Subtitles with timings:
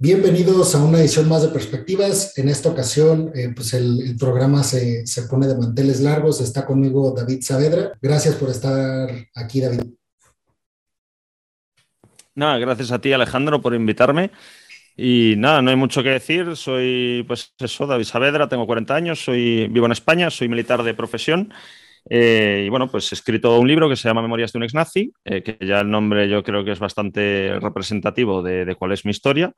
[0.00, 2.38] Bienvenidos a una edición más de Perspectivas.
[2.38, 6.40] En esta ocasión, eh, pues el, programa se, se, pone de manteles largos.
[6.40, 7.90] Está conmigo David Saavedra.
[8.00, 9.80] Gracias por estar aquí, David.
[12.36, 14.30] Nada, gracias a ti, Alejandro, por invitarme.
[14.96, 16.54] Y nada, no hay mucho que decir.
[16.54, 20.94] Soy, pues eso, David Saavedra, tengo 40 años, soy, vivo en España, soy militar de
[20.94, 21.52] profesión.
[22.08, 24.74] Eh, y bueno, pues he escrito un libro que se llama Memorias de un ex
[24.74, 29.04] nazi, eh, que ya el nombre yo creo que es bastante representativo de cuál es
[29.04, 29.52] mi historia.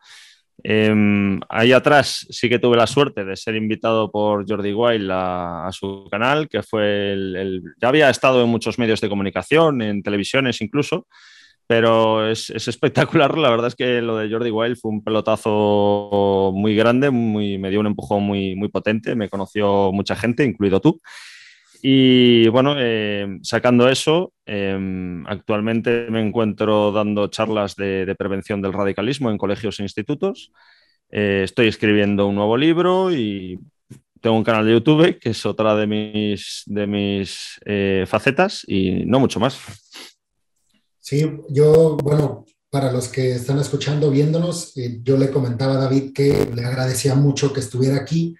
[0.62, 5.70] Em, ahí atrás sí que tuve la suerte de ser invitado por Jordi Wild a,
[5.72, 10.60] su canal, que fue el, Ya había estado en muchos medios de comunicación, en televisiones
[10.60, 11.06] incluso,
[11.66, 13.38] pero es, espectacular.
[13.38, 17.70] La verdad es que lo de Jordi Wild fue un pelotazo muy grande, muy, me
[17.70, 21.00] dio un empujón muy, muy potente, me conoció mucha gente, incluido tú.
[21.82, 29.30] Y bueno, eh, sacando eso, em, actualmente me encuentro dando charlas de, prevención del radicalismo
[29.30, 30.52] en colegios e institutos.
[31.10, 33.58] Eh, estoy escribiendo un nuevo libro y
[34.20, 39.06] tengo un canal de YouTube que es otra de mis, de mis eh, facetas y
[39.06, 39.58] no mucho más.
[40.98, 46.46] Sí, yo, bueno, para los que están escuchando, viéndonos, yo le comentaba a David que
[46.54, 48.36] le agradecía mucho que estuviera aquí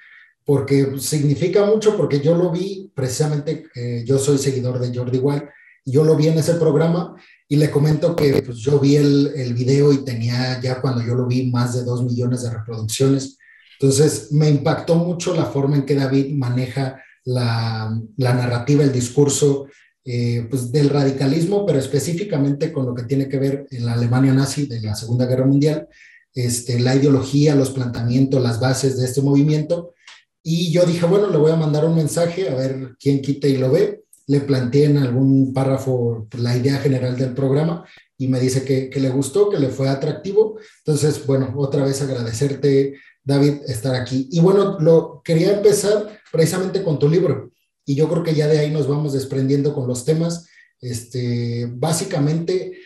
[0.50, 5.44] porque significa mucho, porque yo lo vi precisamente, eh, yo soy seguidor de Jordi Wild,
[5.84, 7.14] yo lo vi en ese programa
[7.46, 11.14] y le comento que pues, yo vi el, el, video y tenía ya cuando yo
[11.14, 13.38] lo vi más de dos millones de reproducciones.
[13.78, 19.68] Entonces me impactó mucho la forma en que David maneja la, la narrativa, el discurso
[20.04, 24.32] eh, pues, del radicalismo, pero específicamente con lo que tiene que ver en la Alemania
[24.32, 25.86] nazi de la Segunda Guerra Mundial,
[26.34, 29.94] este, la ideología, los planteamientos, las bases de este movimiento
[30.42, 33.56] y yo dije, bueno, le voy a mandar un mensaje a ver quién quita y
[33.56, 34.04] lo ve.
[34.26, 37.84] Le planteé en algún párrafo la idea general del programa
[38.16, 40.58] y me dice que, que, le gustó, que le fue atractivo.
[40.78, 44.28] Entonces, bueno, otra vez agradecerte, David, estar aquí.
[44.30, 47.50] Y bueno, lo quería empezar precisamente con tu libro.
[47.84, 50.46] Y yo creo que ya de ahí nos vamos desprendiendo con los temas.
[50.80, 52.78] Este, básicamente,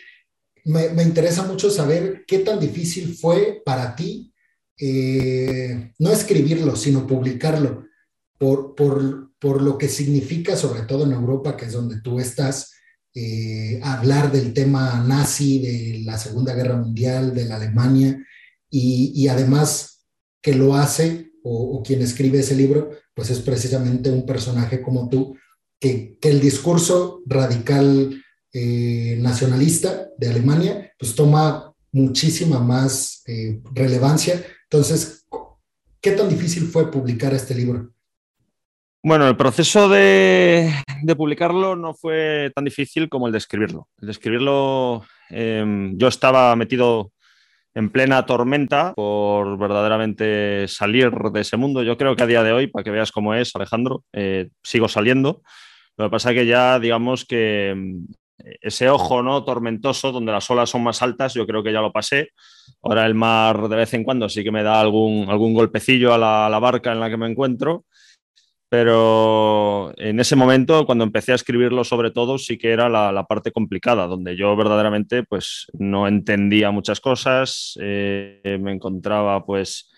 [0.65, 4.33] me, me interesa mucho saber qué tan difícil fue para ti
[4.77, 7.85] eh, no escribirlo, sino publicarlo,
[8.37, 12.73] por, por, por, lo que significa, sobre todo en Europa, que es donde tú estás,
[13.13, 18.21] eh, hablar del tema nazi, de la Segunda Guerra Mundial, de la Alemania,
[18.69, 20.05] y, además
[20.41, 25.37] que lo hace, o, quien escribe ese libro, pues es precisamente un personaje como tú,
[25.79, 28.21] que, que el discurso radical
[28.51, 33.23] eh, nacionalista de Alemania, pues toma muchísima más
[33.73, 35.27] relevancia entonces,
[36.01, 37.91] ¿qué tan difícil fue publicar este libro?
[39.03, 40.71] Bueno, el proceso de,
[41.15, 43.87] publicarlo no fue tan difícil como el de escribirlo.
[44.01, 47.11] El de escribirlo, em, yo estaba metido
[47.75, 51.83] en plena tormenta por verdaderamente salir de ese mundo.
[51.83, 54.87] Yo creo que a día de hoy, para que veas cómo es, Alejandro, eh, sigo
[54.87, 55.43] saliendo.
[55.97, 58.07] Lo que pasa es que ya, digamos que em,
[58.37, 59.43] ese ojo ¿no?
[59.43, 62.29] tormentoso donde las olas son más altas, yo creo que ya lo pasé.
[62.81, 66.17] Ahora el mar de vez en cuando sí que me da algún, algún golpecillo a
[66.17, 67.85] la, barca en la que me encuentro,
[68.69, 73.51] pero en ese momento, cuando empecé a escribirlo sobre todo, sí que era la, parte
[73.51, 79.91] complicada, donde yo verdaderamente pues no entendía muchas cosas, eh, me encontraba pues...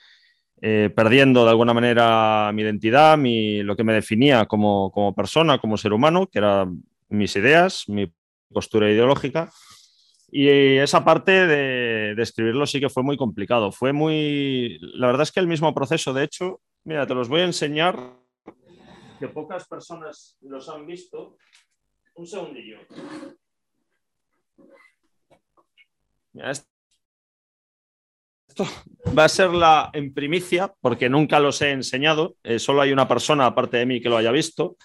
[0.59, 5.59] Eh, perdiendo de alguna manera mi identidad, mi, lo que me definía como, como persona,
[5.59, 8.11] como ser humano, que eran mis ideas, mi
[8.51, 9.51] postura ideológica.
[10.29, 13.71] Y esa parte de, escribirlo sí que fue muy complicado.
[13.71, 14.77] Fue muy.
[14.81, 17.97] La verdad es que el mismo proceso, de hecho, mira, te los voy a enseñar,
[19.19, 21.37] que pocas personas los han visto.
[22.15, 22.79] Un segundillo.
[28.47, 28.65] esto
[29.17, 32.35] va a ser la en primicia, porque nunca los he enseñado.
[32.43, 34.77] Eh, solo hay una persona, aparte de mí, que lo haya visto.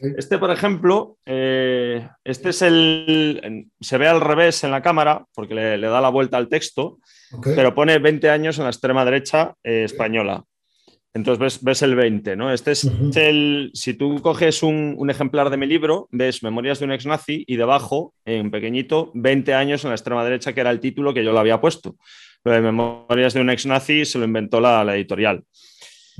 [0.00, 3.68] Este, por ejemplo, eh, este es el.
[3.80, 6.98] Se ve al revés en la cámara porque le, da la vuelta al texto,
[7.42, 10.44] pero pone 20 años en la extrema derecha eh, española.
[11.16, 12.52] Entonces ves, el 20, ¿no?
[12.52, 13.70] Este es el.
[13.72, 17.56] Si tú coges un, ejemplar de mi libro, ves Memorias de un ex nazi y
[17.56, 21.32] debajo, en pequeñito, 20 años en la extrema derecha, que era el título que yo
[21.32, 21.94] lo había puesto.
[22.42, 25.44] Lo de Memorias de un ex nazi se lo inventó la, editorial.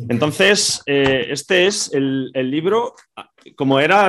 [0.08, 2.94] Entonces, eh, este es el, el libro
[3.56, 4.08] como era,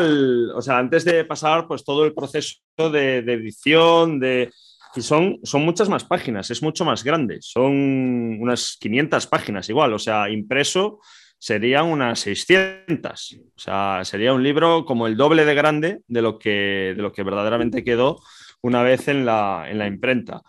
[0.56, 4.52] o sea, antes de pasar pues todo el proceso de, edición, de,
[4.96, 9.94] y son, son muchas más páginas, es mucho más grande, son unas 500 páginas igual,
[9.94, 11.00] o sea, impreso
[11.38, 16.40] serían unas 600, o sea, sería un libro como el doble de grande de lo
[16.40, 18.22] que, de lo que verdaderamente quedó
[18.62, 20.42] una vez en la, en la imprenta.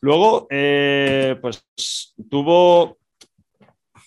[0.00, 1.64] Luego, eh, pues
[2.28, 2.98] tuvo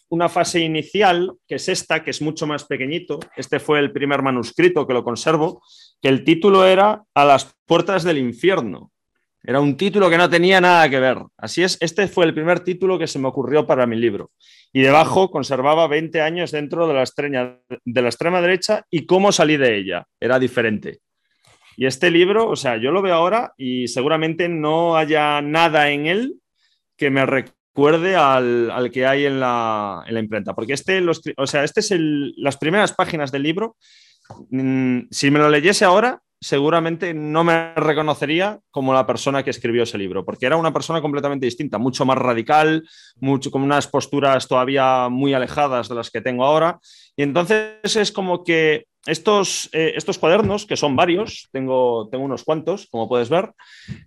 [0.09, 3.19] una fase inicial, que es esta, que es mucho más pequeñito.
[3.35, 5.61] Este fue el primer manuscrito que lo conservo,
[6.01, 8.91] que el título era A las puertas del infierno.
[9.41, 11.17] Era un título que no tenía nada que ver.
[11.38, 14.31] Así es, este fue el primer título que se me ocurrió para mi libro.
[14.73, 19.57] Y debajo conservaba 20 años dentro de la, de la extrema derecha y cómo salí
[19.57, 20.06] de ella.
[20.19, 21.00] Era diferente.
[21.77, 26.07] Y este libro, o sea, yo lo veo ahora y seguramente no haya nada en
[26.07, 26.35] él
[26.97, 30.54] que me recuerde al, que hay en la, imprenta.
[30.54, 31.02] Porque este,
[31.38, 31.94] o sea, este es
[32.38, 33.78] las primeras páginas del libro.
[34.50, 39.84] Mm, si me lo leyese ahora, seguramente no me reconocería como la persona que escribió
[39.84, 42.88] ese libro, porque era una persona completamente distinta, mucho más radical,
[43.18, 46.80] mucho, con unas posturas todavía muy alejadas de las que tengo ahora.
[47.16, 52.44] Y entonces es como que estos, eh, estos cuadernos, que son varios, tengo, tengo unos
[52.44, 53.51] cuantos, como puedes ver,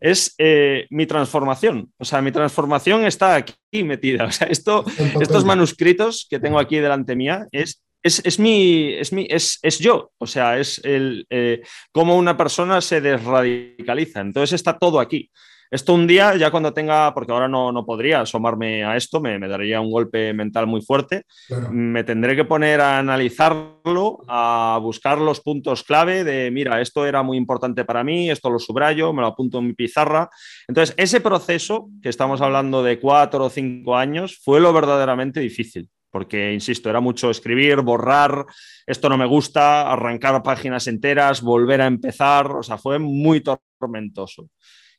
[0.01, 1.93] es eh, mi transformación.
[1.99, 3.55] O sea, mi transformación está aquí
[3.85, 4.25] metida.
[4.33, 4.85] O sea, esto,
[5.21, 10.11] estos manuscritos que tengo aquí delante mía es es, mi, es, mi es, es, yo,
[10.19, 11.63] o sea, es el, eh,
[11.93, 14.21] cómo una persona se desradicaliza.
[14.21, 15.31] Entonces está todo aquí.
[15.73, 19.39] Esto un día, ya cuando tenga, porque ahora no, no podría asomarme a esto, me,
[19.39, 21.23] me, daría un golpe mental muy fuerte,
[21.71, 27.23] me tendré que poner a analizarlo, a buscar los puntos clave de, mira, esto era
[27.23, 30.29] muy importante para mí, esto lo subrayo, me lo apunto en mi pizarra.
[30.69, 35.89] Entonces, ese proceso, que estamos hablando de cuatro o cinco años, fue lo verdaderamente difícil
[36.11, 38.45] porque, insisto, era mucho escribir, borrar,
[38.87, 43.43] esto no me gusta, arrancar páginas enteras, volver a empezar, o sea, fue muy
[43.81, 44.51] tormentoso.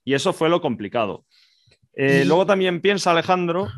[0.03, 1.25] Y eso fue lo complicado.
[1.95, 3.69] Eh, luego también piensa Alejandro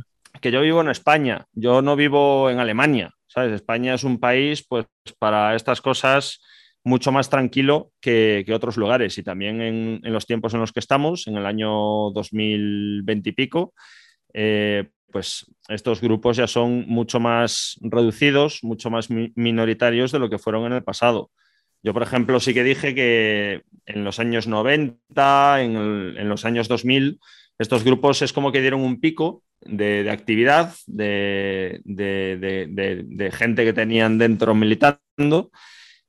[0.41, 3.53] que yo vivo en España, yo no vivo en Alemania, ¿sabes?
[3.53, 4.85] España es un país, pues,
[5.17, 6.41] para estas cosas
[6.83, 11.27] mucho más tranquilo que, otros lugares y también en, los tiempos en los que estamos,
[11.27, 13.73] en el año 2020 y pico,
[14.33, 20.37] eh, pues estos grupos ya son mucho más reducidos, mucho más minoritarios de lo que
[20.37, 21.31] fueron en el pasado.
[21.85, 27.19] Yo, por ejemplo, sí que dije que en los años 90, en, los años 2000,
[27.59, 31.79] estos grupos es como que dieron un pico de, actividad, de,
[33.31, 35.51] gente que tenían dentro militando.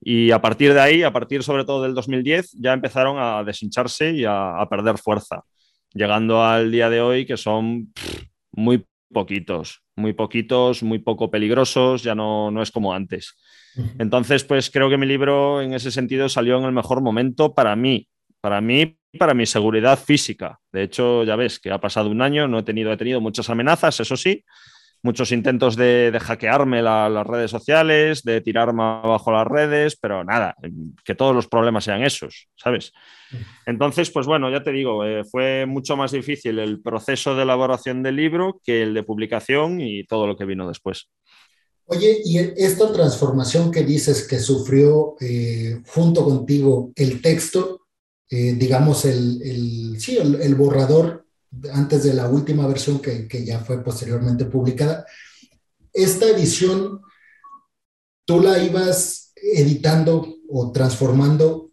[0.00, 4.12] Y a partir de ahí, a partir sobre todo del 2010, ya empezaron a deshincharse
[4.12, 5.43] y a, perder fuerza,
[5.93, 7.93] llegando al día de hoy que son
[8.50, 13.37] muy poquitos, muy poquitos, muy poco peligrosos, ya no, no es como antes.
[13.99, 17.76] Entonces, pues creo que mi libro en ese sentido salió en el mejor momento para
[17.76, 18.08] mí,
[18.40, 20.58] para mí, para mi seguridad física.
[20.73, 23.50] De hecho, ya ves que ha pasado un año, no he tenido, he tenido muchas
[23.50, 24.44] amenazas, eso sí,
[25.02, 30.56] muchos intentos de, hackearme las redes sociales, de tirarme abajo las redes, pero nada,
[31.05, 32.93] que todos los problemas sean esos, ¿sabes?
[33.67, 38.02] Entonces, pues bueno, ya te digo, eh, fue mucho más difícil el proceso de elaboración
[38.02, 41.08] del libro que el de publicación y todo lo que vino después.
[41.87, 47.87] Oye, y esta transformación que dices que sufrió eh, junto contigo el texto,
[48.29, 51.27] eh, digamos, el, sí, el borrador
[51.73, 55.06] antes de la última versión que, ya fue posteriormente publicada.
[55.93, 57.00] Esta edición,
[58.25, 61.71] tú la ibas editando o transformando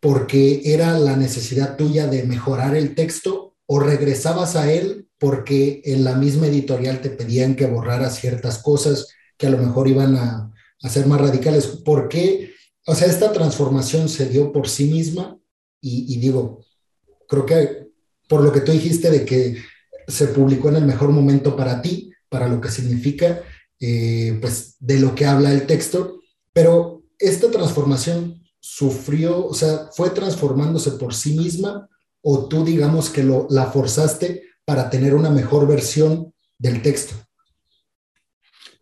[0.00, 6.04] porque era la necesidad tuya de mejorar el texto o regresabas a él porque en
[6.04, 9.08] la misma editorial te pedían que borraras ciertas cosas
[9.42, 11.66] que a lo mejor iban a, a ser más radicales.
[11.66, 12.54] ¿Por qué?
[12.86, 15.36] O sea, esta transformación se dio por sí misma
[15.80, 16.64] y, digo,
[17.26, 17.88] creo que
[18.28, 19.56] por lo que tú dijiste de que
[20.06, 23.42] se publicó en el mejor momento para ti, para lo que significa,
[23.80, 26.20] eh, pues de lo que habla el texto,
[26.52, 31.88] pero esta transformación sufrió, o sea, fue transformándose por sí misma
[32.20, 37.14] o tú digamos que lo, la forzaste para tener una mejor versión del texto.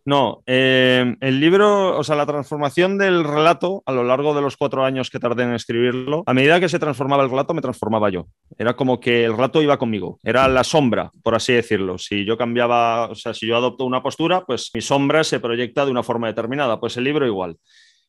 [0.03, 4.57] No, eh, el libro, o sea, la transformación del relato a lo largo de los
[4.57, 8.09] cuatro años que tardé en escribirlo, a medida que se transformaba el relato, me transformaba
[8.09, 8.27] yo.
[8.57, 11.99] Era como que el relato iba conmigo, era la sombra, por así decirlo.
[11.99, 15.85] Si yo cambiaba, o sea, si yo adopto una postura, pues mi sombra se proyecta
[15.85, 17.57] de una forma determinada, pues el libro igual.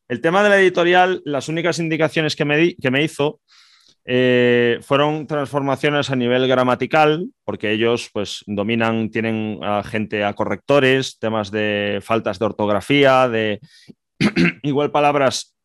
[0.07, 3.39] El tema de la editorial, las únicas indicaciones que me, que me hizo
[4.05, 11.17] eh, fueron transformaciones a nivel gramatical, porque ellos pues dominan, tienen a gente a correctores,
[11.19, 13.61] temas de faltas de ortografía, de
[14.63, 15.55] igual palabras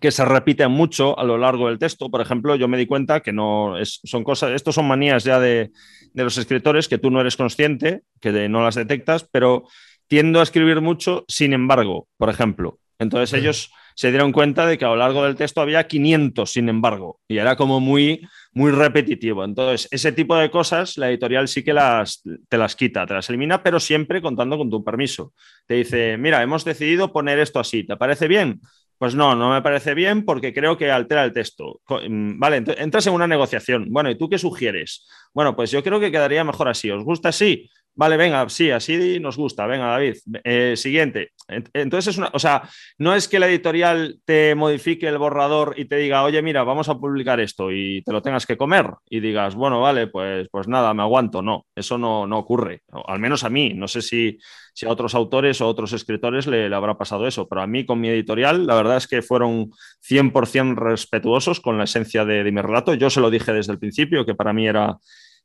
[0.00, 2.10] que se repiten mucho a lo largo del texto.
[2.10, 5.70] Por ejemplo, yo me di cuenta que no son cosas, estos son manías ya de,
[6.12, 9.64] de, los escritores que tú no eres consciente, que no las detectas, pero
[10.06, 12.78] tiendo a escribir mucho, sin embargo, por ejemplo.
[12.98, 16.68] Entonces ellos se dieron cuenta de que a lo largo del texto había 500, sin
[16.68, 19.44] embargo, y era como muy, muy repetitivo.
[19.44, 23.28] Entonces, ese tipo de cosas la editorial sí que las, te las quita, te las
[23.28, 25.32] elimina, pero siempre contando con tu permiso.
[25.66, 28.60] Te dice, mira, hemos decidido poner esto así, ¿te parece bien?
[29.02, 31.80] Pues no, no me parece bien porque creo que altera el texto.
[31.88, 33.88] Mm, vale, entras en una negociación.
[33.90, 35.08] Bueno, ¿y tú qué sugieres?
[35.34, 36.88] Bueno, pues yo creo que quedaría mejor así.
[36.88, 37.68] ¿Os gusta así?
[37.94, 39.66] Vale, venga, sí, así nos gusta.
[39.66, 40.16] Venga, David.
[40.44, 41.32] Eh, siguiente.
[41.74, 42.62] Entonces es una, o sea,
[42.98, 46.88] no es que la editorial te modifique el borrador y te diga, oye, mira, vamos
[46.88, 50.68] a publicar esto y te lo tengas que comer y digas, bueno, vale, pues, pues
[50.68, 51.42] nada, me aguanto.
[51.42, 52.82] No, eso no, no ocurre.
[53.06, 53.74] al menos a mí.
[53.74, 54.38] No sé si,
[54.72, 58.00] si a otros autores o otros escritores le, habrá pasado eso, pero a mí con
[58.00, 59.70] mi editorial, la verdad es que fueron
[60.08, 62.94] 100% respetuosos con la esencia de, de mi relato.
[62.94, 64.96] Yo se lo dije desde el principio, que para mí era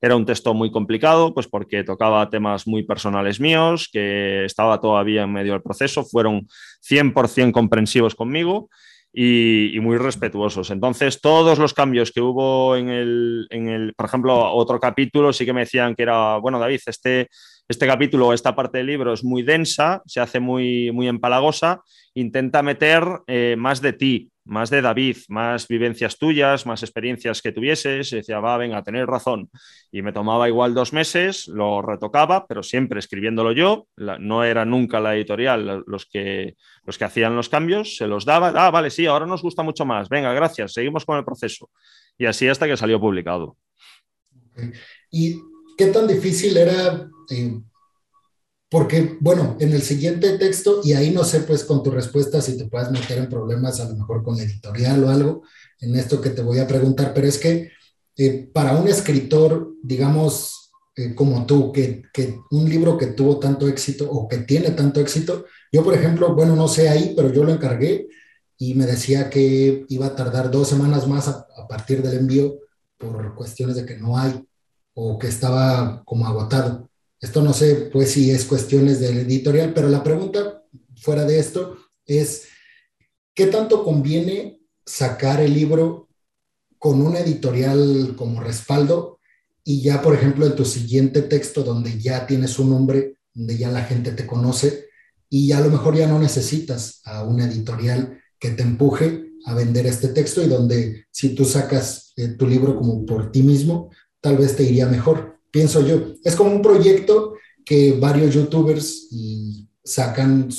[0.02, 5.24] era un texto muy complicado, pues porque tocaba temas muy personales míos, que estaba todavía
[5.24, 6.48] en medio del proceso, fueron
[6.88, 8.70] 100% comprensivos conmigo
[9.14, 10.70] y, muy respetuosos.
[10.70, 15.46] Entonces, todos los cambios que hubo en el, en el, por ejemplo, otro capítulo, sí
[15.46, 17.28] que me decían que era, bueno, David, este,
[17.68, 21.82] este capítulo, esta parte del libro es muy densa, se hace muy, muy empalagosa,
[22.14, 27.52] intenta meter eh, más de ti, más de David, más vivencias tuyas, más experiencias que
[27.52, 28.12] tuvieses.
[28.12, 29.50] Y decía, va, venga, tener razón.
[29.92, 33.88] Y me tomaba igual dos meses, lo retocaba, pero siempre escribiéndolo yo.
[33.98, 38.54] no era nunca la editorial los que, los que hacían los cambios, se los daba.
[38.56, 40.10] Ah, vale, sí, ahora nos gusta mucho más.
[40.10, 41.70] Venga, gracias, seguimos con el proceso.
[42.18, 43.58] Y así hasta que salió publicado.
[45.12, 45.40] ¿Y
[45.78, 47.60] qué tan difícil era eh,
[48.70, 52.58] porque, bueno, en el siguiente texto, y ahí no sé, pues con tu respuesta si
[52.58, 55.44] te puedes meter en problemas, a lo mejor con la editorial o algo,
[55.80, 57.72] en esto que te voy a preguntar, pero es que
[58.18, 63.68] eh, para un escritor, digamos, eh, como tú, que, que, un libro que tuvo tanto
[63.68, 67.44] éxito o que tiene tanto éxito, yo, por ejemplo, bueno, no sé ahí, pero yo
[67.44, 68.08] lo encargué
[68.58, 72.58] y me decía que iba a tardar dos semanas más a, a partir del envío
[72.98, 74.44] por cuestiones de que no hay
[74.94, 76.90] o que estaba como agotado.
[77.20, 80.64] Esto no sé, pues si es cuestiones del editorial, pero la pregunta
[80.96, 82.48] fuera de esto es,
[83.34, 86.08] ¿qué tanto conviene sacar el libro
[86.78, 89.20] con una editorial como respaldo
[89.64, 93.70] y ya, por ejemplo, en tu siguiente texto donde ya tienes un nombre, donde ya
[93.70, 94.88] la gente te conoce
[95.30, 99.86] y a lo mejor ya no necesitas a una editorial que te empuje a vender
[99.88, 104.38] este texto y donde si tú sacas eh, tu libro como por ti mismo, tal
[104.38, 106.14] vez te iría mejor pienso yo.
[106.24, 107.36] Es como un proyecto
[107.66, 109.10] que varios youtubers
[109.84, 110.50] sacan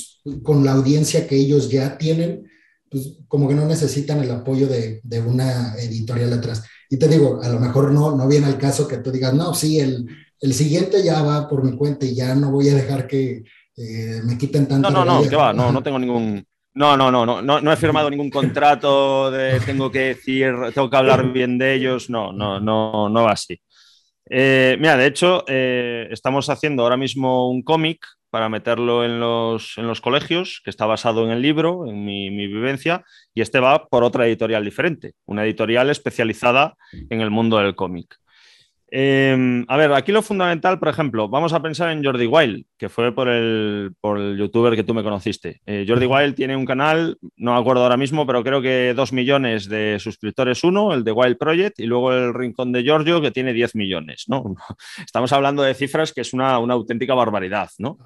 [0.42, 2.49] con la audiencia que ellos ya tienen,
[2.90, 6.64] pues como que no necesitan el apoyo de, una editorial atrás.
[6.90, 9.54] Y te digo, a lo mejor no, no viene al caso que tú digas, no,
[9.54, 10.07] sí, el,
[10.40, 13.45] el siguiente ya va por mi cuenta y ya no voy a dejar que
[13.76, 14.90] eh, me quiten tanto.
[14.90, 17.73] No, no, no, que va, no, no tengo ningún, no, no, no, no, no, no
[17.73, 22.33] he firmado ningún contrato de tengo que decir, tengo que hablar bien de ellos, no,
[22.33, 23.61] no, no, no va así.
[24.30, 29.78] Eh, mira, de hecho, eh, estamos haciendo ahora mismo un cómic para meterlo en los,
[29.78, 33.04] en los, colegios, que está basado en el libro, en mi, mi, vivencia,
[33.35, 38.16] y este va por otra editorial diferente, una editorial especializada en el mundo del cómic.
[38.90, 42.88] Em, a ver, aquí lo fundamental, por ejemplo, vamos a pensar en Jordi Wild, que
[42.88, 45.61] fue por el, por el youtuber que tú me conociste.
[45.66, 49.12] Eh, Jordi Wild tiene un canal, no me acuerdo ahora mismo, pero creo que dos
[49.12, 53.30] millones de suscriptores uno, el de Wild Project, y luego el Rincón de Giorgio, que
[53.30, 54.54] tiene 10 millones, ¿no?
[55.04, 57.99] Estamos hablando de cifras que es una, una auténtica barbaridad, ¿no?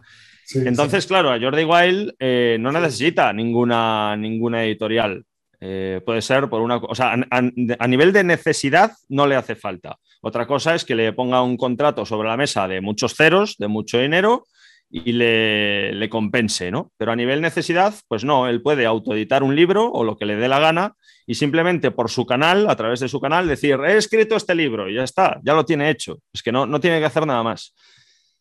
[0.55, 5.25] Entonces, claro, a Jordi Wild eh, no necesita ninguna, ninguna editorial.
[5.61, 6.77] Eh, puede ser por una...
[6.77, 9.97] O sea, a, nivel de necesidad no le hace falta.
[10.23, 13.69] Otra cosa es que le ponga un contrato sobre la mesa de muchos ceros, de
[13.69, 14.45] mucho dinero
[14.89, 16.93] y le, le compense, ¿no?
[16.97, 20.37] Pero a nivel necesidad, pues no, él puede autoeditar un libro o lo que le
[20.37, 20.95] dé la gana
[21.27, 24.89] y simplemente por su canal, a través de su canal, decir, he escrito este libro
[24.89, 26.19] y ya está, ya lo tiene hecho.
[26.33, 27.75] Es que no, no tiene que hacer nada más.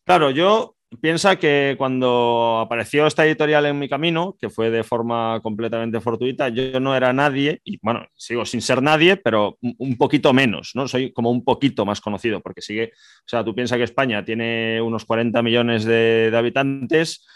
[0.04, 5.40] Claro, yo Piensa que cuando apareció esta editorial en mi camino, que fue de forma
[5.42, 10.32] completamente fortuita, yo no era nadie, y bueno, sigo sin ser nadie, pero un poquito
[10.32, 10.88] menos, ¿no?
[10.88, 14.82] Soy como un poquito más conocido, porque sigue, o sea, tú piensas que España tiene
[14.82, 17.26] unos 40 millones de, de habitantes,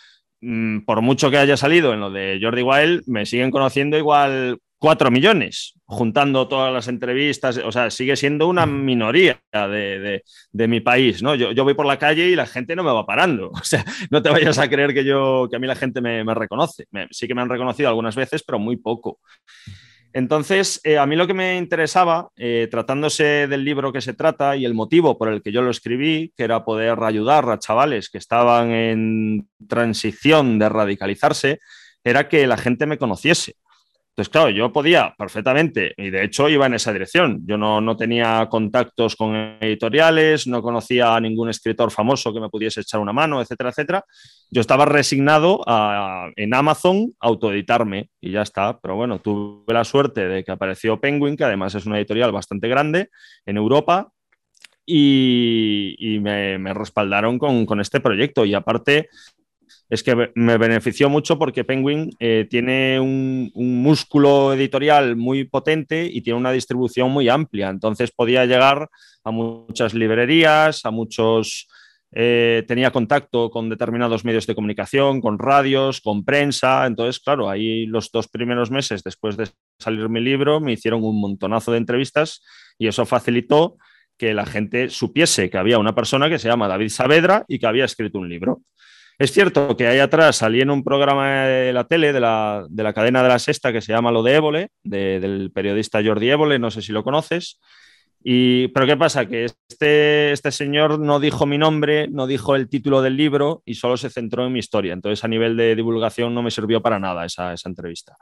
[0.42, 4.58] mm, por mucho que haya salido en lo de Jordi Wild, me siguen conociendo igual
[4.78, 11.22] 4 millones, juntando todas las entrevistas, o sea, sigue siendo una minoría de, mi país,
[11.22, 11.34] ¿no?
[11.34, 14.22] Yo, voy por la calle y la gente no me va parando, o sea, no
[14.22, 17.34] te vayas a creer que yo, que a mí la gente me, reconoce, sí que
[17.34, 19.20] me han reconocido algunas veces, pero muy poco.
[20.12, 24.56] Entonces, eh, a mí lo que me interesaba, eh, tratándose del libro que se trata
[24.56, 28.08] y el motivo por el que yo lo escribí, que era poder ayudar a chavales
[28.08, 31.60] que estaban en transición de radicalizarse,
[32.02, 33.56] era que la gente me conociese
[34.16, 37.42] Entonces, claro, yo podía perfectamente, y de hecho iba en esa dirección.
[37.44, 42.48] Yo no, no, tenía contactos con editoriales, no conocía a ningún escritor famoso que me
[42.48, 44.04] pudiese echar una mano, etcétera, etcétera.
[44.50, 48.78] Yo estaba resignado a, en Amazon autoeditarme y ya está.
[48.80, 52.68] Pero bueno, tuve la suerte de que apareció Penguin, que además es una editorial bastante
[52.68, 53.10] grande
[53.44, 54.12] en Europa,
[54.86, 58.46] y, y me, me, respaldaron con, con este proyecto.
[58.46, 59.10] Y aparte,
[59.88, 66.22] es que me benefició mucho porque Penguin eh, tiene un, músculo editorial muy potente y
[66.22, 67.68] tiene una distribución muy amplia.
[67.68, 68.88] Entonces podía llegar
[69.24, 71.68] a muchas librerías, a muchos...
[72.18, 76.86] Eh, tenía contacto con determinados medios de comunicación, con radios, con prensa.
[76.86, 81.20] Entonces, claro, ahí los dos primeros meses después de salir mi libro me hicieron un
[81.20, 82.42] montonazo de entrevistas
[82.78, 83.76] y eso facilitó
[84.16, 87.66] que la gente supiese que había una persona que se llama David Saavedra y que
[87.66, 88.62] había escrito un libro.
[89.18, 92.82] Es cierto que ahí atrás salí en un programa de la tele de la, de
[92.82, 96.28] la cadena de la sexta que se llama Lo de Évole, de, del periodista Jordi
[96.28, 97.58] Évole, no sé si lo conoces.
[98.22, 99.26] Y, pero ¿qué pasa?
[99.26, 103.76] Que este, este señor no dijo mi nombre, no dijo el título del libro y
[103.76, 104.92] solo se centró en mi historia.
[104.92, 108.16] Entonces, a nivel de divulgación no me sirvió para nada esa, esa entrevista.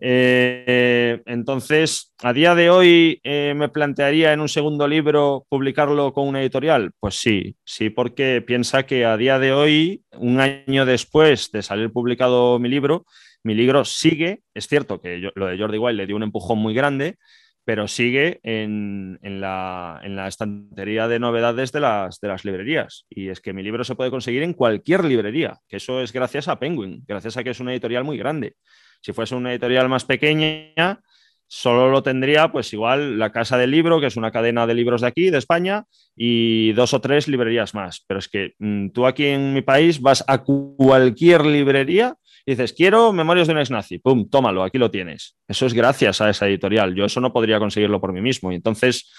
[0.00, 6.28] Eh, entonces, a día de hoy, eh, ¿me plantearía en un segundo libro publicarlo con
[6.28, 6.92] una editorial?
[7.00, 11.90] Pues sí, sí, porque piensa que a día de hoy, un año después de salir
[11.90, 13.06] publicado mi libro,
[13.42, 16.58] mi libro sigue, es cierto que yo, lo de Jordi Wild le dio un empujón
[16.58, 17.16] muy grande,
[17.64, 23.06] pero sigue en, la, estantería de novedades de las, de las librerías.
[23.08, 26.48] Y es que mi libro se puede conseguir en cualquier librería, que eso es gracias
[26.48, 28.54] a Penguin, gracias a que es una editorial muy grande.
[29.00, 31.00] Si fuese una editorial más pequeña,
[31.46, 35.00] solo lo tendría, pues igual, la Casa del Libro, que es una cadena de libros
[35.00, 35.84] de aquí, de España,
[36.16, 38.04] y dos o tres librerías más.
[38.06, 42.72] Pero es que mmm, tú aquí en mi país vas a cualquier librería y dices,
[42.72, 45.36] quiero Memorias de un ex nazi, pum, tómalo, aquí lo tienes.
[45.48, 46.94] Eso es gracias a esa editorial.
[46.94, 48.52] Yo eso no podría conseguirlo por mí mismo.
[48.52, 49.12] Y entonces,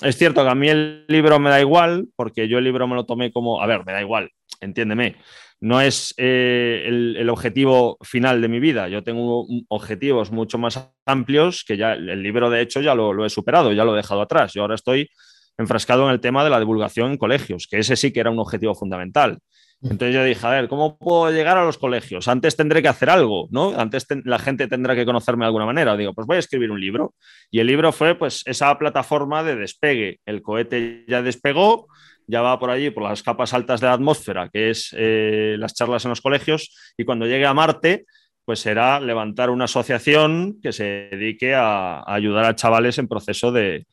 [0.00, 2.94] es cierto que a mí el libro me da igual, porque yo el libro me
[2.94, 4.30] lo tomé como, a ver, me da igual,
[4.62, 5.16] entiéndeme
[5.62, 8.88] no es eh, el, el, objetivo final de mi vida.
[8.88, 13.24] Yo tengo objetivos mucho más amplios que ya el libro, de hecho, ya lo, lo,
[13.24, 14.52] he superado, ya lo he dejado atrás.
[14.54, 15.08] Yo ahora estoy
[15.56, 18.40] enfrascado en el tema de la divulgación en colegios, que ese sí que era un
[18.40, 19.38] objetivo fundamental.
[19.82, 22.28] Entonces yo dije, a ver, ¿cómo puedo llegar a los colegios?
[22.28, 23.76] Antes tendré que hacer algo, ¿no?
[23.76, 25.96] Antes la gente tendrá que conocerme de alguna manera.
[25.96, 27.14] Digo, pues voy a escribir un libro.
[27.50, 30.20] Y el libro fue, pues, esa plataforma de despegue.
[30.24, 31.88] El cohete ya despegó,
[32.26, 35.74] ya va por allí, por las capas altas de la atmósfera, que es eh, las
[35.74, 38.06] charlas en los colegios, y cuando llegue a Marte,
[38.44, 43.52] pues será levantar una asociación que se dedique a, a ayudar a chavales en proceso
[43.52, 43.86] de,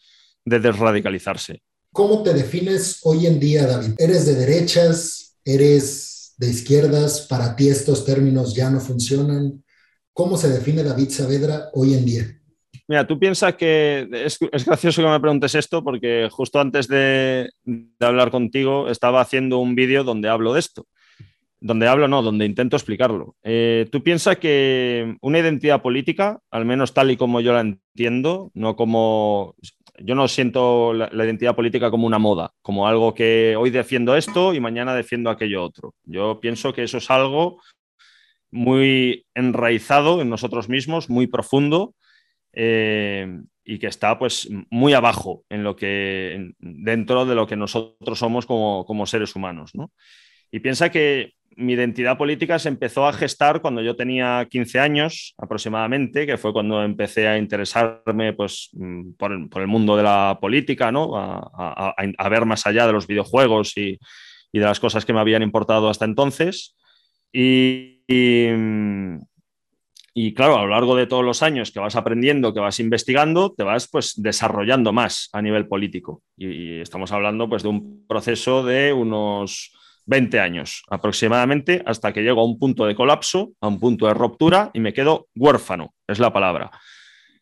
[0.45, 1.61] de, desradicalizarse.
[1.93, 3.93] ¿Cómo te defines hoy en día, David?
[3.97, 5.37] ¿Eres de derechas?
[5.45, 7.21] ¿Eres de izquierdas?
[7.21, 9.63] ¿Para ti estos términos ya no funcionan?
[10.13, 12.38] ¿Cómo se define David Saavedra hoy en día?
[12.89, 17.51] Mira, tú piensas que es, es, gracioso que me preguntes esto porque justo antes de,
[17.63, 20.87] de hablar contigo estaba haciendo un vídeo donde hablo de esto.
[21.59, 23.35] Donde hablo, no, donde intento explicarlo.
[23.43, 28.49] Eh, tú piensas que una identidad política, al menos tal y como yo la entiendo,
[28.55, 29.53] no como.
[29.99, 34.15] Yo no siento la, la identidad política como una moda, como algo que hoy defiendo
[34.15, 35.93] esto y mañana defiendo aquello otro.
[36.05, 37.61] Yo pienso que eso es algo
[38.49, 41.93] muy enraizado en nosotros mismos, muy profundo,
[42.53, 47.55] eh, y que está pues muy abajo en lo que en, dentro de lo que
[47.55, 49.75] nosotros somos como, como seres humanos.
[49.75, 49.91] ¿no?
[50.51, 55.35] Y piensa que mi identidad política se empezó a gestar cuando yo tenía 15 años
[55.37, 58.69] aproximadamente, que fue cuando empecé a interesarme pues,
[59.17, 61.17] por, el, por el mundo de la política, ¿no?
[61.17, 63.99] A, a, a, ver más allá de los videojuegos y,
[64.51, 66.77] y, de las cosas que me habían importado hasta entonces.
[67.33, 68.47] Y, y,
[70.13, 73.53] y claro, a lo largo de todos los años que vas aprendiendo, que vas investigando,
[73.55, 76.23] te vas pues desarrollando más a nivel político.
[76.37, 79.71] Y, estamos hablando pues de un proceso de unos
[80.05, 84.13] 20 años aproximadamente hasta que llego a un punto de colapso, a un punto de
[84.13, 86.71] ruptura y me quedo huérfano, es la palabra.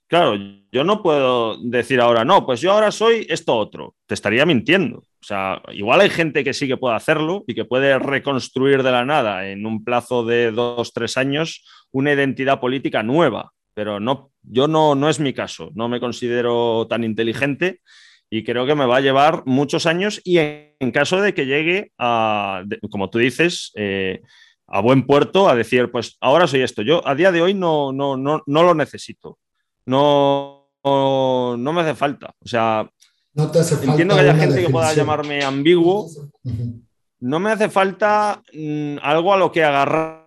[0.07, 0.35] Claro,
[0.71, 3.95] yo no puedo decir ahora, no, pues yo ahora soy esto otro.
[4.05, 4.99] Te estaría mintiendo.
[4.99, 8.91] O sea, igual hay gente que sí que puede hacerlo y que puede reconstruir de
[8.91, 14.31] la nada en un plazo de dos, tres años una identidad política nueva, pero no,
[14.43, 15.71] yo no, no es mi caso.
[15.75, 17.81] No me considero tan inteligente
[18.29, 21.91] y creo que me va a llevar muchos años y en, caso de que llegue
[21.97, 24.21] a, como tú dices, eh,
[24.67, 26.81] a buen puerto, a decir, pues ahora soy esto.
[26.81, 29.39] Yo a día de hoy no, no, no, no lo necesito
[29.87, 32.35] no, no, no, me hace falta.
[32.39, 32.87] O sea,
[33.33, 34.67] no te hace entiendo que haya gente definición.
[34.67, 36.07] que pueda llamarme ambiguo.
[37.19, 40.26] No me hace falta mm, algo a lo que agarrar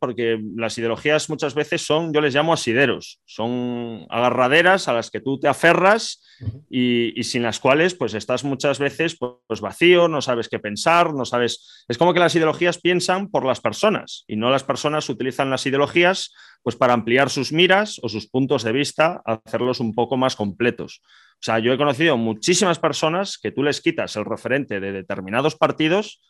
[0.00, 5.20] porque las ideologías muchas veces son, yo les llamo asideros, son agarraderas a las que
[5.20, 6.24] tú te aferras
[6.68, 11.24] y, sin las cuales pues estás muchas veces pues, vacío, no sabes qué pensar, no
[11.24, 11.84] sabes...
[11.88, 15.64] Es como que las ideologías piensan por las personas y no las personas utilizan las
[15.66, 20.36] ideologías pues para ampliar sus miras o sus puntos de vista, hacerlos un poco más
[20.36, 21.00] completos.
[21.34, 25.54] O sea, yo he conocido muchísimas personas que tú les quitas el referente de determinados
[25.54, 26.20] partidos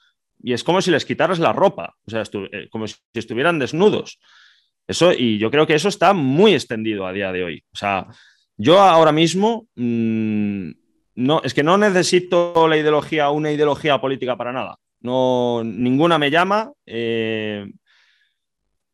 [0.42, 2.22] y es como si les quitaras la ropa, o sea,
[2.52, 4.18] eh, como si estuvieran desnudos.
[4.86, 7.64] Eso, y yo creo que eso está muy extendido a día de hoy.
[7.72, 8.06] O sea,
[8.56, 10.70] yo ahora mismo mm,
[11.16, 14.76] no, es que no necesito la ideología, una ideología política para nada.
[15.00, 16.72] No, ninguna me llama.
[16.86, 17.66] Eh,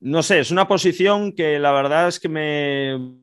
[0.01, 3.23] no sé, es una posición que la verdad es que me.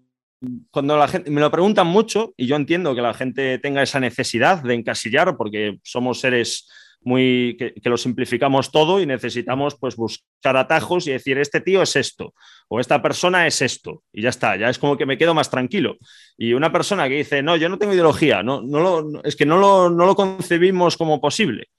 [0.71, 3.99] Cuando la gente me lo preguntan mucho, y yo entiendo que la gente tenga esa
[3.99, 6.67] necesidad de encasillar, porque somos seres
[7.03, 11.95] muy, que, lo simplificamos todo y necesitamos pues buscar atajos y decir, este tío es
[11.95, 12.33] esto
[12.67, 15.49] o esta persona es esto y ya está, ya es como que me quedo más
[15.49, 15.97] tranquilo.
[16.37, 19.45] Y una persona que dice, no, yo no tengo ideología, no, no lo, es que
[19.45, 21.69] no lo, no lo concebimos como posible.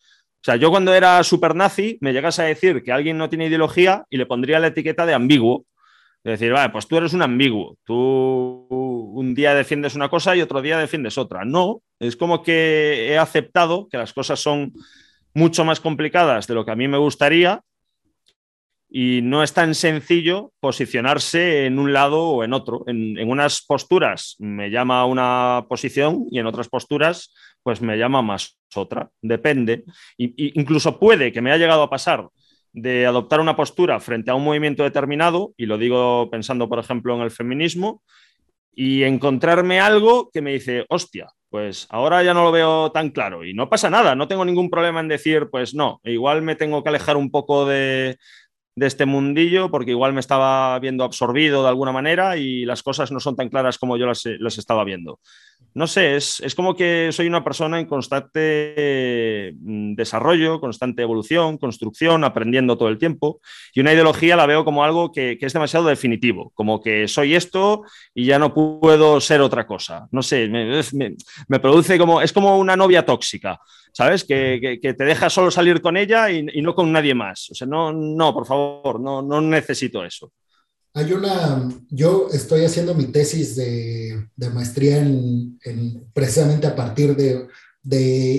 [0.43, 3.47] O sea, yo cuando era super nazi me llegas a decir que alguien no tiene
[3.47, 5.67] ideología y le pondría la etiqueta de ambiguo.
[6.25, 7.79] Es decir, vale, pues tú eres un ambiguo.
[7.85, 11.45] Tú un día defiendes una cosa y otro día defiendes otra.
[11.45, 14.73] No, es como que he aceptado que las cosas son
[15.35, 17.63] mucho más complicadas de lo que a mí me gustaría
[18.95, 22.85] y no es tan sencillo posicionarse en un lado o en otro.
[22.87, 28.59] En, unas posturas me llama una posición y en otras posturas pues me llama más
[28.75, 29.09] otra.
[29.23, 29.85] Depende.
[30.19, 32.29] Y, incluso puede que me haya llegado a pasar
[32.75, 37.15] de adoptar una postura frente a un movimiento determinado, y lo digo pensando, por ejemplo,
[37.15, 38.03] en el feminismo,
[38.75, 43.45] y encontrarme algo que me dice, hostia, pues ahora ya no lo veo tan claro
[43.45, 46.83] y no pasa nada, no tengo ningún problema en decir, pues no, igual me tengo
[46.83, 48.17] que alejar un poco de,
[48.75, 53.13] de este mundillo porque igual me estaba viendo absorbido de alguna manera y las cosas
[53.13, 55.21] no son tan claras como yo las, estaba viendo.
[55.75, 62.25] No sé, es, como que soy una persona en constante mm, desarrollo, constante evolución, construcción,
[62.25, 63.41] aprendiendo todo el tiempo.
[63.75, 67.83] Y una ideología la veo como algo que, es demasiado definitivo, como que soy esto
[68.15, 70.09] y ya no puedo ser otra cosa.
[70.11, 70.83] No sé, me,
[71.49, 73.59] me produce como, es como una novia tóxica.
[73.93, 74.25] ¿sabes?
[74.25, 77.51] Que, te deja solo salir con ella y, no con nadie más.
[77.51, 80.33] O sea, no, no, por favor, no, no necesito eso.
[80.95, 85.59] Hay una, yo estoy haciendo mi tesis de, maestría en,
[86.13, 87.49] precisamente a partir de,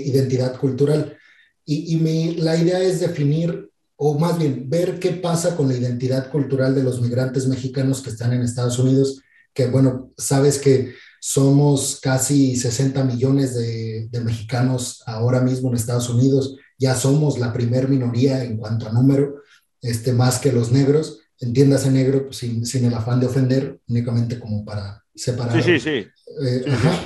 [0.06, 1.18] identidad cultural
[1.66, 6.30] y, y la idea es definir o más bien ver qué pasa con la identidad
[6.30, 9.22] cultural de los migrantes mexicanos que están en Estados Unidos,
[9.54, 10.94] que bueno, sabes que
[11.26, 16.58] somos casi 60 millones de, mexicanos ahora mismo en Estados Unidos.
[16.78, 19.36] Ya somos la primer minoría en cuanto a número,
[19.82, 21.20] este, más que los negros.
[21.44, 25.62] Entiéndase negro pues, sin, sin, el afán de ofender, únicamente como para separar.
[25.62, 26.08] Sí, sí, sí.
[26.46, 26.66] Eh,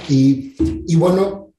[0.10, 0.56] y,
[0.88, 1.54] y, bueno,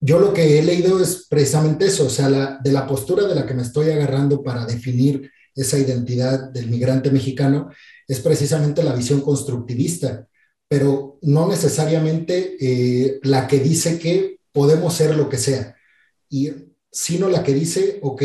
[0.00, 3.34] yo lo que he leído es precisamente eso, o sea, la, de la postura de
[3.34, 7.70] la que me estoy agarrando para definir esa identidad del migrante mexicano
[8.06, 10.26] es precisamente la visión constructivista
[10.70, 15.74] pero no necesariamente eh, la que dice que podemos ser lo que sea,
[16.28, 16.52] y,
[16.92, 18.22] sino la que dice, ok,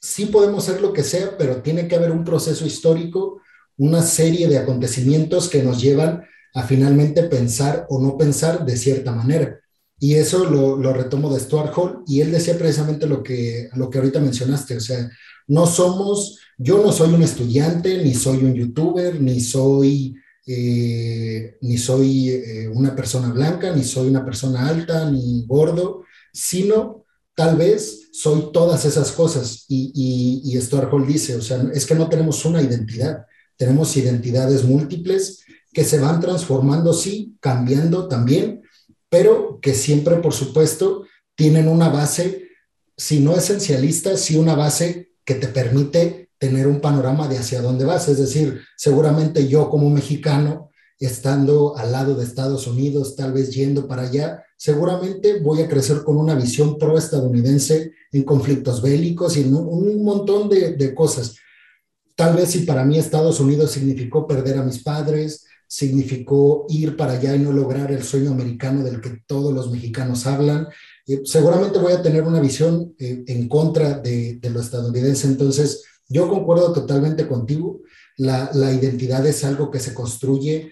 [0.00, 3.40] sí podemos ser lo que sea, pero tiene que haber un proceso histórico,
[3.76, 9.12] una serie de acontecimientos que nos llevan a finalmente pensar o no pensar de cierta
[9.12, 9.60] manera.
[9.98, 13.98] Y eso lo, retomo de Stuart Hall, y él decía precisamente lo que, lo que
[13.98, 15.10] ahorita mencionaste, o sea,
[15.46, 20.14] no somos, yo no soy un estudiante, ni soy un youtuber, ni soy
[20.46, 26.99] eh, ni soy eh, una persona blanca, ni soy una persona alta, ni gordo, sino
[27.40, 29.64] tal vez soy todas esas cosas.
[29.66, 33.24] Y, y, y Stuart Hall dice, o sea, es que no tenemos una identidad,
[33.56, 38.60] tenemos identidades múltiples que se van transformando, sí, cambiando también,
[39.08, 42.48] pero que siempre, por supuesto, tienen una base,
[42.94, 47.86] si no esencialista, sí una base que te permite tener un panorama de hacia dónde
[47.86, 48.06] vas.
[48.08, 53.88] Es decir, seguramente yo como mexicano, estando al lado de Estados Unidos, tal vez yendo
[53.88, 59.54] para allá, seguramente voy a crecer con una visión pro-estadounidense en conflictos bélicos y en
[59.54, 61.36] un montón de, cosas.
[62.14, 67.14] Tal vez si para mí Estados Unidos significó perder a mis padres, significó ir para
[67.14, 70.68] allá y no lograr el sueño americano del que todos los mexicanos hablan,
[71.06, 75.26] eh, seguramente voy a tener una visión eh, en contra de, lo estadounidense.
[75.26, 77.80] Entonces, yo concuerdo totalmente contigo.
[78.18, 80.70] La, identidad es algo que se construye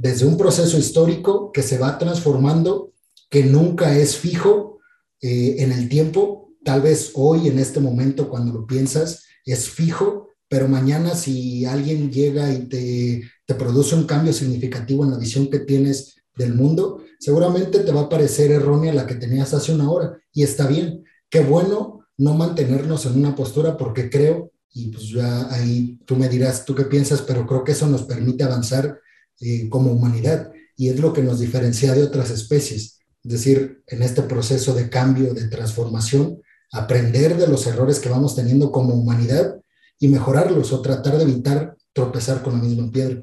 [0.00, 2.94] desde un proceso histórico que se va transformando,
[3.30, 4.80] que nunca es fijo
[5.20, 6.52] eh, en el tiempo.
[6.64, 12.10] Tal vez hoy, en este momento, cuando lo piensas, es fijo, pero mañana si alguien
[12.10, 17.02] llega y te, te produce un cambio significativo en la visión que tienes del mundo,
[17.18, 21.04] seguramente te va a parecer errónea la que tenías hace una hora y está bien.
[21.28, 26.28] Qué bueno no mantenernos en una postura porque creo, y pues ya ahí tú me
[26.28, 29.00] dirás tú qué piensas, pero creo que eso nos permite avanzar
[29.40, 32.97] eh, como humanidad y es lo que nos diferencia de otras especies.
[33.28, 36.40] Es decir, en este proceso de cambio, de transformación,
[36.72, 39.60] aprender de los errores que vamos teniendo como humanidad
[39.98, 43.22] y mejorarlos o tratar de evitar tropezar con la misma piedra.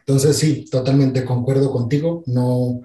[0.00, 2.24] Entonces, sí, totalmente concuerdo contigo.
[2.26, 2.80] No,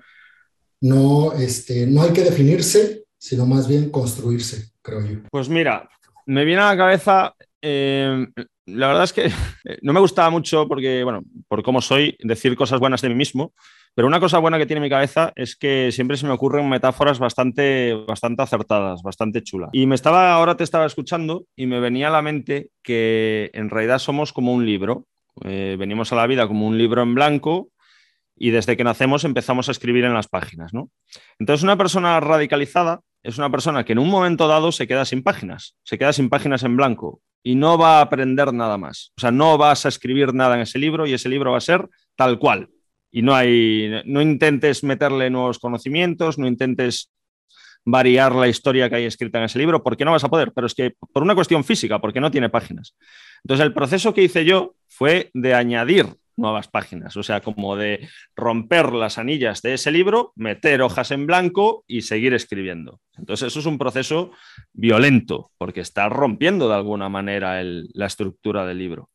[0.82, 5.20] no, este, no hay que definirse, sino más bien construirse, creo yo.
[5.32, 5.90] Pues mira,
[6.28, 8.28] me viene a la cabeza, eh,
[8.68, 9.32] la verdad es que
[9.82, 13.56] no me gustaba mucho porque, bueno, por cómo soy, decir cosas buenas de mí mismo,
[13.96, 17.20] pero una cosa buena que tiene mi cabeza es que siempre se me ocurren metáforas
[17.20, 19.70] bastante, bastante acertadas, bastante chulas.
[19.74, 23.70] Y me estaba, ahora te estaba escuchando y me venía a la mente que en
[23.70, 25.08] realidad somos como un libro
[25.44, 27.70] eh, venimos a la vida como un libro en blanco
[28.36, 30.74] y desde que nacemos empezamos a escribir en las páginas.
[30.74, 30.90] ¿no?
[31.40, 35.24] Entonces, una persona radicalizada es una persona que en un momento dado se queda sin
[35.24, 39.14] páginas, se queda sin páginas en blanco y no va a aprender nada más.
[39.18, 41.62] O sea, no vas a escribir nada en ese libro y ese libro va a
[41.62, 42.70] ser tal cual.
[43.12, 47.12] Y no hay, no intentes meterle nuevos conocimientos, no intentes
[47.84, 50.68] variar la historia que hay escrita en ese libro, porque no vas a poder, pero
[50.68, 52.96] es que por una cuestión física, porque no tiene páginas.
[53.44, 58.10] Entonces, el proceso que hice yo fue de añadir nuevas páginas, o sea, como de
[58.36, 63.00] romper las anillas de ese libro, meter hojas en blanco y seguir escribiendo.
[63.18, 64.32] Entonces, eso es un proceso
[64.74, 69.10] violento, porque está rompiendo de alguna manera la estructura del libro.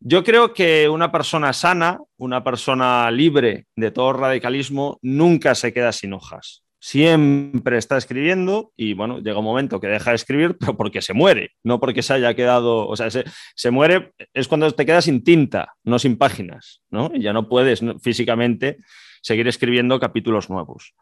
[0.00, 5.92] Yo creo que una persona sana, una persona libre de todo radicalismo, nunca se queda
[5.92, 10.76] sin hojas siempre está escribiendo y bueno, llega un momento que deja de escribir, pero
[10.76, 14.86] porque se muere, no porque se haya quedado, o sea, se, muere es cuando te
[14.86, 17.10] quedas sin tinta, no sin páginas, ¿no?
[17.14, 18.78] Y ya no puedes físicamente
[19.22, 20.94] seguir escribiendo capítulos nuevos.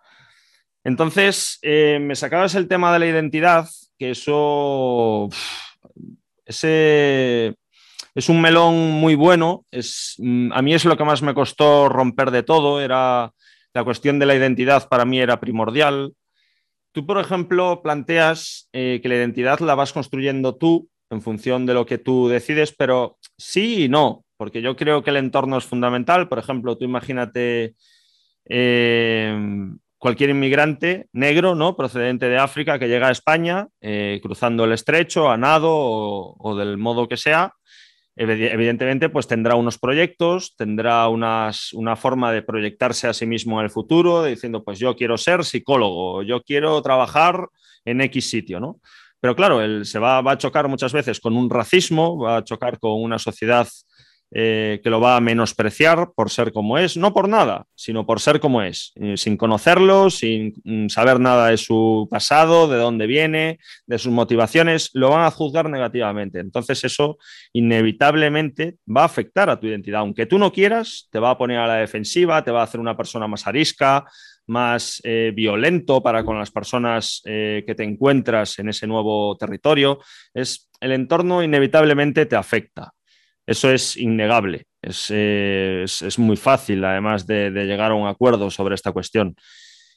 [0.82, 5.28] Entonces, eh, me sacabas el tema de la identidad, que eso,
[6.44, 7.54] ese,
[8.14, 11.88] es un melón muy bueno, es, mm, a mí es lo que más me costó
[11.88, 13.32] romper de todo, era
[13.74, 16.14] la cuestión de la identidad para mí era primordial.
[16.92, 21.74] Tú, por ejemplo, planteas eh, que la identidad la vas construyendo tú en función de
[21.74, 25.64] lo que tú decides, pero sí y no, porque yo creo que el entorno es
[25.64, 26.28] fundamental.
[26.28, 27.74] Por ejemplo, tú imagínate
[28.48, 29.36] eh,
[29.98, 31.76] cualquier inmigrante negro, ¿no?
[31.76, 36.78] Procedente de África que llega a España, eh, cruzando el estrecho, a nado o, del
[36.78, 37.52] modo que sea,
[38.18, 41.52] evidentemente pues tendrá unos proyectos, tendrá una
[41.96, 46.22] forma de proyectarse a sí mismo en el futuro, diciendo pues yo quiero ser psicólogo,
[46.22, 47.48] yo quiero trabajar
[47.84, 48.80] en X sitio, ¿no?
[49.20, 52.44] Pero claro, él se va, va a chocar muchas veces con un racismo, va a
[52.44, 53.66] chocar con una sociedad
[54.30, 58.20] eh, que lo va a menospreciar por ser como es, no por nada, sino por
[58.20, 63.06] ser como es, eh, sin conocerlo, sin mm, saber nada de su pasado, de dónde
[63.06, 66.40] viene, de sus motivaciones, lo van a juzgar negativamente.
[66.40, 67.16] Entonces eso
[67.54, 70.00] inevitablemente va a afectar a tu identidad.
[70.00, 72.80] Aunque tú no quieras, te va a poner a la defensiva, te va a hacer
[72.80, 74.04] una persona más arisca,
[74.46, 80.00] más eh, violento para con las personas que te encuentras en ese nuevo territorio.
[80.34, 82.92] Es, el entorno inevitablemente te afecta.
[83.48, 84.66] Eso es innegable.
[84.82, 89.36] Eh, es, muy fácil, además, de, llegar a un acuerdo sobre esta cuestión.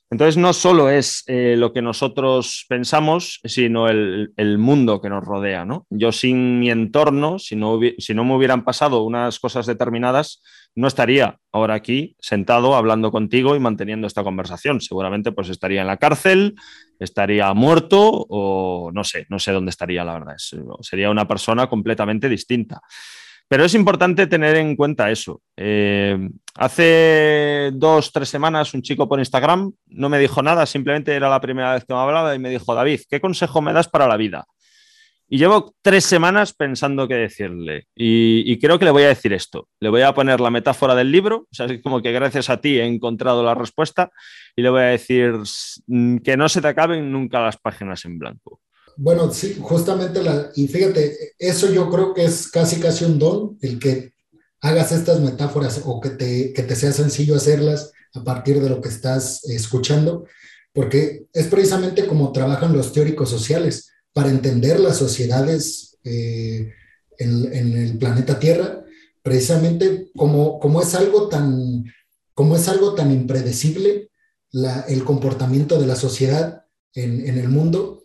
[0.09, 5.67] Entonces, no solo es eh, lo que nosotros pensamos, sino el, mundo que nos rodea.
[5.89, 10.41] Yo sin mi entorno, si no, si no me hubieran pasado unas cosas determinadas,
[10.73, 14.79] no estaría ahora aquí sentado hablando contigo y manteniendo esta conversación.
[14.79, 16.55] Seguramente pues estaría en la cárcel,
[16.99, 20.35] estaría muerto o no sé, no sé dónde estaría, la verdad.
[20.79, 22.81] sería una persona completamente distinta.
[23.51, 25.41] Pero es importante tener en cuenta eso.
[25.57, 26.17] Eh,
[26.55, 31.41] hace dos, tres semanas un chico por Instagram no me dijo nada, simplemente era la
[31.41, 34.15] primera vez que me hablaba y me dijo, David, ¿qué consejo me das para la
[34.15, 34.45] vida?
[35.27, 37.87] Y llevo tres semanas pensando qué decirle.
[37.93, 39.67] Y, creo que le voy a decir esto.
[39.81, 42.61] Le voy a poner la metáfora del libro, o sea, es como que gracias a
[42.61, 44.11] ti he encontrado la respuesta,
[44.55, 45.33] y le voy a decir
[46.23, 48.61] que no se te acaben nunca las páginas en blanco.
[48.97, 53.57] Bueno, sí, justamente, la, y fíjate, eso yo creo que es casi casi un don,
[53.61, 54.13] el que
[54.61, 58.81] hagas estas metáforas o que te, que te sea sencillo hacerlas a partir de lo
[58.81, 60.25] que estás escuchando,
[60.73, 66.73] porque es precisamente como trabajan los teóricos sociales para entender las sociedades eh,
[67.17, 68.83] en, en, el planeta Tierra,
[69.21, 71.85] precisamente como, como, es, algo tan,
[72.33, 74.09] como es algo tan impredecible
[74.51, 78.00] la, el comportamiento de la sociedad en, en el mundo,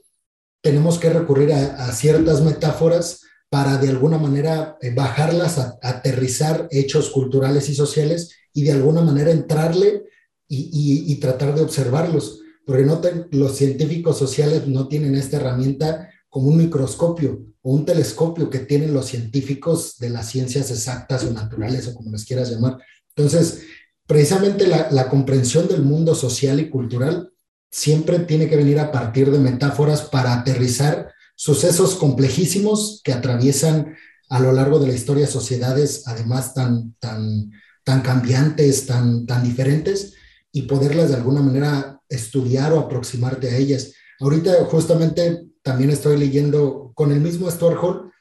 [0.67, 7.69] tenemos que recurrir a, ciertas metáforas para de alguna manera eh, bajarlas, aterrizar hechos culturales
[7.69, 10.03] y sociales y de alguna manera entrarle
[10.49, 13.01] y, tratar de observarlos, porque no
[13.31, 18.93] los científicos sociales no tienen esta herramienta como un microscopio o un telescopio que tienen
[18.93, 22.79] los científicos de las ciencias exactas o naturales o como les quieras llamar.
[23.15, 23.63] Entonces,
[24.05, 27.31] precisamente la comprensión del mundo social y cultural
[27.71, 33.97] siempre tiene que venir a partir de metáforas para aterrizar sucesos complejísimos que atraviesan
[34.29, 37.51] a lo largo de la historia sociedades, además tan, tan,
[37.85, 40.15] tan cambiantes, tan, tan diferentes,
[40.51, 43.93] y poderlas de alguna manera estudiar o aproximarte a ellas.
[44.19, 48.13] Ahorita justamente también estoy leyendo con el mismo Stuart Hall,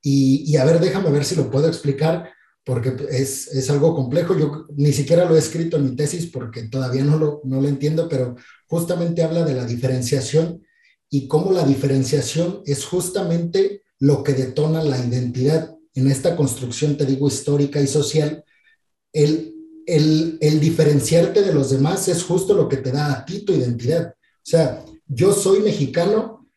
[0.00, 2.30] y, y a ver, déjame ver si lo puedo explicar,
[2.64, 4.38] porque es, es, algo complejo.
[4.38, 7.68] Yo ni siquiera lo he escrito en mi tesis porque todavía no lo, no lo
[7.68, 10.62] entiendo, pero justamente habla de la diferenciación
[11.10, 17.04] y cómo la diferenciación es justamente lo que detona la identidad en esta construcción, te
[17.04, 18.44] digo, histórica y social.
[19.12, 19.54] El,
[19.86, 23.52] el, el diferenciarte de los demás es justo lo que te da a ti tu
[23.52, 24.14] identidad.
[24.14, 26.48] O sea, yo soy mexicano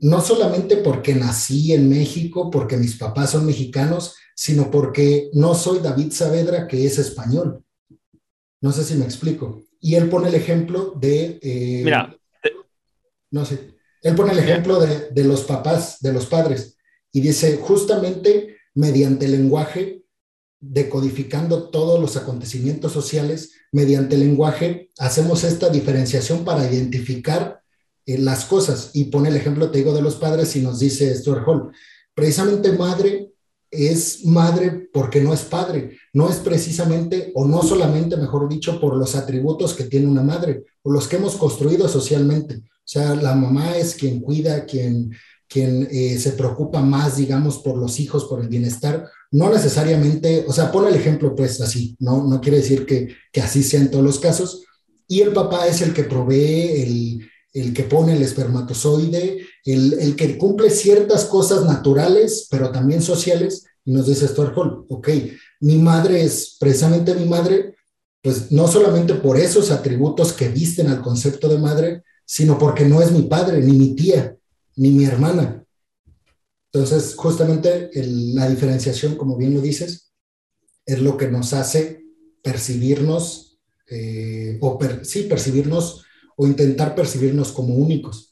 [0.00, 5.80] no solamente porque nací en México, porque mis papás son mexicanos, sino porque no soy
[5.80, 7.64] David Saavedra, que es español.
[8.60, 9.64] No sé si me explico.
[9.80, 11.40] Y él pone el ejemplo de...
[11.42, 12.16] Eh, Mira.
[13.32, 13.74] No sé.
[14.00, 16.76] Él pone el ejemplo de, los papás, de los padres,
[17.10, 20.04] y dice, justamente mediante el lenguaje,
[20.60, 27.60] decodificando todos los acontecimientos sociales, mediante el lenguaje, hacemos esta diferenciación para identificar
[28.06, 28.92] eh, las cosas.
[28.94, 31.72] Y pone el ejemplo, te digo, de los padres y nos dice Stuart Hall,
[32.14, 33.32] precisamente madre
[33.70, 38.96] es madre porque no es padre, no es precisamente o no solamente, mejor dicho, por
[38.96, 43.34] los atributos que tiene una madre o los que hemos construido socialmente, o sea, la
[43.34, 45.10] mamá es quien cuida, quien,
[45.46, 49.06] quien eh, se preocupa más, digamos, por los hijos, por el bienestar.
[49.30, 53.42] No necesariamente, o sea, pone el ejemplo pues así, no, no quiere decir que, que
[53.42, 54.64] así sea en todos los casos.
[55.06, 60.16] Y el papá es el que provee, el, el que pone el espermatozoide, el, el,
[60.16, 63.64] que cumple ciertas cosas naturales, pero también sociales.
[63.84, 65.08] Y nos dice Stuart ok,
[65.60, 67.74] mi madre es precisamente mi madre,
[68.22, 73.00] pues no solamente por esos atributos que visten al concepto de madre, sino porque no
[73.00, 74.36] es mi padre, ni mi tía,
[74.76, 75.64] ni mi hermana.
[76.72, 80.12] Entonces, justamente la diferenciación, como bien lo dices,
[80.84, 82.04] es lo que nos hace
[82.42, 83.58] percibirnos,
[83.90, 86.04] eh, o sí, percibirnos
[86.36, 88.27] o intentar percibirnos como únicos.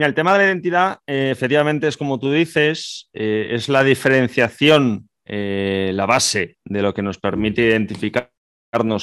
[0.00, 5.08] El tema de la identidad, eh, efectivamente, es como tú dices, eh, es la diferenciación,
[5.30, 8.30] la base de lo que nos permite identificar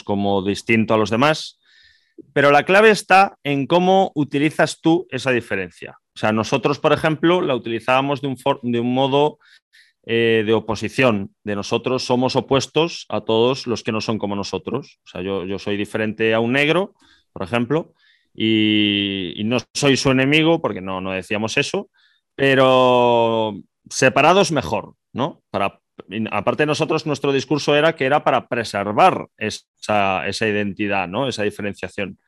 [0.03, 1.59] como distinto a los demás,
[2.33, 5.97] pero la clave está en cómo utilizas tú esa diferencia.
[6.15, 9.37] O sea, nosotros, por ejemplo, la utilizábamos de un, modo
[10.05, 14.99] eh, de oposición, de nosotros somos opuestos a todos los que no son como nosotros.
[15.05, 16.95] O sea, yo soy diferente a un negro,
[17.33, 17.93] por ejemplo,
[18.35, 21.89] y, no soy su enemigo, porque no, no decíamos eso,
[22.35, 23.55] pero
[23.89, 25.41] separados mejor, ¿no?
[25.49, 25.79] Para
[26.31, 31.27] aparte nosotros, nuestro discurso era que era para preservar esa, identidad, ¿no?
[31.27, 32.19] esa diferenciación.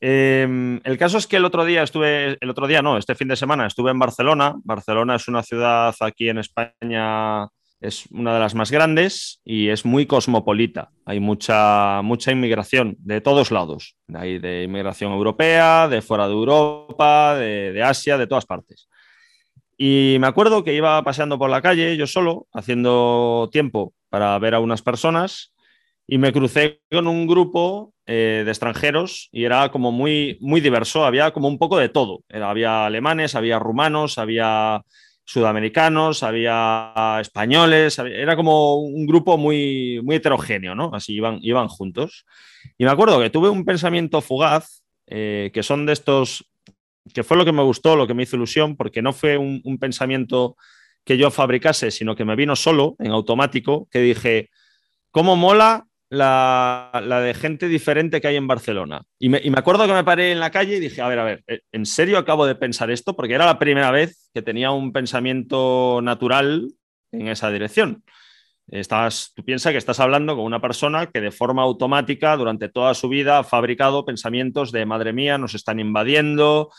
[0.00, 3.28] Em, el caso es que el otro día estuve, el otro día no, este fin
[3.28, 4.54] de semana estuve en Barcelona.
[4.64, 7.46] Barcelona es una ciudad aquí en España,
[7.86, 10.90] es una de las más grandes y es muy cosmopolita.
[11.04, 13.96] Hay mucha, mucha inmigración de todos lados.
[14.14, 18.88] Hay de inmigración europea, de fuera de Europa, de Asia, de todas partes.
[19.78, 24.54] Y me acuerdo que iba paseando por la calle yo solo, haciendo tiempo para ver
[24.54, 25.52] a unas personas
[26.06, 31.04] y me crucé con un grupo eh, de extranjeros y era como muy, muy diverso,
[31.04, 32.20] había como un poco de todo.
[32.30, 34.82] había alemanes, había rumanos, había
[35.26, 40.90] sudamericanos, había españoles, era como un grupo muy, muy heterogéneo, ¿no?
[40.94, 42.24] Así iban, iban juntos.
[42.78, 46.46] Y me acuerdo que tuve un pensamiento fugaz, eh, que son de estos
[47.12, 49.78] que fue lo que me gustó, lo que me hizo ilusión, porque no fue un,
[49.78, 50.56] pensamiento
[51.04, 54.50] que yo fabricase, sino que me vino solo, en automático, que dije,
[55.10, 59.02] ¿cómo mola la, de gente diferente que hay en Barcelona?
[59.18, 61.44] Y me, acuerdo que me paré en la calle y dije, a ver, a ver,
[61.46, 63.16] eh, ¿en serio acabo de pensar esto?
[63.16, 66.68] Porque era la primera vez que tenía un pensamiento natural
[67.12, 68.04] en esa dirección.
[68.68, 72.94] Estás, tú piensas que estás hablando con una persona que de forma automática durante toda
[72.94, 76.72] su vida ha fabricado pensamientos de madre mía, nos están invadiendo,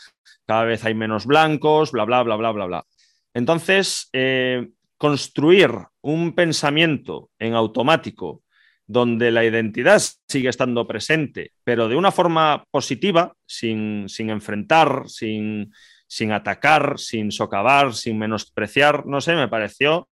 [0.46, 2.84] cada vez hay menos blancos, bla, bla, bla, bla, bla, bla.
[3.32, 4.68] Entonces, eh,
[4.98, 5.70] construir
[6.02, 8.42] un pensamiento en automático
[8.88, 15.72] donde la identidad sigue estando presente, pero de una forma positiva, sin, enfrentar, sin,
[16.08, 20.08] sin atacar, sin socavar, sin menospreciar, no sé, me pareció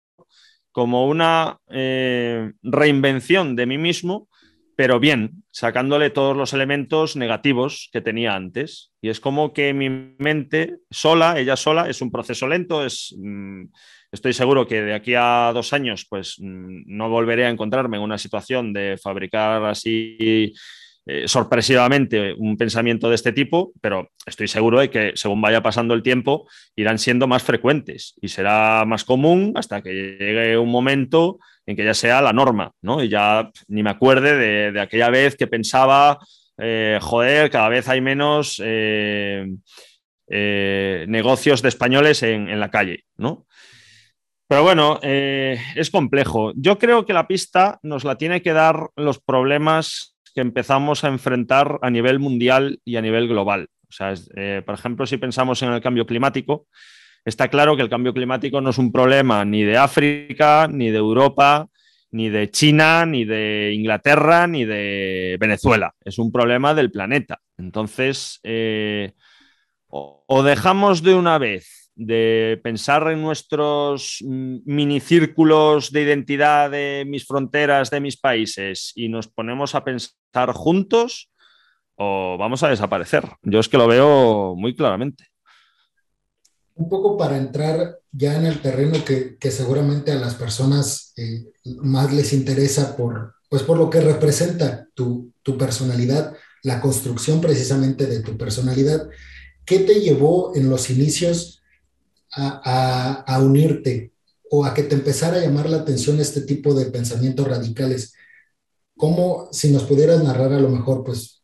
[0.71, 4.29] como una eh, reinvención de mí mismo,
[4.77, 8.93] pero bien, sacándole todos los elementos negativos que tenía antes.
[9.03, 13.15] Y es como que mi mente sola, ella sola, es un proceso lento, es...
[13.19, 13.65] Mm,
[14.13, 18.03] estoy seguro que de aquí a dos años, pues mm, no volveré a encontrarme en
[18.03, 20.55] una situación de fabricar así
[21.07, 25.95] eh, sorpresivamente un pensamiento de este tipo, pero estoy seguro de que según vaya pasando
[25.95, 26.47] el tiempo
[26.77, 31.85] irán siendo más frecuentes y será más común hasta que llegue un momento en que
[31.85, 33.03] ya sea la norma, ¿no?
[33.03, 36.19] Y ya ni me acuerde de, aquella vez que pensaba,
[36.59, 39.47] eh, joder, cada vez hay menos eh,
[41.09, 43.47] negocios de españoles en, en, la calle, ¿no?
[44.51, 46.53] Pero bueno, es complejo.
[46.57, 51.09] Yo creo que la pista nos la tiene que dar los problemas que empezamos a
[51.09, 53.69] enfrentar a nivel mundial y a nivel global.
[53.89, 56.67] O sea, eh, por ejemplo, si pensamos en el cambio climático,
[57.25, 60.99] está claro que el cambio climático no es un problema ni de África, ni de
[60.99, 61.69] Europa,
[62.11, 65.95] ni de China, ni de Inglaterra, ni de Venezuela.
[66.05, 67.39] Es un problema del planeta.
[67.57, 69.13] Entonces, eh,
[69.87, 77.27] o dejamos de una vez de pensar en nuestros mm, minicírculos de identidad de mis
[77.27, 81.31] fronteras, de mis países, y nos ponemos a pensar juntos,
[81.97, 83.29] o vamos a desaparecer.
[83.43, 85.25] Yo es que lo veo muy claramente.
[86.75, 91.45] Un poco para entrar ya en el terreno que, seguramente a las personas eh,
[91.83, 98.07] más les interesa por, pues por lo que representa tu, tu personalidad, la construcción precisamente
[98.07, 99.11] de tu personalidad.
[99.67, 101.60] ¿Qué te llevó en los inicios
[102.33, 104.13] a, unirte
[104.51, 108.15] o a que te empezara a llamar la atención este tipo de pensamientos radicales?
[108.97, 111.43] ¿Cómo, si nos pudieras narrar a lo mejor, pues,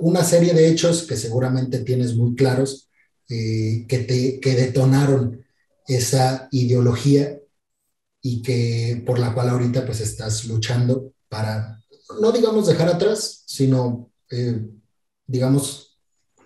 [0.00, 2.88] una serie de hechos que seguramente tienes muy claros,
[3.28, 5.44] eh, que, te, que detonaron
[5.86, 7.38] esa ideología
[8.22, 11.80] y que por la cual ahorita pues estás luchando para,
[12.20, 14.66] no digamos dejar atrás, sino, eh,
[15.26, 15.98] digamos,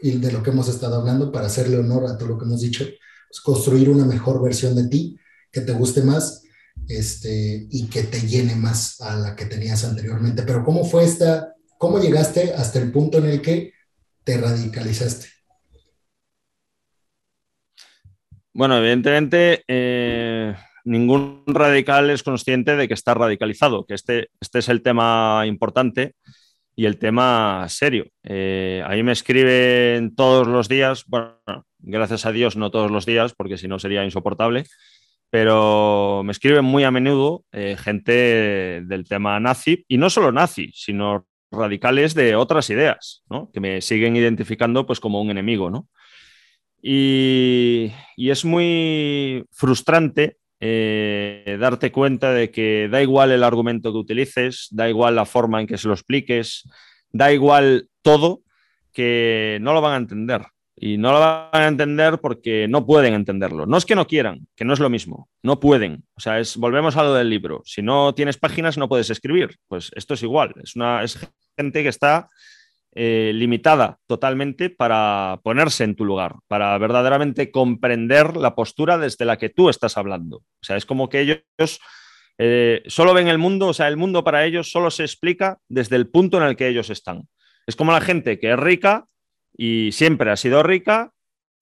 [0.02, 2.84] de lo que hemos estado hablando, para hacerle honor a todo lo que hemos dicho,
[3.30, 5.16] pues, construir una mejor versión de ti
[5.52, 6.42] que te guste más
[6.88, 10.42] este, y que te llene más a la que tenías anteriormente.
[10.42, 13.72] Pero ¿cómo fue esta, cómo llegaste hasta el punto en el que
[14.24, 15.28] te radicalizaste?
[18.52, 24.68] Bueno, evidentemente eh, ningún radical es consciente de que está radicalizado, que este, este es
[24.68, 26.16] el tema importante
[26.76, 28.06] y el tema serio.
[28.22, 31.36] Eh, ahí me escriben todos los días, bueno,
[31.78, 34.64] gracias a Dios no todos los días, porque si no sería insoportable,
[35.30, 40.70] pero me escriben muy a menudo eh, gente del tema nazi, y no solo nazi,
[40.74, 43.50] sino radicales de otras ideas, ¿no?
[43.52, 45.70] que me siguen identificando pues, como un enemigo.
[45.70, 45.88] ¿no?
[46.82, 53.98] Y, y, es muy frustrante eh, darte cuenta de que da igual el argumento que
[53.98, 56.68] utilices, da igual la forma en que se lo expliques,
[57.10, 58.42] da igual todo,
[58.92, 60.42] que no lo van a entender.
[60.82, 63.66] Y no lo van a entender porque no pueden entenderlo.
[63.66, 65.28] No es que no quieran, que no es lo mismo.
[65.42, 66.04] No pueden.
[66.14, 67.60] O sea, volvemos a lo del libro.
[67.66, 69.56] Si no tienes páginas, no puedes escribir.
[69.68, 70.54] Pues esto es igual.
[70.62, 71.18] Es, una, es
[71.54, 72.30] gente que está
[72.94, 79.38] eh, limitada totalmente para ponerse en tu lugar, para verdaderamente comprender la postura desde la
[79.38, 80.38] que tú estás hablando.
[80.38, 81.80] O sea, es como que ellos
[82.38, 85.96] eh, solo ven el mundo, o sea, el mundo para ellos solo se explica desde
[85.96, 87.28] el punto en el que ellos están.
[87.66, 89.06] Es como la gente que es rica
[89.56, 91.12] y siempre ha sido rica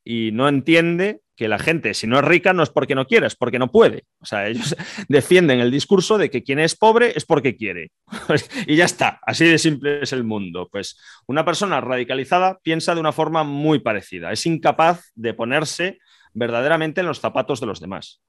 [0.05, 3.29] y no entiende que la gente, si no es rica, no es porque no quiera,
[3.29, 4.07] es porque no puede.
[4.21, 4.75] O sea, ellos
[5.09, 7.93] defienden el discurso de que quien es pobre es porque quiere.
[8.67, 10.69] y ya está, así de simple es el mundo.
[10.71, 15.99] Pues una persona radicalizada piensa de una forma muy parecida, es incapaz de ponerse
[16.35, 18.21] verdaderamente en los zapatos de los demás.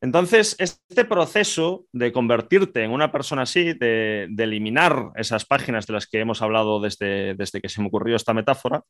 [0.00, 6.06] Entonces, este proceso de convertirte en una persona así, de, eliminar esas páginas de las
[6.06, 8.82] que hemos hablado desde, desde que se me ocurrió esta metáfora,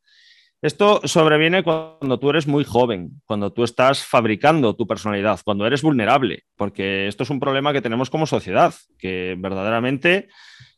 [0.64, 5.82] esto sobreviene cuando tú eres muy joven, cuando tú estás fabricando tu personalidad, cuando eres
[5.82, 10.28] vulnerable, porque esto es un problema que tenemos como sociedad, que verdaderamente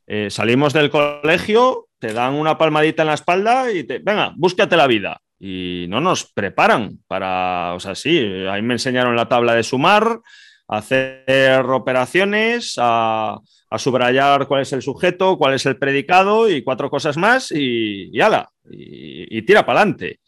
[0.08, 4.76] eh, salimos del colegio, te dan una palmadita en la espalda y te, venga, búscate
[4.76, 8.18] la vida y no nos preparan para, o sea, sí,
[8.50, 10.20] ahí me enseñaron la tabla de sumar,
[10.68, 13.40] hacer operaciones, a,
[13.78, 18.20] subrayar cuál es el sujeto, cuál es el predicado y cuatro cosas más y, y
[18.20, 20.20] ala, y, tira para adelante.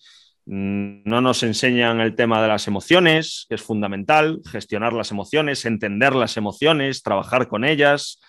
[0.44, 6.14] No nos enseñan el tema de las emociones, que es fundamental, gestionar las emociones, entender
[6.14, 8.20] las emociones, trabajar con ellas.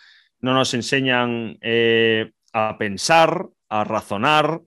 [0.41, 4.61] No nos enseñan eh, a pensar, a razonar,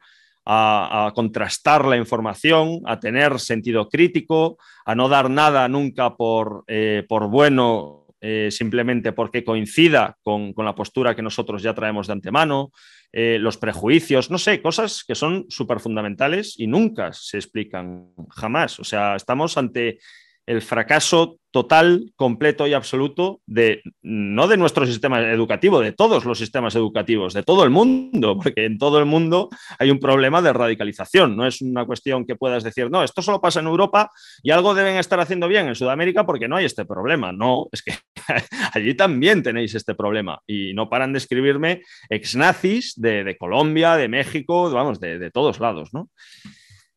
[0.45, 7.05] a, contrastar la información, a tener sentido crítico, a no dar nada nunca por, eh,
[7.09, 12.71] por bueno eh, simplemente porque coincida con, la postura que nosotros ya traemos de antemano,
[13.11, 18.79] eh, los prejuicios, no sé, cosas que son súper fundamentales y nunca se explican jamás.
[18.79, 19.99] O sea, estamos ante
[20.47, 26.39] el fracaso total, completo y absoluto de no de nuestro sistema educativo, de todos los
[26.39, 30.53] sistemas educativos, de todo el mundo, porque en todo el mundo hay un problema de
[30.53, 31.37] radicalización.
[31.37, 34.11] No es una cuestión que puedas decir, no, esto solo pasa en Europa
[34.43, 37.33] y algo deben estar haciendo bien en Sudamérica porque no hay este problema.
[37.33, 37.95] No, es que
[38.73, 44.09] allí también tenéis este problema y no paran de escribirme ex nazis de, Colombia, de
[44.09, 46.09] México, vamos, de, de todos lados, ¿no?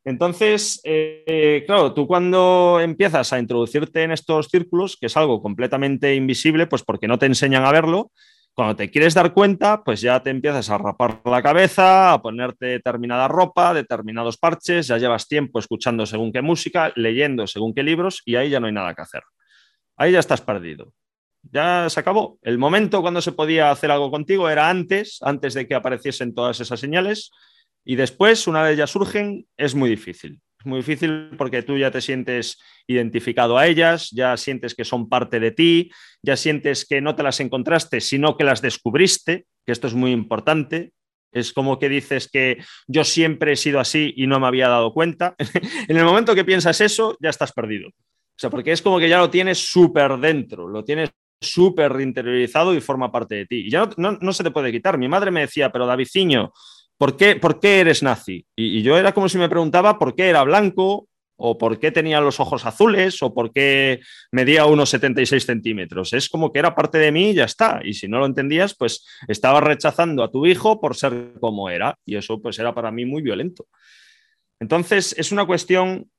[0.06, 6.14] Entonces, eh, claro, tú cuando empiezas a introducirte en estos círculos, que es algo completamente
[6.14, 8.12] invisible, pues porque no te enseñan a verlo,
[8.54, 12.66] cuando te quieres dar cuenta, pues ya te empiezas a rapar la cabeza, a ponerte
[12.66, 18.22] determinada ropa, determinados parches, ya llevas tiempo escuchando según qué música, leyendo según qué libros
[18.24, 19.24] y ahí ya no hay nada que hacer.
[19.96, 20.92] Ahí ya estás perdido.
[21.42, 22.38] Ya se acabó.
[22.42, 26.60] El momento cuando se podía hacer algo contigo era antes, antes de que apareciesen todas
[26.60, 27.32] esas señales
[27.88, 30.40] y después, una vez ya surgen, es muy difícil.
[30.58, 32.58] Es muy difícil porque tú ya te sientes
[32.88, 37.22] identificado a ellas, ya sientes que son parte de ti, ya sientes que no te
[37.22, 40.90] las encontraste, sino que las descubriste, que esto es muy importante.
[41.30, 42.58] Es como que dices que
[42.88, 45.36] yo siempre he sido así y no me había dado cuenta.
[45.88, 47.88] en el momento que piensas eso, ya estás perdido.
[47.88, 51.10] O sea, porque es como que ya lo tienes súper dentro, lo tienes
[51.40, 53.56] súper interiorizado y forma parte de ti.
[53.66, 54.98] Y ya no, no, se te puede quitar.
[54.98, 56.52] Mi madre me decía, pero Davidciño,
[56.98, 58.46] ¿por qué, ¿por qué eres nazi?
[58.56, 62.20] Y, yo era como si me preguntaba por qué era blanco, o por qué tenía
[62.20, 64.00] los ojos azules, o por qué
[64.32, 66.14] medía unos 76 centímetros.
[66.14, 67.80] Es como que era parte de mí y ya está.
[67.84, 71.98] Y si no lo entendías, pues estaba rechazando a tu hijo por ser como era.
[72.06, 73.66] Y eso pues era para mí muy violento.
[74.58, 76.10] Entonces, es una cuestión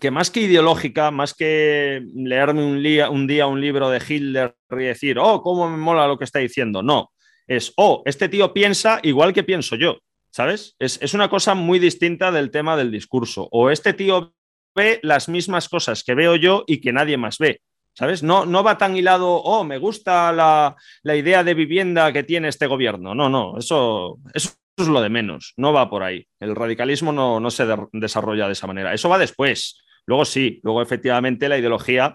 [0.00, 4.54] que más que ideológica, más que leerme un, día un día un libro de Hitler
[4.70, 6.82] y decir, oh, cómo me mola lo que está diciendo.
[6.82, 7.10] No,
[7.46, 9.98] es, oh, este tío piensa igual que pienso yo.
[10.30, 10.76] ¿Sabes?
[10.78, 13.48] Es, una cosa muy distinta del tema del discurso.
[13.50, 14.34] O este tío
[14.74, 17.60] ve las mismas cosas que veo yo y que nadie más ve.
[17.94, 18.22] ¿Sabes?
[18.22, 20.76] No, no va tan hilado, oh, me gusta la,
[21.16, 23.12] idea de vivienda que tiene este gobierno.
[23.12, 26.24] No, no, eso, eso es lo de menos, no va por ahí.
[26.38, 28.94] El radicalismo no, no se desarrolla de esa manera.
[28.94, 29.82] Eso va después.
[30.06, 32.14] Luego sí, luego efectivamente la ideología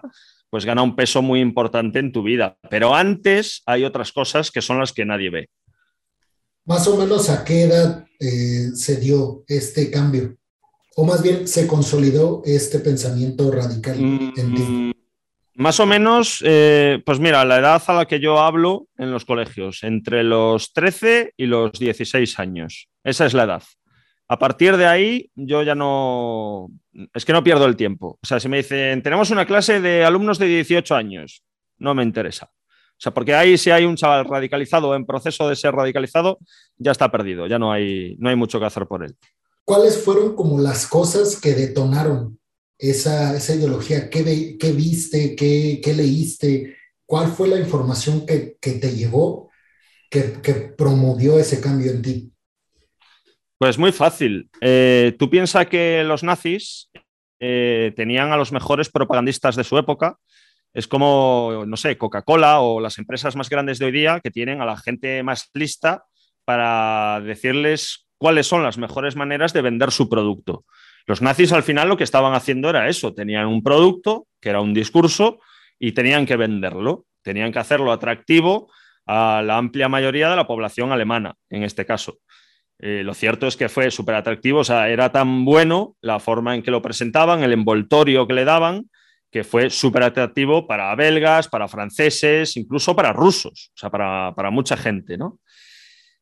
[0.54, 2.56] pues gana un peso muy importante en tu vida.
[2.70, 5.50] Pero antes hay otras cosas que son las que nadie ve.
[6.64, 10.36] Más o menos a qué edad eh, se dio este cambio?
[10.96, 14.62] O más bien se consolidó este pensamiento radical en ti.
[14.62, 14.92] Mm,
[15.56, 19.24] más o menos, eh, pues mira, la edad a la que yo hablo en los
[19.24, 22.88] colegios, entre los 13 y los 16 años.
[23.04, 23.62] Esa es la edad.
[24.26, 26.68] A partir de ahí, yo ya no.
[27.12, 28.18] Es que no pierdo el tiempo.
[28.22, 31.44] O sea, si me dicen, tenemos una clase de alumnos de 18 años,
[31.78, 32.50] no me interesa.
[32.96, 36.38] O sea, porque ahí si hay un chaval radicalizado en proceso de ser radicalizado,
[36.78, 39.16] ya está perdido, ya no hay, no hay mucho que hacer por él.
[39.64, 42.38] ¿Cuáles fueron como las cosas que detonaron
[42.78, 44.10] esa, esa ideología?
[44.10, 45.34] ¿Qué, qué viste?
[45.34, 46.76] Qué, ¿Qué, leíste?
[47.06, 49.50] ¿Cuál fue la información que, que te llevó,
[50.10, 52.32] que, que, promovió ese cambio en ti?
[53.58, 54.50] Pues muy fácil.
[54.60, 56.90] Eh, tú piensas que los nazis
[57.40, 60.18] eh, tenían a los mejores propagandistas de su época
[60.74, 64.60] es como, no sé, Coca-Cola o las empresas más grandes de hoy día que tienen
[64.60, 66.04] a la gente más lista
[66.44, 70.64] para decirles cuáles son las mejores maneras de vender su producto.
[71.06, 74.60] Los nazis al final lo que estaban haciendo era eso, tenían un producto que era
[74.60, 75.38] un discurso
[75.78, 78.70] y tenían que venderlo, tenían que hacerlo atractivo
[79.06, 82.18] a la amplia mayoría de la población alemana, en este caso.
[82.80, 86.54] Eh, lo cierto es que fue súper atractivo, o sea, era tan bueno la forma
[86.54, 88.90] en que lo presentaban, el envoltorio que le daban,
[89.34, 94.76] que fue súper atractivo para belgas, para franceses, incluso para rusos, o sea, para, mucha
[94.76, 95.40] gente, ¿no?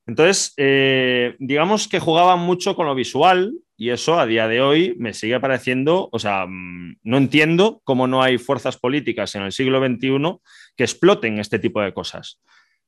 [0.07, 4.95] Entonces, eh, digamos que jugaban mucho con lo visual y eso a día de hoy
[4.99, 9.53] me sigue pareciendo, o sea, mm, no entiendo cómo no hay fuerzas políticas en el
[9.53, 10.39] siglo XXI
[10.75, 12.41] que exploten este tipo de cosas.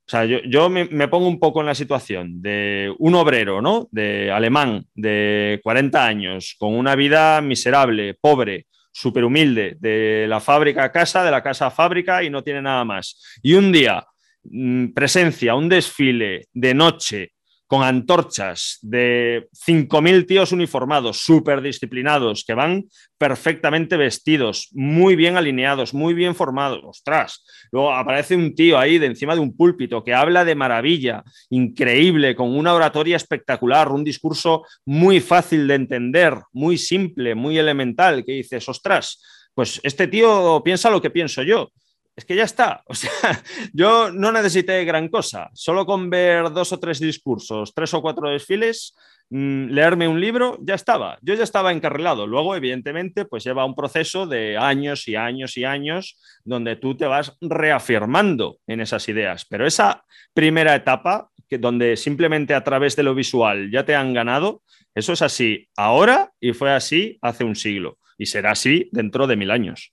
[0.07, 3.89] O sea, yo, me, me, pongo un poco en la situación de un obrero, ¿no?
[3.91, 10.84] De alemán, de 40 años, con una vida miserable, pobre, súper humilde, de la fábrica
[10.84, 13.38] a casa, de la casa a fábrica y no tiene nada más.
[13.42, 14.07] Y un día,
[14.45, 17.34] mm, presencia, un desfile de noche
[17.66, 22.84] con antorchas de 5.000 tíos uniformados, súper disciplinados, que van
[23.16, 26.80] perfectamente vestidos, muy bien alineados, muy bien formados.
[26.84, 31.24] Ostras, luego aparece un tío ahí de encima de un púlpito que habla de maravilla,
[31.50, 38.24] increíble, con una oratoria espectacular, un discurso muy fácil de entender, muy simple, muy elemental,
[38.24, 39.22] que dices, ostras,
[39.54, 41.70] pues este tío piensa lo que pienso yo
[42.16, 42.82] es que ya está.
[42.88, 43.42] O sea,
[43.72, 45.50] yo no necesité gran cosa.
[45.54, 48.94] Solo con ver dos o tres discursos, tres o cuatro desfiles,
[49.30, 51.18] mm, leerme un libro, ya estaba.
[51.22, 52.26] Yo ya estaba encarrilado.
[52.26, 57.06] Luego, evidentemente, pues lleva un proceso de años y años y años donde tú te
[57.06, 59.44] vas reafirmando en esas ideas.
[59.48, 64.14] Pero esa primera etapa, que donde simplemente a través de lo visual ya te han
[64.14, 64.62] ganado,
[64.94, 67.98] eso es así ahora y fue así hace un siglo.
[68.16, 69.92] Y será así dentro de mil años.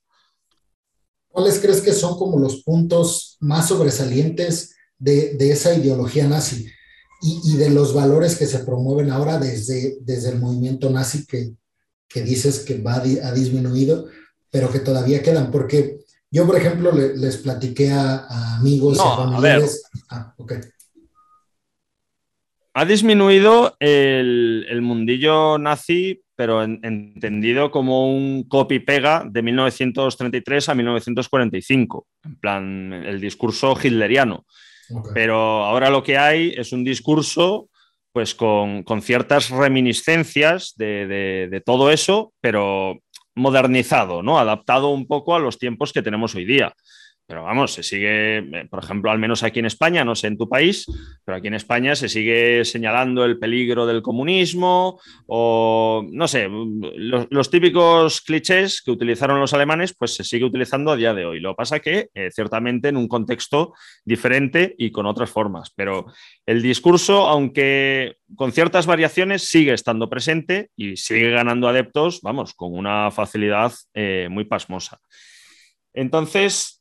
[1.32, 6.68] ¿Cuáles crees que son como los puntos más sobresalientes de, esa ideología nazi
[7.22, 11.54] y, de los valores que se promueven ahora desde, desde el movimiento nazi que,
[12.22, 14.08] dices que va, ha disminuido,
[14.50, 15.52] pero que todavía quedan?
[15.52, 19.84] Porque yo, por ejemplo, les platiqué a, amigos y a familiares.
[20.10, 20.36] Ah,
[22.74, 32.08] ha disminuido el, el mundillo nazi pero entendido como un copy-pega de 1933 a 1945,
[32.24, 34.48] en plan el discurso hitleriano.
[35.14, 37.70] Pero ahora lo que hay es un discurso
[38.12, 42.98] pues con, ciertas reminiscencias de, de, todo eso, pero
[43.36, 44.40] modernizado, ¿no?
[44.40, 46.74] Adaptado un poco a los tiempos que tenemos hoy día.
[47.32, 50.38] Pero vamos, se sigue, eh, por ejemplo, al menos aquí en España, no sé en
[50.38, 50.86] tu país,
[51.24, 57.50] pero aquí en España se sigue señalando el peligro del comunismo o, no sé, los,
[57.50, 61.40] típicos clichés que utilizaron los alemanes, pues se sigue utilizando a día de hoy.
[61.40, 65.72] Lo que pasa que, eh, ciertamente, en un contexto diferente y con otras formas.
[65.74, 66.08] Pero
[66.46, 72.74] el discurso, aunque con ciertas variaciones, sigue estando presente y sigue ganando adeptos, vamos, con
[72.74, 75.00] una facilidad eh, muy pasmosa.
[75.94, 76.81] Entonces,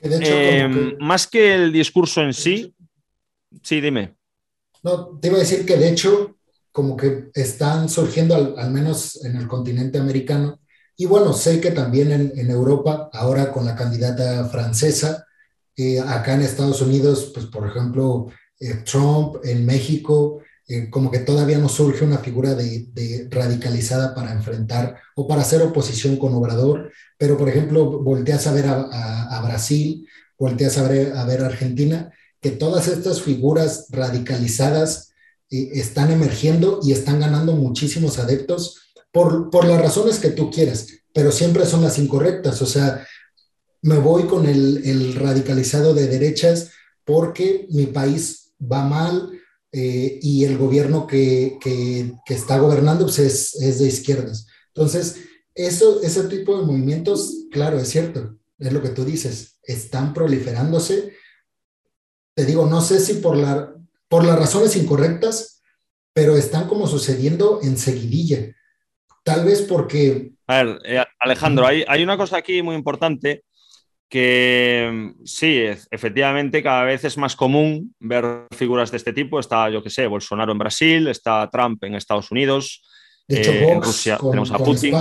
[0.00, 2.74] Em, más que el discurso en sí,
[3.62, 4.14] sí, dime.
[4.82, 6.36] No, te iba a decir que de hecho,
[6.70, 10.60] como que están surgiendo, al, menos en el continente americano,
[10.96, 15.26] y bueno, sé que también en, Europa, ahora con la candidata francesa,
[15.76, 18.26] eh, acá en Estados Unidos, pues por ejemplo,
[18.60, 24.32] eh, Trump, en México, eh, como que todavía no surge una figura de, radicalizada para
[24.32, 30.08] enfrentar o para hacer oposición con Obrador, pero por ejemplo, volteas a ver a, Brasil,
[30.36, 35.12] volteas a ver a ver Argentina, que todas estas figuras radicalizadas
[35.50, 40.88] eh, están emergiendo y están ganando muchísimos adeptos por, por las razones que tú quieras,
[41.14, 43.06] pero siempre son las incorrectas, o sea,
[43.82, 46.72] me voy con el radicalizado de derechas
[47.04, 49.30] porque mi país va mal,
[49.78, 54.46] eh, y el gobierno que, que, está gobernando pues es, es, de izquierdas.
[54.68, 55.20] Entonces,
[55.54, 61.12] eso, ese tipo de movimientos, claro, es cierto, es lo que tú dices, están proliferándose.
[62.34, 63.74] Te digo, no sé si por, la,
[64.08, 65.62] por las razones incorrectas,
[66.14, 68.56] pero están como sucediendo en seguidilla.
[69.24, 70.32] Tal vez porque...
[70.46, 73.44] A ver, eh, Alejandro, hay, hay una cosa aquí muy importante
[74.08, 79.40] que sí, efectivamente cada vez es más común ver figuras de este tipo.
[79.40, 82.82] Está, yo que sé, Bolsonaro en Brasil, está Trump en Estados Unidos,
[83.28, 84.94] de hecho, eh, en Rusia tenemos a Putin,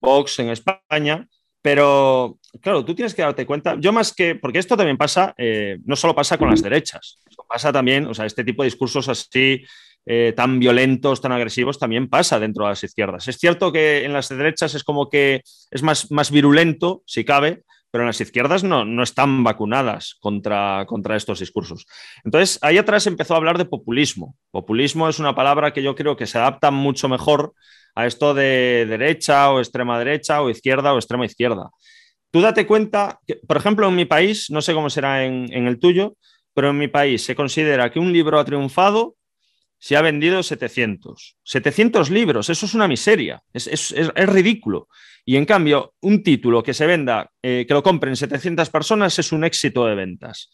[0.00, 1.26] Vox en España.
[1.60, 5.78] Pero claro, tú tienes que darte cuenta, yo más que, porque esto también pasa, eh,
[5.86, 9.64] no solo pasa con las derechas, pasa también, o sea, este tipo de discursos así
[10.04, 13.26] eh, tan violentos, tan agresivos, también pasa dentro de las izquierdas.
[13.28, 15.40] Es cierto que en las derechas es como que
[15.70, 17.62] es más, más virulento, si cabe,
[17.94, 21.86] pero las izquierdas no, están vacunadas contra, contra estos discursos.
[22.24, 24.34] Entonces, ahí atrás empezó a hablar de populismo.
[24.50, 27.54] Populismo es una palabra que yo creo que se adapta mucho mejor
[27.94, 31.70] a esto de derecha o extrema derecha o izquierda o extrema izquierda.
[32.32, 35.78] Tú date cuenta, que, por ejemplo, en mi país, no sé cómo será en el
[35.78, 36.16] tuyo,
[36.52, 39.14] pero en mi país se considera que un libro ha triunfado
[39.84, 41.36] si ha vendido 700.
[41.42, 44.88] 700 libros, eso es una miseria, es, es, es, ridículo.
[45.26, 49.30] Y en cambio, un título que se venda, eh, que lo compren 700 personas, es
[49.30, 50.50] un éxito de ventas.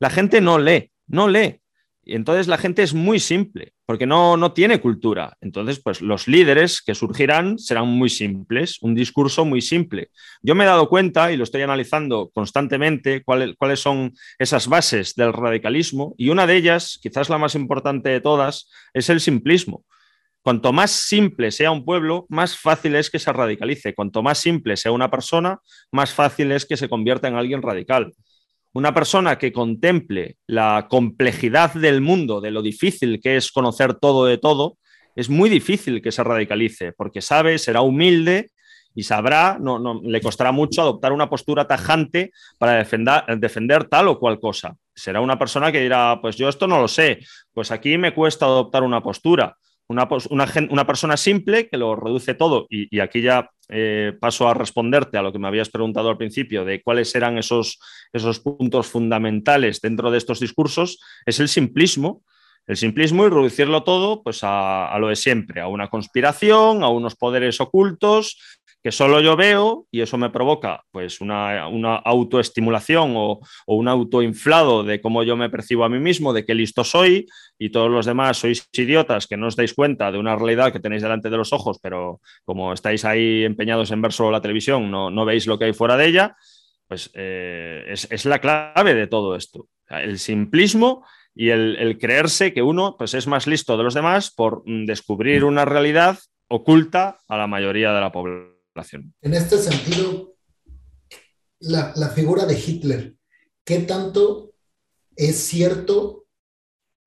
[0.00, 1.60] La gente no lee, no lee.
[2.02, 5.36] Y entonces la gente es muy simple, porque no, no tiene cultura.
[5.42, 10.08] Entonces, pues los líderes que surgirán serán muy simples, un discurso muy simple.
[10.40, 15.14] Yo me he dado cuenta, y lo estoy analizando constantemente, cuáles, cuáles son esas bases
[15.14, 19.84] del radicalismo, y una de ellas, quizás la más importante de todas, es el simplismo.
[20.40, 23.94] Cuanto más simple sea un pueblo, más fácil es que se radicalice.
[23.94, 25.58] Cuanto más simple sea una persona,
[25.90, 28.14] más fácil es que se convierta en alguien radical.
[28.74, 34.24] Una persona que contemple la complejidad del mundo, de lo difícil que es conocer todo
[34.26, 34.78] de todo,
[35.14, 38.50] es muy difícil que se radicalice, porque sabe, será humilde
[38.94, 42.84] y sabrá, no, no, le costará mucho adoptar una postura tajante para
[43.36, 44.74] defender, tal o cual cosa.
[44.94, 47.20] Será una persona que dirá, pues yo esto no lo sé,
[47.52, 49.56] pues aquí me cuesta adoptar una postura.
[49.88, 54.48] Una, una, una persona simple que lo reduce todo, y, y aquí ya eh, paso
[54.48, 57.80] a responderte a lo que me habías preguntado al principio de cuáles eran esos,
[58.12, 62.22] esos puntos fundamentales dentro de estos discursos, es el simplismo,
[62.66, 67.16] el simplismo y reducirlo todo pues a, lo de siempre, a una conspiración, a unos
[67.16, 68.38] poderes ocultos
[68.82, 71.62] que solo yo veo y eso me provoca pues una,
[72.04, 76.82] autoestimulación o, un autoinflado de cómo yo me percibo a mí mismo, de qué listo
[76.82, 77.26] soy
[77.58, 80.80] y todos los demás sois idiotas que no os dais cuenta de una realidad que
[80.80, 84.90] tenéis delante de los ojos, pero como estáis ahí empeñados en ver solo la televisión,
[84.90, 86.36] no, veis lo que hay fuera de ella,
[86.88, 89.68] pues eh, es, la clave de todo esto.
[89.88, 91.04] El simplismo
[91.34, 94.84] y el, el, creerse que uno pues, es más listo de los demás por mm,
[94.84, 96.18] descubrir una realidad
[96.48, 99.14] oculta a la mayoría de la población.
[99.22, 100.34] En este sentido,
[101.60, 103.14] la, la, figura de Hitler,
[103.64, 104.52] ¿qué tanto
[105.16, 106.26] es cierto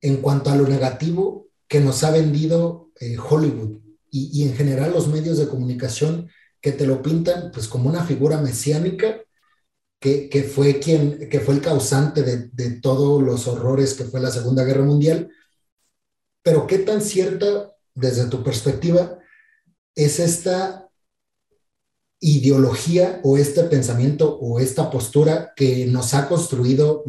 [0.01, 4.91] en cuanto a lo negativo que nos ha vendido eh, Hollywood y, y, en general
[4.91, 6.29] los medios de comunicación
[6.61, 9.24] que te lo pintan pues como una figura mesiánica
[9.99, 14.63] que, fue quien, que fue el causante de, todos los horrores que fue la Segunda
[14.63, 15.29] Guerra Mundial?
[16.43, 19.17] Pero ¿qué tan cierta desde tu perspectiva
[19.95, 20.89] es esta
[22.19, 27.03] ideología o este pensamiento o esta postura que nos ha construido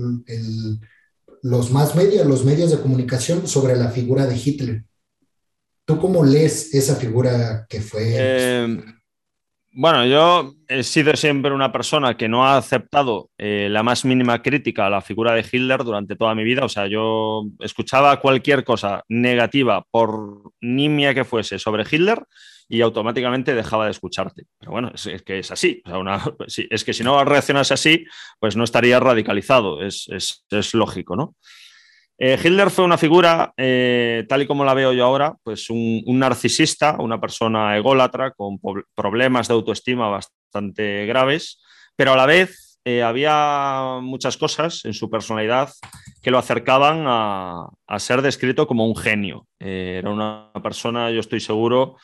[1.42, 4.84] los más medios, los medios de comunicación sobre la figura de Hitler.
[5.84, 8.14] ¿Tú cómo lees esa figura que fue?
[8.16, 8.84] Eh,
[9.78, 14.40] bueno, yo he sido siempre una persona que no ha aceptado eh, la más mínima
[14.40, 16.64] crítica a la figura de Hitler durante toda mi vida.
[16.64, 22.24] O sea, yo escuchaba cualquier cosa negativa, por nimia que fuese, sobre Hitler
[22.70, 24.44] y automáticamente dejaba de escucharte.
[24.58, 25.82] Pero bueno, es, que es así.
[25.84, 26.22] O sea,
[26.70, 28.06] es que si no reaccionas así,
[28.40, 29.82] pues no estarías radicalizado.
[29.82, 31.34] Es, es, es lógico, ¿no?
[32.18, 36.02] Eh, Hitler fue una figura, eh, tal y como la veo yo ahora, pues un,
[36.06, 38.58] narcisista, una persona ególatra con
[38.94, 41.62] problemas de autoestima bastante graves,
[41.94, 45.70] pero a la vez eh, había muchas cosas en su personalidad
[46.22, 49.46] que lo acercaban a, a ser descrito como un genio.
[49.60, 51.96] Eh, era una persona, yo estoy seguro,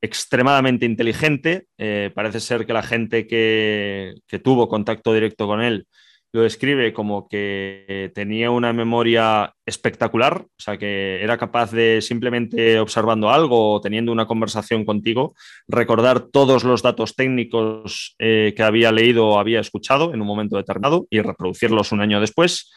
[0.00, 1.66] extremadamente inteligente.
[2.14, 5.86] Parece ser que la gente que, que, tuvo contacto directo con él
[6.32, 12.78] lo describe como que tenía una memoria espectacular, o sea, que era capaz de simplemente
[12.78, 15.34] observando algo o teniendo una conversación contigo,
[15.66, 20.56] recordar todos los datos técnicos eh, que había leído o había escuchado en un momento
[20.56, 22.70] determinado y reproducirlos un año después.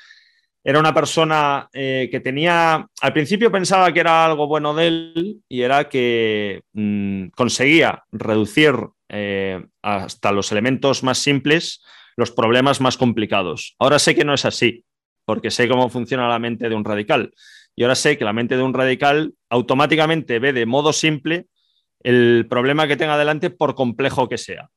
[0.64, 5.42] Era una persona eh, que tenía, al principio pensaba que era algo bueno de él
[5.48, 8.76] y era que mmm, conseguía reducir
[9.08, 11.82] eh, hasta los elementos más simples
[12.16, 13.76] los problemas más complicados.
[13.80, 14.86] Ahora sé que no es así,
[15.26, 17.34] porque sé cómo funciona la mente de un radical.
[17.76, 21.48] Y ahora sé que la mente de un radical automáticamente ve de modo simple
[22.02, 24.70] el problema que tenga delante por complejo que sea.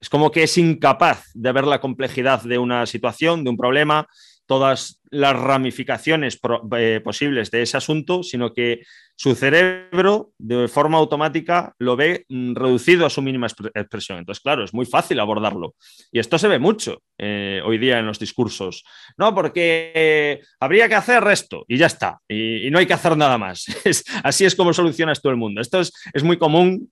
[0.00, 4.06] Es como que es incapaz de ver la complejidad de una situación, de un problema,
[4.48, 6.38] todas las ramificaciones
[6.76, 8.82] eh, posibles de ese asunto, sino que
[9.14, 14.18] su cerebro de forma automática lo ve mm, reducido a su mínima expresión.
[14.18, 15.74] Entonces, claro, es muy fácil abordarlo.
[16.10, 18.84] Y esto se ve mucho eh, hoy día en los discursos.
[19.18, 22.18] No, porque eh, habría que hacer esto y ya está.
[22.26, 23.66] Y, no hay que hacer nada más.
[24.24, 25.60] Así es como solucionas todo el mundo.
[25.60, 26.88] Esto es, es muy común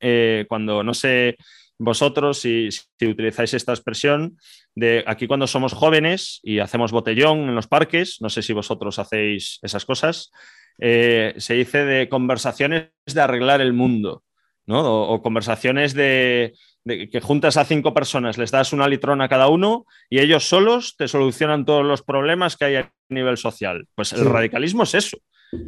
[0.48, 1.36] cuando no sé
[1.78, 4.38] vosotros, si, si, utilizáis esta expresión,
[4.74, 8.98] de aquí cuando somos jóvenes y hacemos botellón en los parques, no sé si vosotros
[8.98, 10.30] hacéis esas cosas,
[10.78, 14.22] eh, se dice de conversaciones de arreglar el mundo,
[14.66, 14.80] ¿no?
[14.80, 16.54] O, o conversaciones de,
[16.84, 20.48] de, que juntas a cinco personas, les das una litrona a cada uno y ellos
[20.48, 23.86] solos te solucionan todos los problemas que hay a nivel social.
[23.94, 24.24] Pues el sí.
[24.24, 25.18] radicalismo es eso.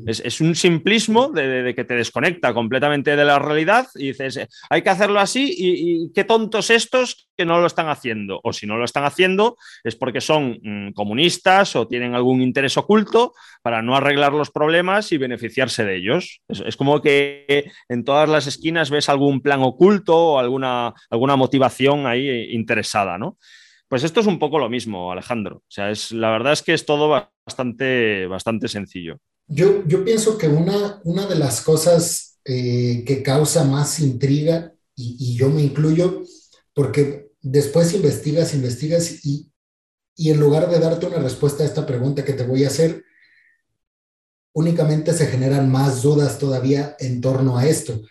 [0.07, 4.41] Es, es un simplismo de, de, que te desconecta completamente de la realidad y dices,
[4.69, 8.41] hay que hacerlo así y, qué tontos estos que no lo están haciendo.
[8.43, 12.77] O si no lo están haciendo es porque son mmm, comunistas o tienen algún interés
[12.77, 16.41] oculto para no arreglar los problemas y beneficiarse de ellos.
[16.49, 21.37] Es, es como que en todas las esquinas ves algún plan oculto o alguna, alguna
[21.37, 23.37] motivación ahí interesada, ¿no?
[23.89, 25.57] Pues esto es un poco lo mismo, Alejandro.
[25.57, 27.09] O sea, es, la verdad es que es todo
[27.47, 29.19] bastante, bastante sencillo.
[29.49, 35.37] Yo, pienso que una, una de las cosas eh, que causa más intriga, y, y,
[35.37, 36.23] yo me incluyo,
[36.75, 39.51] porque después investigas, investigas y,
[40.17, 43.05] y en lugar de darte una respuesta a esta pregunta que te voy a hacer,
[44.53, 48.03] únicamente se generan más dudas todavía en torno a esto.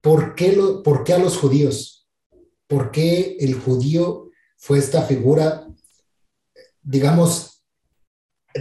[0.00, 2.08] ¿Por qué, lo, ¿Por qué a los judíos?
[2.68, 5.66] ¿Por qué el judío fue esta figura,
[6.82, 7.55] digamos,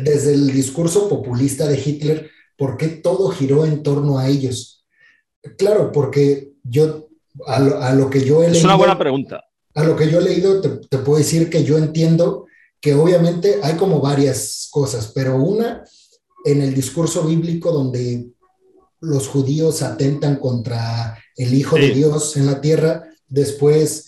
[0.03, 4.85] desde el discurso populista de Hitler, por qué todo giró en torno a ellos?
[5.57, 7.09] Claro, porque yo,
[7.45, 8.59] a lo, que yo he leído...
[8.59, 9.43] Es una buena pregunta.
[9.73, 12.45] A lo que yo he leído, te, te puedo decir que yo entiendo
[12.79, 15.83] que obviamente hay como varias cosas, pero una
[16.45, 18.27] en el discurso bíblico donde
[19.01, 24.07] los judíos atentan contra el Hijo de Dios en la tierra, después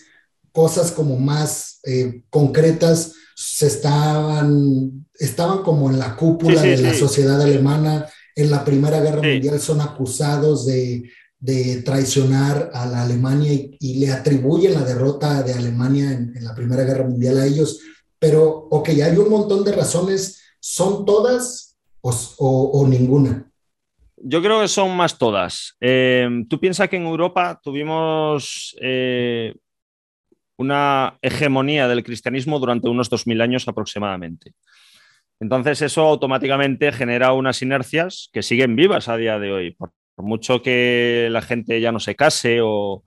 [0.51, 7.39] cosas como más eh, concretas se estaban, estaban como en la cúpula de la sociedad
[7.39, 11.11] alemana, en la Primera Guerra Mundial son acusados de,
[11.85, 16.83] traicionar a la Alemania y, le atribuyen la derrota de Alemania en, en, la Primera
[16.83, 17.79] Guerra Mundial a ellos,
[18.17, 23.51] pero ok, hay un montón de razones, ¿son todas o, ninguna?
[24.15, 25.75] Yo creo que son más todas.
[25.79, 29.53] Eh, tú piensas que en Europa tuvimos eh,
[30.57, 34.53] una hegemonía del cristianismo durante unos 2.000 años aproximadamente.
[35.39, 39.71] Entonces eso automáticamente genera unas inercias que siguen vivas a día de hoy.
[39.71, 43.03] Por, mucho que la gente ya no se case o,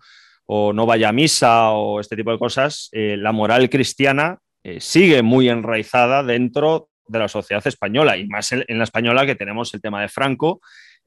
[0.48, 4.38] no vaya a misa o este tipo de cosas, eh, la moral cristiana
[4.78, 9.74] sigue muy enraizada dentro de la sociedad española y más en, la española que tenemos
[9.74, 10.60] el tema de Franco,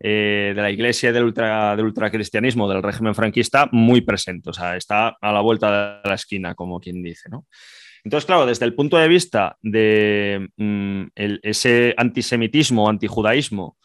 [0.05, 4.75] eh, de la iglesia del, ultra, del ultracristianismo del régimen franquista muy presente, o sea,
[4.75, 7.45] está a la vuelta de la esquina, como quien dice, ¿no?
[8.03, 13.77] Entonces, claro, desde el punto de vista de mm, ese antisemitismo, antijudaísmo,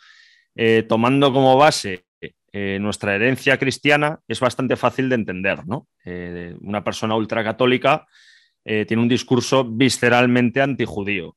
[0.57, 2.07] eh, tomando como base
[2.51, 5.87] eh, nuestra herencia cristiana, es bastante fácil de entender, ¿no?
[6.63, 8.09] una persona ultracatólica
[8.65, 11.37] tiene un discurso visceralmente antijudío.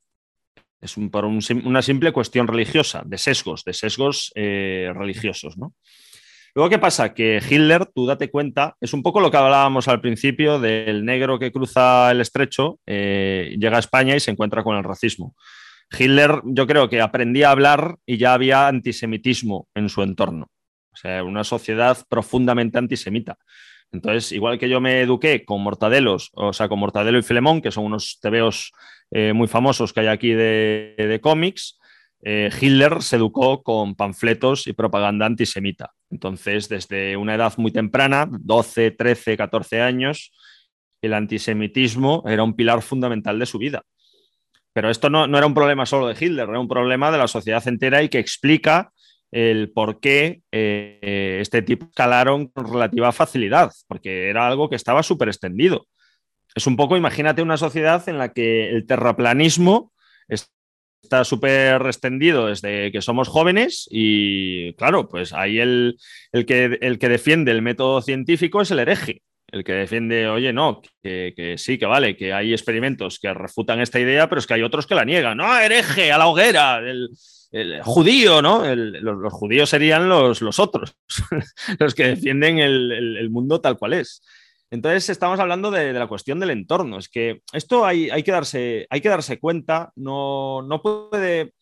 [0.81, 5.75] Es por una simple cuestión religiosa, de sesgos, de sesgos eh, religiosos, ¿no?
[6.53, 7.13] Luego, ¿qué pasa?
[7.13, 11.39] Que Hitler, tú date cuenta, es un poco lo que hablábamos al principio del negro
[11.39, 15.35] que cruza el estrecho, eh, llega a España y se encuentra con el racismo.
[15.97, 20.47] Hitler, yo creo que aprendía a hablar y ya había antisemitismo en su entorno.
[20.93, 23.37] O sea, una sociedad profundamente antisemita.
[23.91, 27.71] Entonces, igual que yo me eduqué con Mortadelos, o sea, con Mortadelo y Filemón, que
[27.71, 28.71] son unos tebeos
[29.11, 31.77] eh, muy famosos que hay aquí de, cómics,
[32.23, 35.91] eh, Hitler se educó con panfletos y propaganda antisemita.
[36.09, 40.31] Entonces, desde una edad muy temprana, 12, 13, 14 años,
[41.01, 43.83] el antisemitismo era un pilar fundamental de su vida.
[44.73, 47.27] Pero esto no, no era un problema solo de Hitler, era un problema de la
[47.27, 48.93] sociedad entera y que explica
[49.31, 55.03] el por qué eh, este tipo escalaron con relativa facilidad, porque era algo que estaba
[55.03, 55.87] súper extendido.
[56.53, 59.93] Es un poco, imagínate una sociedad en la que el terraplanismo
[60.27, 65.97] está súper extendido desde que somos jóvenes y claro, pues ahí el,
[66.47, 69.21] que, el que defiende el método científico es el hereje.
[69.47, 73.99] El que defiende, oye, no, que, sí, que vale, que hay experimentos que refutan esta
[73.99, 75.37] idea, pero es que hay otros que la niegan.
[75.37, 76.77] No, hereje, a la hoguera.
[76.77, 77.09] El,
[77.51, 78.63] el judío, ¿no?
[78.73, 80.95] los, judíos serían los, otros,
[81.79, 84.23] los que defienden el, mundo tal cual es.
[84.69, 86.97] Entonces estamos hablando de, la cuestión del entorno.
[86.97, 91.53] Es que esto hay, hay, que, darse, hay que darse cuenta, no, no puede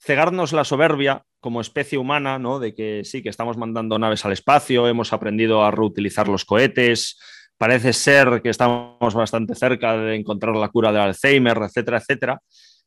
[0.00, 2.58] cegarnos la soberbia como especie humana, ¿no?
[2.58, 7.18] De que sí, que estamos mandando naves al espacio, hemos aprendido a reutilizar los cohetes,
[7.56, 12.40] parece ser que estamos bastante cerca de encontrar la cura del Alzheimer, etcétera, etcétera.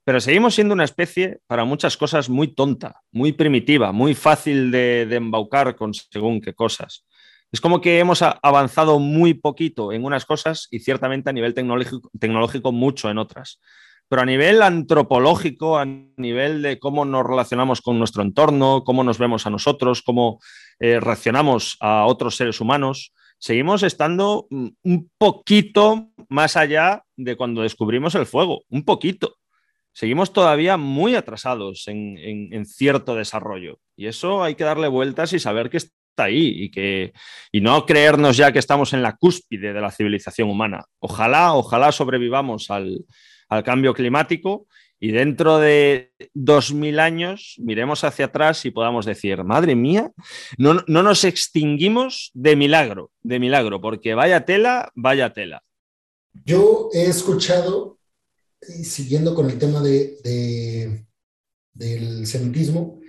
[0.04, 5.02] Pero seguimos siendo una especie para muchas cosas muy tonta, muy primitiva, muy fácil de,
[5.12, 7.06] embaucar con según qué cosas.
[7.52, 12.72] Es como que hemos avanzado muy poquito en unas cosas y ciertamente a nivel tecnológico,
[12.72, 13.60] mucho en otras.
[14.08, 19.20] Pero a nivel antropológico, a nivel de cómo nos relacionamos con nuestro entorno, cómo nos
[19.20, 20.40] vemos a nosotros, cómo
[20.80, 27.62] eh, reaccionamos a otros seres humanos, seguimos estando mm, un poquito más allá de cuando
[27.62, 29.36] descubrimos el fuego, un poquito
[29.94, 33.80] seguimos todavía muy atrasados en, cierto desarrollo.
[33.96, 37.14] Y eso hay que darle vueltas y saber que está ahí y, que,
[37.52, 40.86] y no creernos ya que estamos en la cúspide de la civilización humana.
[41.00, 43.06] Ojalá, ojalá sobrevivamos al,
[43.66, 44.66] cambio climático
[44.98, 50.12] y dentro de 2.000 años miremos hacia atrás y podamos decir, madre mía,
[50.58, 55.64] no, no nos extinguimos de milagro, de milagro, porque vaya tela, vaya tela.
[56.46, 57.98] Yo he escuchado
[58.62, 61.06] siguiendo con el tema de,
[61.74, 63.00] del semitismo,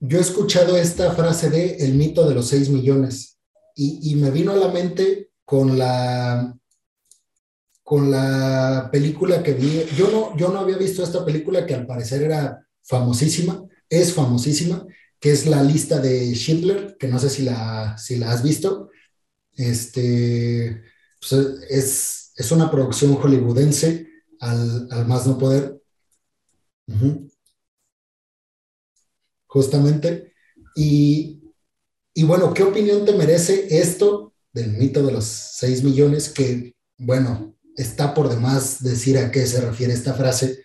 [0.00, 3.38] yo he escuchado esta frase de el mito de los seis millones
[3.74, 6.54] y, me vino a la mente con la,
[7.82, 9.84] con la película que vi.
[9.96, 14.86] Yo no, yo no había visto esta película que al parecer era famosísima, es famosísima,
[15.18, 18.90] que es la lista de Schindler, que no sé si la, si la has visto.
[19.54, 20.82] Este,
[21.20, 21.32] pues,
[21.70, 24.11] es, es, una producción hollywoodense
[24.42, 25.80] al, al más no poder.
[29.46, 30.34] Justamente.
[30.74, 31.42] Y,
[32.12, 36.28] y bueno, ¿qué opinión te merece esto del mito de los 6 millones?
[36.28, 40.62] Que, bueno, está por demás decir a qué se refiere esta frase.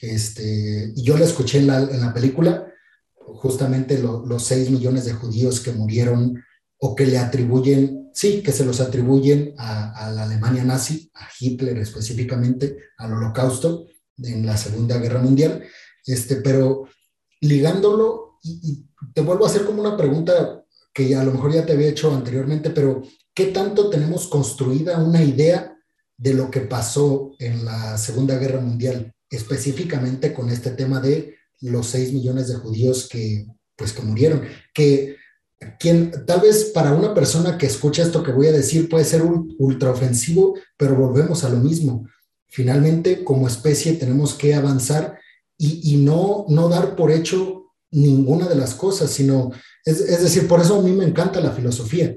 [0.00, 2.66] Este, yo la escuché en la, en la película,
[3.14, 6.42] justamente los 6 millones de judíos que murieron
[6.80, 11.76] o que le atribuyen, sí, que se los atribuyen a, la Alemania nazi, a Hitler
[11.78, 13.86] específicamente, al holocausto
[14.18, 15.62] en la Segunda Guerra Mundial,
[16.06, 16.88] este, pero
[17.40, 21.72] ligándolo, y te vuelvo a hacer como una pregunta que a lo mejor ya te
[21.72, 23.02] había hecho anteriormente, pero
[23.34, 25.76] ¿qué tanto tenemos construida una idea
[26.16, 31.86] de lo que pasó en la Segunda Guerra Mundial, específicamente con este tema de los
[31.88, 34.42] 6 millones de judíos que, pues, que murieron?
[34.74, 35.19] Que
[35.78, 39.22] quien, tal vez para una persona que escucha esto que voy a decir puede ser
[39.22, 42.08] un ultraofensivo, pero volvemos a lo mismo.
[42.48, 45.18] Finalmente, como especie, tenemos que avanzar
[45.56, 49.50] y, y no, no dar por hecho ninguna de las cosas, sino,
[49.84, 52.14] es, es decir, por eso a mí me encanta la filosofía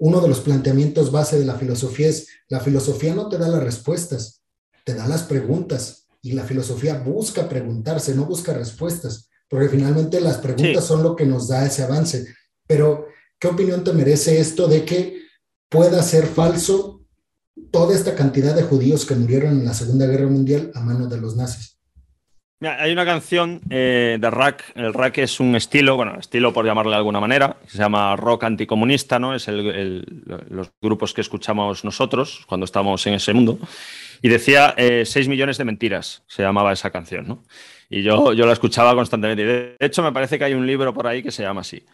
[0.00, 3.62] uno de los planteamientos base de la filosofía es, la filosofía no te da las
[3.62, 4.42] respuestas,
[4.84, 10.38] te da las preguntas y la filosofía busca preguntarse, no busca respuestas, porque finalmente las
[10.38, 12.26] preguntas son lo que nos da ese avance.
[12.66, 13.08] Pero,
[13.38, 15.22] ¿qué opinión te merece esto de que
[15.68, 17.02] pueda ser falso
[17.70, 21.20] toda esta cantidad de judíos que murieron en la Segunda Guerra Mundial a manos de
[21.20, 21.74] los nazis?
[22.66, 24.72] hay una canción eh, de rack.
[24.74, 28.44] El rack es un estilo, bueno, estilo por llamarle de alguna manera, se llama rock
[28.44, 29.34] anticomunista, ¿no?
[29.34, 33.58] Es los grupos que escuchamos nosotros cuando estamos en ese mundo.
[34.22, 37.44] Y decía 6 eh, millones de mentiras, se llamaba esa canción, ¿no?
[37.90, 39.44] Y yo, yo la escuchaba constantemente.
[39.44, 41.84] De hecho, me parece que hay un libro por ahí que se llama así.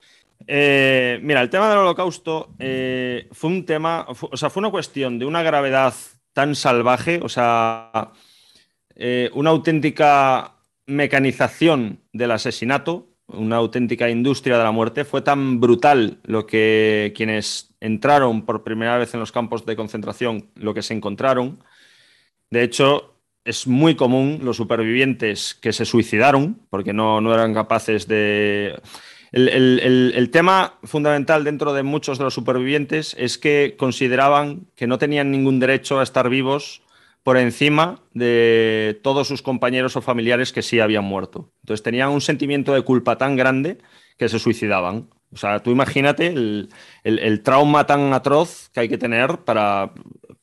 [0.46, 5.26] Eh, mira, el tema del holocausto fue un tema, o sea, fue una cuestión de
[5.26, 5.94] una gravedad
[6.32, 8.12] tan salvaje, o sea,
[9.32, 15.04] una auténtica mecanización del asesinato, una auténtica industria de la muerte.
[15.04, 20.50] Fue tan brutal lo que quienes entraron por primera vez en los campos de concentración,
[20.54, 21.62] lo que se encontraron.
[22.50, 23.14] De hecho,
[23.44, 28.80] es muy común los supervivientes que se suicidaron porque no, no eran capaces de...
[29.32, 35.30] El, tema fundamental dentro de muchos de los supervivientes es que consideraban que no tenían
[35.30, 36.82] ningún derecho a estar vivos
[37.22, 41.52] por encima de todos sus compañeros o familiares que sí habían muerto.
[41.62, 43.78] Entonces tenían un sentimiento de culpa tan grande
[44.16, 45.08] que se suicidaban.
[45.32, 49.92] O sea, tú imagínate el, trauma tan atroz que hay que tener para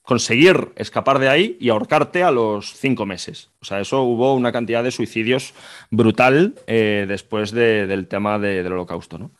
[0.07, 3.51] conseguir escapar de ahí y ahorcarte a los cinco meses.
[3.59, 5.53] O sea, eso hubo una cantidad de suicidios
[5.91, 9.17] brutal eh, después del tema del holocausto.
[9.17, 9.31] ¿no?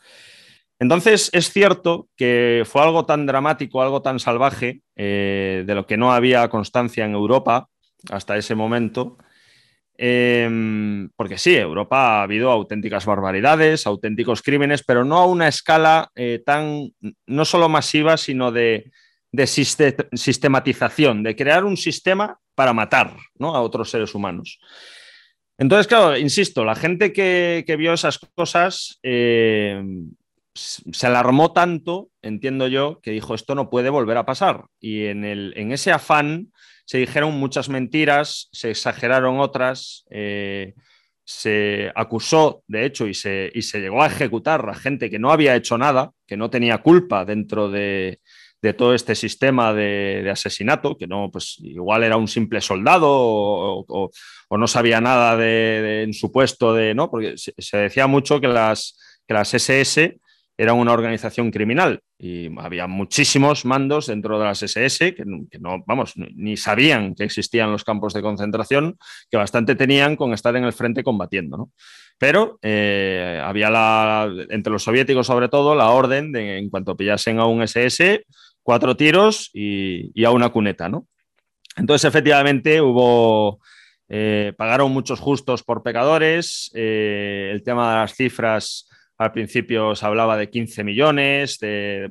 [0.78, 5.96] Entonces, es cierto que fue algo tan dramático, algo tan salvaje, eh, de lo que
[5.96, 7.70] no había constancia en Europa
[8.10, 9.16] hasta ese momento,
[9.96, 16.10] em, porque sí, Europa ha habido auténticas barbaridades, auténticos crímenes, pero no a una escala
[16.14, 16.92] eh, tan,
[17.26, 18.90] no solo masiva, sino de,
[19.32, 24.58] sistematización, de crear un sistema para matar a otros seres humanos.
[25.58, 29.82] Entonces, claro, insisto, la gente que, vio esas cosas eh,
[30.54, 34.64] se alarmó tanto, entiendo yo, que dijo esto no puede volver a pasar.
[34.80, 36.52] Y en, el, en ese afán
[36.84, 40.74] se dijeron muchas mentiras, se exageraron otras, eh,
[41.24, 45.30] se acusó, de hecho, y se, y se, llegó a ejecutar a gente que no
[45.30, 48.20] había hecho nada, que no tenía culpa dentro de,
[48.60, 53.06] de todo este sistema de, de, asesinato, que no, pues igual era un simple soldado
[53.08, 54.10] o,
[54.50, 57.10] no sabía nada de, en su puesto de, ¿no?
[57.10, 60.18] Porque se, decía mucho que las, que las SS
[60.56, 66.14] era una organización criminal y había muchísimos mandos dentro de las SS que, no, vamos,
[66.16, 68.98] ni sabían que existían los campos de concentración,
[69.30, 71.56] que bastante tenían con estar en el frente combatiendo.
[71.56, 71.70] ¿no?
[72.18, 77.38] Pero eh, había la, entre los soviéticos sobre todo la orden de en cuanto pillasen
[77.38, 78.26] a un SS,
[78.68, 80.90] cuatro tiros y, a una cuneta.
[80.90, 81.06] ¿no?
[81.74, 83.60] Entonces, efectivamente, hubo...
[84.10, 88.88] Eh, pagaron muchos justos por pecadores, eh, el tema de las cifras
[89.18, 92.10] al principio se hablaba de 15 millones, de,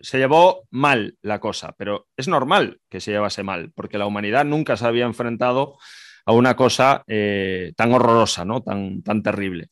[0.00, 4.44] se llevó mal la cosa, pero es normal que se llevase mal, porque la humanidad
[4.44, 5.76] nunca se había enfrentado
[6.24, 8.62] a una cosa eh, tan horrorosa, ¿no?
[8.62, 9.70] tan, tan terrible.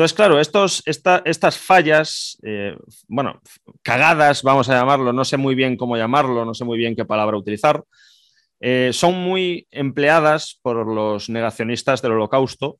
[0.00, 2.74] Entonces, claro, estas fallas, eh,
[3.06, 3.38] bueno,
[3.82, 7.04] cagadas, vamos a llamarlo, no sé muy bien cómo llamarlo, no sé muy bien qué
[7.04, 7.84] palabra utilizar,
[8.60, 12.78] eh, son muy empleadas por los negacionistas del holocausto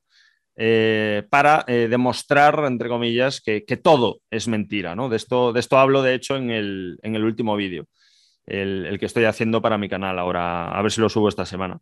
[0.57, 4.95] eh, para demostrar, entre comillas, que, todo es mentira.
[4.95, 5.11] ¿no?
[5.11, 7.85] De, esto, de esto hablo, de hecho, en el, último vídeo,
[8.47, 11.81] el, que estoy haciendo para mi canal ahora, a ver si lo subo esta semana.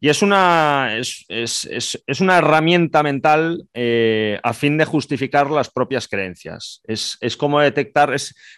[0.00, 1.64] Y es una, es, es,
[2.06, 6.82] es, una herramienta mental eh, a fin de justificar las propias creencias.
[6.84, 8.14] Es, como detectar.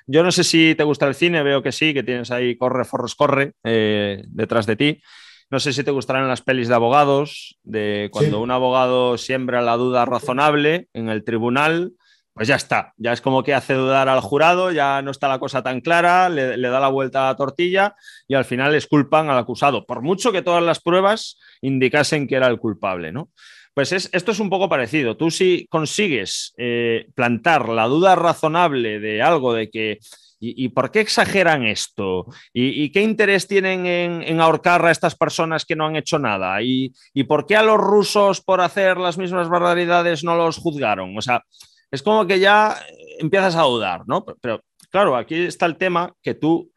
[0.06, 2.84] yo no sé si te gusta el cine, veo que sí, que tienes ahí Corre,
[2.84, 5.02] Forres, Corre eh, detrás de ti.
[5.48, 9.76] No sé si te gustarán las pelis de abogados, de cuando un abogado siembra la
[9.76, 11.92] duda razonable en el tribunal
[12.36, 15.38] pues ya está, ya es como que hace dudar al jurado, ya no está la
[15.38, 17.96] cosa tan clara, le, da la vuelta a la tortilla
[18.28, 22.34] y al final les culpan al acusado, por mucho que todas las pruebas indicasen que
[22.34, 23.30] era el culpable, ¿no?
[23.72, 25.16] Pues esto es un poco parecido.
[25.16, 29.98] Tú si consigues eh, plantar la duda razonable de algo de que
[30.38, 32.26] ¿Y, por qué exageran esto?
[32.52, 36.60] ¿Y, qué interés tienen en, ahorcar a estas personas que no han hecho nada?
[36.62, 41.16] ¿Y, ¿Y, por qué a los rusos por hacer las mismas barbaridades no los juzgaron?
[41.16, 41.42] O sea,
[41.90, 42.76] es como que ya
[43.18, 44.24] empiezas a dudar, ¿no?
[44.40, 46.72] Pero, claro, aquí está el tema que tú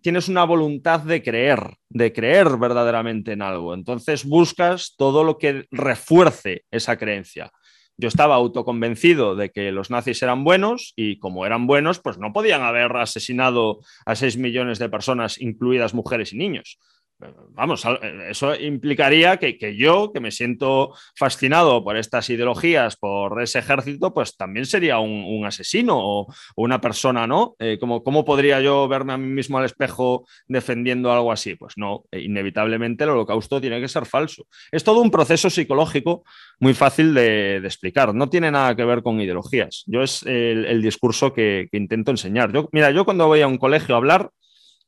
[0.00, 3.74] tienes una voluntad de creer, de creer verdaderamente en algo.
[3.74, 7.50] Entonces buscas todo lo que refuerce esa creencia.
[7.96, 12.32] Yo estaba autoconvencido de que los nazis eran buenos y como eran buenos, pues no
[12.32, 16.78] podían haber asesinado a 6 millones de personas, incluidas mujeres y niños.
[17.20, 17.84] Vamos,
[18.30, 24.36] eso implicaría que, yo, que me siento fascinado por estas ideologías, por ese ejército, pues
[24.36, 27.56] también sería un, asesino o, una persona, ¿no?
[27.58, 31.56] Eh, ¿cómo, podría yo verme a mí mismo al espejo defendiendo algo así?
[31.56, 34.44] Pues no, eh, inevitablemente el holocausto tiene que ser falso.
[34.70, 36.22] Es todo un proceso psicológico
[36.60, 39.82] muy fácil de, explicar, no tiene nada que ver con ideologías.
[39.86, 42.52] Yo es el, discurso que, que, intento enseñar.
[42.52, 44.30] Yo, mira, yo cuando voy a un colegio a hablar,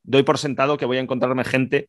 [0.05, 1.89] doy por sentado que voy a encontrarme gente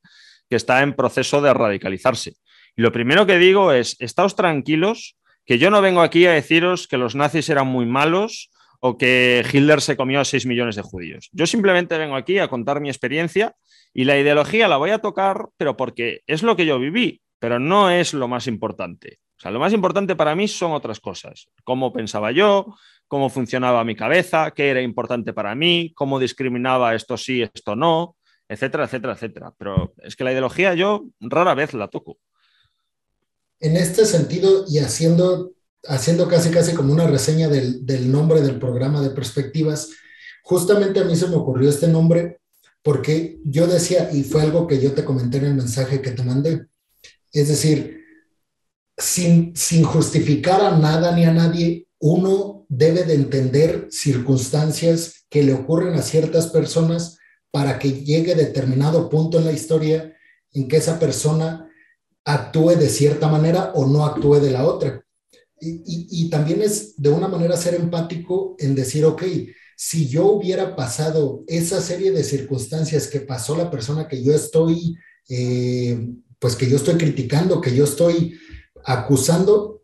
[0.52, 2.34] que está en proceso de radicalizarse.
[2.76, 6.90] Y lo primero que digo es, estáos tranquilos, que yo no vengo aquí a deciros
[6.90, 10.82] que los nazis eran muy malos o que Hitler se comió a 6 millones de
[10.82, 11.30] judíos.
[11.32, 13.56] Yo simplemente vengo aquí a contar mi experiencia
[13.94, 17.58] y la ideología la voy a tocar, pero porque es lo que yo viví, pero
[17.58, 19.20] no es lo más importante.
[19.38, 21.48] O sea, lo más importante para mí son otras cosas.
[21.64, 22.76] Cómo pensaba yo,
[23.08, 28.18] cómo funcionaba mi cabeza, qué era importante para mí, cómo discriminaba esto sí, esto no,
[28.52, 29.54] etcétera, etcétera, etcétera.
[29.58, 32.18] Pero es que la ideología yo rara vez la toco.
[33.60, 35.54] En este sentido, y haciendo,
[35.88, 39.92] haciendo casi casi como una reseña del, del nombre del programa de perspectivas,
[40.44, 42.42] justamente a mí se me ocurrió este nombre
[42.84, 46.24] porque yo decía, y fue algo que yo te comenté en el mensaje que te
[46.24, 46.66] mandé,
[47.32, 48.04] es decir,
[48.98, 55.54] sin, sin justificar a nada ni a nadie, uno debe de entender circunstancias que le
[55.54, 57.20] ocurren a ciertas personas
[57.52, 60.16] para que llegue determinado punto en la historia
[60.54, 61.70] en que esa persona
[62.24, 65.06] actúe de cierta manera o no actúe de la otra.
[65.64, 69.24] Y, también es de una manera ser empático en decir, ok,
[69.78, 74.96] si yo hubiera pasado esa serie de circunstancias que pasó la persona que yo estoy,
[75.30, 76.00] eh,
[76.40, 78.34] pues que yo estoy criticando, que yo estoy
[78.86, 79.84] acusando,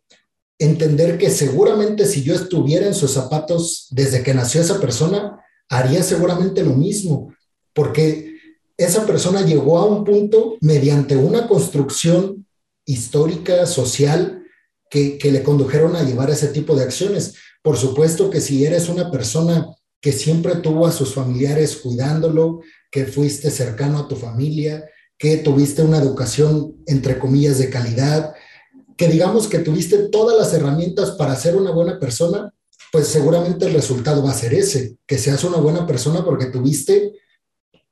[0.57, 5.39] entender que seguramente si yo estuviera en sus zapatos desde que nació esa persona,
[5.69, 7.35] haría seguramente lo mismo
[7.77, 8.39] porque
[8.75, 12.47] esa persona llegó a un punto mediante una construcción
[12.85, 14.41] histórica, social,
[14.89, 17.35] que, le condujeron a llevar ese tipo de acciones.
[17.61, 19.67] Por supuesto que si eres una persona
[20.01, 24.83] que siempre tuvo a sus familiares cuidándolo, que fuiste cercano a tu familia,
[25.15, 28.33] que tuviste una educación, entre comillas, de calidad,
[28.97, 32.51] que digamos que tuviste todas las herramientas para ser una buena persona,
[32.91, 37.13] pues seguramente el resultado va a ser ese, que seas una buena persona porque tuviste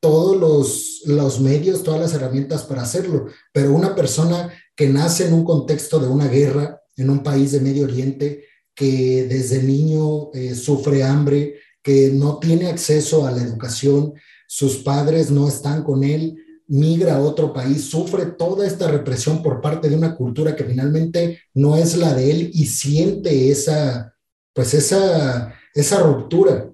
[0.05, 5.33] todos los, los medios, todas las herramientas para hacerlo, pero una persona que nace en
[5.33, 8.43] un contexto de una guerra, en un país de Medio Oriente,
[8.75, 14.13] que desde niño eh, sufre hambre, que no tiene acceso a la educación,
[14.47, 19.59] sus padres no están con él, migra a otro país, sufre toda esta represión por
[19.59, 24.13] parte de una cultura que finalmente no es la de él y siente esa,
[24.53, 26.69] pues esa, esa ruptura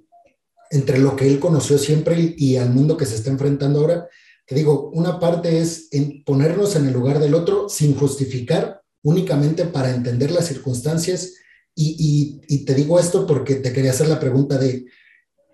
[0.72, 4.07] entre lo que él conoció siempre y, al mundo que se está enfrentando ahora,
[4.45, 5.89] que digo, una parte es
[6.26, 11.35] ponernos en el lugar del otro sin justificar, únicamente para entender las circunstancias.
[11.76, 14.85] Y, te digo esto porque te quería hacer la pregunta de,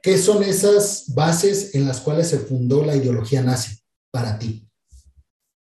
[0.04, 3.76] ¿qué son esas bases en las cuales se fundó la ideología nazi
[4.12, 4.68] para ti?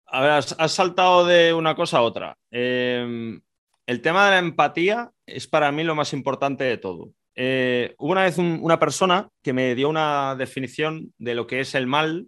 [0.06, 2.38] A has, saltado de una cosa a otra.
[2.52, 3.40] Em,
[3.86, 7.14] el tema de la empatía es para mí lo más importante de todo.
[7.42, 11.74] Eh, hubo una vez una persona que me dio una definición de lo que es
[11.74, 12.28] el mal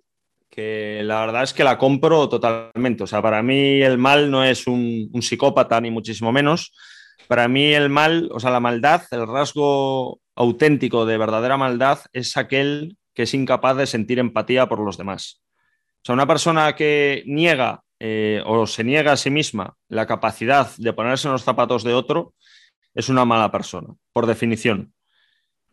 [0.50, 3.04] que la verdad es que la compro totalmente.
[3.04, 6.74] O sea, para mí el mal no es un, psicópata, ni muchísimo menos.
[7.28, 12.38] Para mí el mal, o sea, la maldad, el rasgo auténtico de verdadera maldad es
[12.38, 15.42] aquel que es incapaz de sentir empatía por los demás.
[15.98, 20.74] O sea, una persona que niega eh, o se niega a sí misma la capacidad
[20.78, 22.34] de ponerse en los zapatos de otro
[22.94, 24.94] es una mala persona, por definición.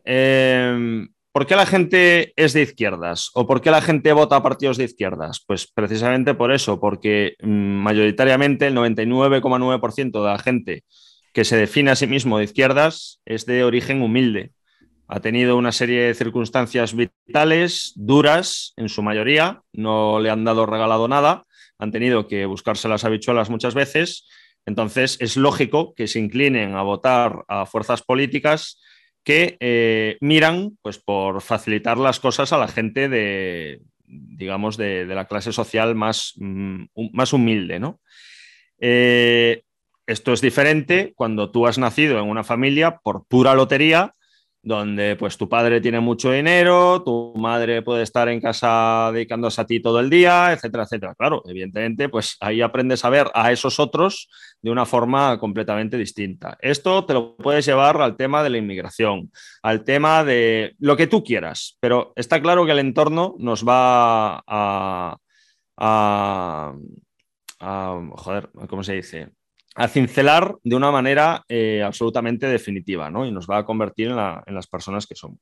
[0.05, 4.43] Eh, ¿Por qué la gente es de izquierdas o por qué la gente vota a
[4.43, 5.43] partidos de izquierdas?
[5.45, 10.83] Pues precisamente por eso, porque mm, mayoritariamente el 99,9% de la gente
[11.31, 14.51] que se define a sí mismo de izquierdas es de origen humilde.
[15.07, 20.65] Ha tenido una serie de circunstancias vitales duras en su mayoría, no le han dado
[20.65, 21.45] regalado nada,
[21.77, 24.27] han tenido que buscarse las habichuelas muchas veces.
[24.65, 28.81] Entonces es lógico que se inclinen a votar a fuerzas políticas
[29.23, 35.27] que eh, miran pues, por facilitar las cosas a la gente de, digamos, de, la
[35.27, 37.99] clase social más, mm, más humilde, ¿no?
[38.79, 39.63] Eh,
[40.07, 44.15] esto es diferente cuando tú has nacido en una familia por pura lotería
[44.61, 49.65] donde pues tu padre tiene mucho dinero, tu madre puede estar en casa dedicándose a
[49.65, 51.15] ti todo el día, etcétera, etcétera.
[51.15, 54.29] Claro, evidentemente, pues ahí aprendes a ver a esos otros
[54.61, 56.57] de una forma completamente distinta.
[56.61, 59.31] Esto te lo puedes llevar al tema de la inmigración,
[59.63, 64.43] al tema de lo que tú quieras, pero está claro que el entorno nos va
[64.45, 65.17] a,
[65.77, 66.73] a,
[67.59, 69.38] a joder, ¿cómo se dice?
[69.75, 73.25] A cincelar de una manera eh, absolutamente definitiva ¿no?
[73.25, 75.39] y nos va a convertir en, las personas que somos.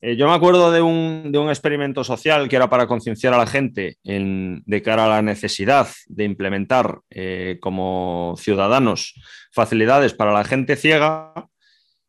[0.00, 3.96] Eh, yo me acuerdo de un, experimento social que era para concienciar a la gente
[4.04, 9.14] de cara a la necesidad de implementar eh, como ciudadanos
[9.50, 11.32] facilidades para la gente ciega,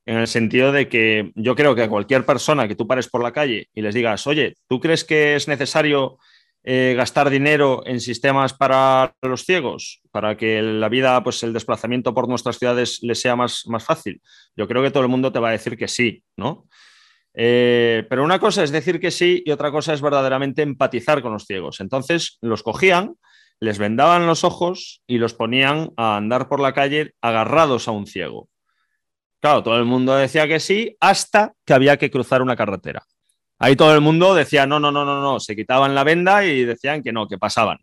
[0.06, 3.22] en el sentido de que yo creo que a cualquier persona que tú pares por
[3.22, 6.18] la calle y les digas, oye, ¿tú crees que es necesario
[6.64, 12.14] eh, gastar dinero en sistemas para los ciegos, para que la vida, pues el desplazamiento
[12.14, 14.22] por nuestras ciudades les sea más, más fácil?
[14.56, 16.68] Yo creo que todo el mundo te va a decir que sí, ¿no?
[17.34, 21.34] Eh, pero una cosa es decir que sí y otra cosa es verdaderamente empatizar con
[21.34, 21.80] los ciegos.
[21.80, 23.16] Entonces los cogían,
[23.60, 28.08] les vendaban los ojos y los ponían a andar por la calle agarrados a un
[28.08, 28.50] ciego.
[29.42, 33.04] Claro, todo el mundo decía que sí hasta que había que cruzar una carretera.
[33.60, 36.64] Ahí todo el mundo decía, no, no, no, no, no, se quitaban la venda y
[36.64, 37.78] decían que no, que pasaban.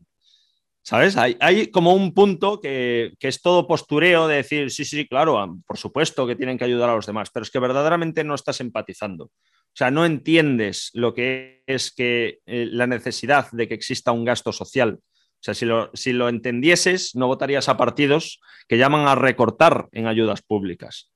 [0.83, 1.17] ¿Sabes?
[1.17, 5.59] Hay, hay como un punto que, que, es todo postureo de decir, sí, sí, claro,
[5.67, 8.61] por supuesto que tienen que ayudar a los demás, pero es que verdaderamente no estás
[8.61, 9.25] empatizando.
[9.25, 14.25] O sea, no entiendes lo que es que eh, la necesidad de que exista un
[14.25, 15.01] gasto social.
[15.03, 19.89] O sea, si lo, si lo entendieses, no votarías a partidos que llaman a recortar
[19.93, 21.11] en ayudas públicas.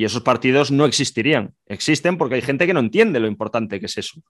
[0.00, 1.52] Y esos partidos no existirían.
[1.66, 4.22] Existen porque hay gente que no entiende lo importante que es eso.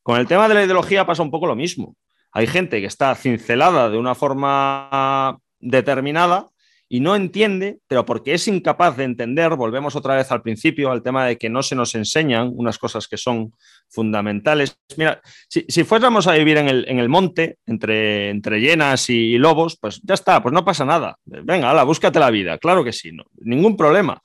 [0.00, 1.96] Con el tema de la ideología pasa un poco lo mismo.
[2.30, 6.46] Hay gente que está cincelada de una forma determinada
[6.88, 11.02] y no entiende, pero porque es incapaz de entender, volvemos otra vez al principio, al
[11.02, 13.54] tema de que no se nos enseñan unas cosas que son
[13.88, 14.78] fundamentales.
[14.96, 20.14] Mira, si, fuéramos a vivir en el, monte, entre, entre llenas y, lobos, pues ya
[20.14, 21.16] está, pues no pasa nada.
[21.24, 24.22] Venga, hala, búscate la vida, claro que sí, no, ningún problema.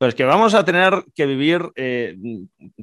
[0.00, 2.16] Pues que vamos a tener que vivir eh,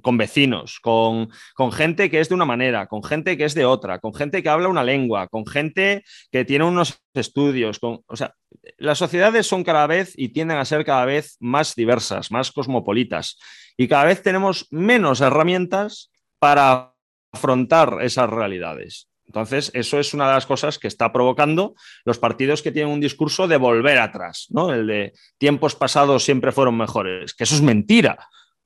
[0.04, 1.32] con vecinos, con,
[1.72, 4.50] gente que es de una manera, con gente que es de otra, con gente que
[4.50, 7.80] habla una lengua, con gente que tiene unos estudios.
[7.80, 8.36] Con, o sea,
[8.78, 13.40] las sociedades son cada vez y tienden a ser cada vez más diversas, más cosmopolitas.
[13.78, 16.94] Y cada vez tenemos menos herramientas para
[17.32, 19.10] afrontar esas realidades.
[19.28, 21.76] Entonces, eso es una de las cosas que está provocando
[22.06, 24.74] los partidos que tienen un discurso de volver atrás, ¿no?
[24.74, 28.18] El de tiempos pasados siempre fueron mejores, que eso es mentira.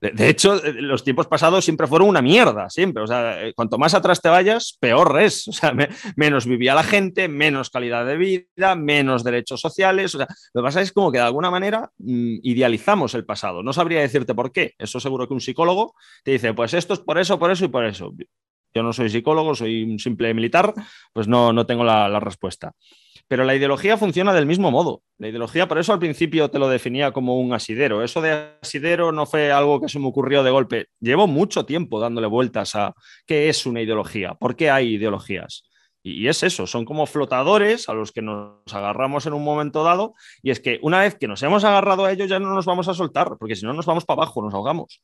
[0.02, 3.04] De, hecho, los tiempos pasados siempre fueron una mierda, siempre.
[3.04, 5.48] O sea, eh, cuanto más atrás te vayas, peor es.
[5.52, 5.76] O sea,
[6.16, 10.16] menos vivía la gente, menos calidad de vida, menos derechos sociales.
[10.16, 13.62] O sea, lo que pasa es como que de alguna manera mm, idealizamos el pasado.
[13.62, 14.74] No sabría decirte por qué.
[14.80, 15.94] Eso seguro que un psicólogo
[16.24, 18.12] te dice, pues esto es por eso, por eso y por eso
[18.74, 20.74] yo no soy psicólogo, soy un simple militar,
[21.14, 22.74] pues no, no tengo la, respuesta.
[23.28, 25.04] Pero la ideología funciona del mismo modo.
[25.18, 28.04] La ideología, por eso al principio te lo definía como un asidero.
[28.04, 30.88] Eso de asidero no fue algo que se me ocurrió de golpe.
[31.00, 32.94] Llevo mucho tiempo dándole vueltas a
[33.26, 35.64] qué es una ideología, por qué hay ideologías.
[36.04, 40.16] Y es eso, son como flotadores a los que nos agarramos en un momento dado.
[40.42, 42.88] Y es que una vez que nos hemos agarrado a ellos ya no nos vamos
[42.88, 45.02] a soltar, porque si no nos vamos para abajo, nos ahogamos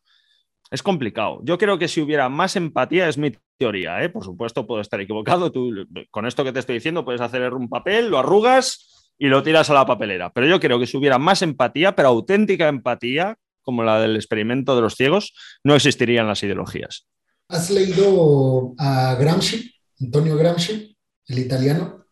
[0.70, 1.40] es complicado.
[1.44, 4.10] Yo creo que si hubiera más empatía, es mi teoría, ¿eh?
[4.10, 7.70] por supuesto puedo estar equivocado, tú con esto que te estoy diciendo puedes hacer un
[7.70, 11.18] papel, lo arrugas y lo tiras a la papelera, pero yo creo que si hubiera
[11.18, 15.34] más empatía, pero auténtica empatía, como la del experimento de los ciegos,
[15.64, 17.08] no existirían las ideologías.
[17.50, 19.74] ¿Has leído a Gramsci?
[20.00, 20.96] Antonio Gramsci,
[21.28, 22.06] el italiano?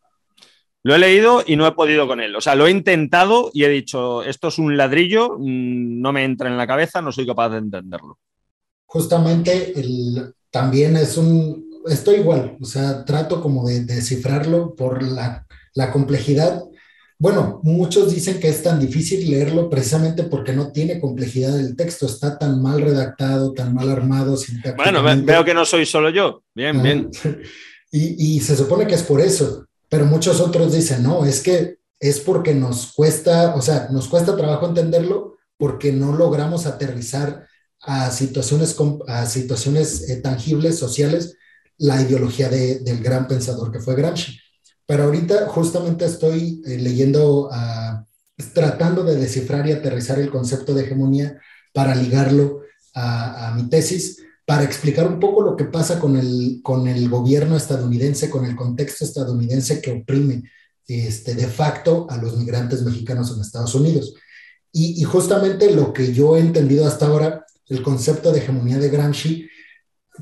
[0.84, 2.36] Lo he leído y no he podido con él.
[2.36, 6.24] O sea, lo he intentado y he dicho, esto es un ladrillo, mm, no me
[6.24, 8.20] entra en la cabeza, no soy capaz de entenderlo.
[8.86, 9.74] Justamente
[10.50, 16.64] también es un, estoy igual, o sea, trato como de, descifrarlo por la, la, complejidad.
[17.18, 22.06] Bueno, muchos dicen que es tan difícil leerlo precisamente porque no tiene complejidad el texto,
[22.06, 24.38] está tan mal redactado, tan mal armado.
[24.76, 26.44] Bueno, veo que no soy solo yo.
[26.54, 27.10] Bien, bien.
[27.92, 31.78] Y, y se supone que es por eso pero muchos otros dicen, no, es que
[32.00, 37.48] es porque nos cuesta, o sea, nos cuesta trabajo entenderlo porque no logramos aterrizar
[37.86, 38.76] a situaciones,
[39.08, 41.38] a situaciones eh, tangibles, sociales,
[41.78, 44.40] la ideología del gran pensador que fue Gramsci.
[44.86, 47.50] Pero ahorita justamente estoy eh, leyendo,
[48.54, 51.40] tratando de descifrar y aterrizar el concepto de hegemonía
[51.74, 52.62] para ligarlo
[52.94, 57.10] a, a mi tesis para explicar un poco lo que pasa con el, con el
[57.10, 60.44] gobierno estadounidense, con el contexto estadounidense que oprime
[60.88, 64.14] este, de facto a los migrantes mexicanos en Estados Unidos.
[64.72, 68.90] Y, y, justamente lo que yo he entendido hasta ahora, el concepto de hegemonía de
[68.90, 69.48] Gramsci,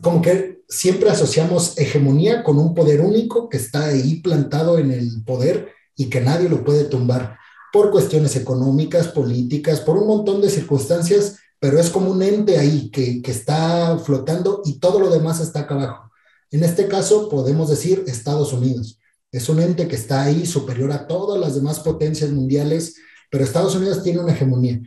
[0.02, 5.24] como que siempre asociamos hegemonía con un poder único que está ahí plantado en el
[5.24, 7.38] poder y que nadie lo puede tumbar
[7.72, 12.90] por cuestiones económicas, políticas, por un montón de circunstancias pero es como un ente ahí
[12.90, 16.12] que, que, está flotando y todo lo demás está acá abajo.
[16.52, 19.00] En este caso podemos decir Estados Unidos.
[19.32, 22.98] Es un ente que está ahí superior a todas las demás potencias mundiales,
[23.32, 24.82] pero Estados Unidos tiene una hegemonía.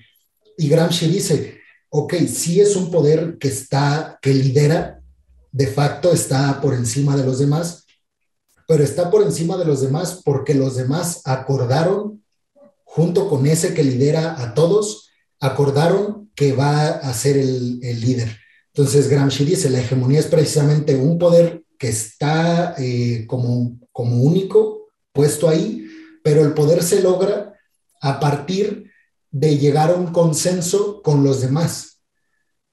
[0.58, 1.58] Y Gramsci dice,
[1.98, 5.00] ok, sí es un poder que está, que lidera,
[5.50, 7.86] de facto está por encima de los demás,
[8.68, 12.22] pero está por encima de los demás porque los demás acordaron,
[12.84, 15.08] junto con ese que lidera a todos,
[15.40, 18.36] acordaron que va a ser el, líder.
[18.74, 24.90] Entonces Gramsci dice, la hegemonía es precisamente un poder que está eh, como, como único,
[25.14, 25.86] puesto ahí,
[26.22, 27.54] pero el poder se logra
[28.02, 28.90] a partir
[29.30, 32.00] de llegar a un consenso con los demás.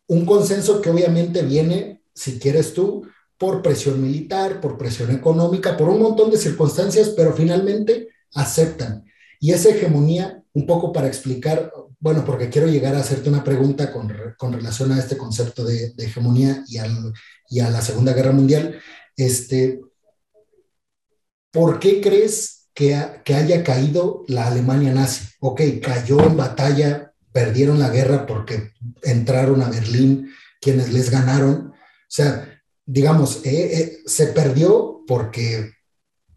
[0.08, 3.08] Un consenso que obviamente viene, si quieres tú,
[3.38, 9.04] por presión militar, por presión económica, por un montón de circunstancias, pero finalmente aceptan.
[9.40, 13.92] Y esa hegemonía, un poco para explicar, bueno, porque quiero llegar a hacerte una pregunta
[13.92, 17.14] con, con relación a este concepto de, de hegemonía y, al,
[17.50, 18.80] y, a la Segunda Guerra Mundial,
[19.18, 19.82] este,
[21.52, 25.26] ¿por qué crees que, que haya caído la Alemania nazi?
[25.40, 28.72] Ok, cayó en batalla, perdieron la guerra porque
[29.04, 30.30] entraron a Berlín,
[30.62, 31.68] quienes les ganaron.
[31.68, 31.76] O
[32.08, 35.72] sea, digamos, eh, eh, se perdió porque,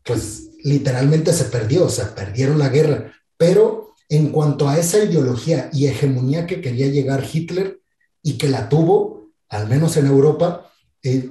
[0.05, 3.13] pues, literalmente se perdió, o sea, perdieron la guerra.
[3.37, 7.81] Pero en cuanto a esa ideología y hegemonía que quería llegar Hitler
[8.23, 10.73] y que la tuvo, al menos en Europa,
[11.03, 11.31] eh,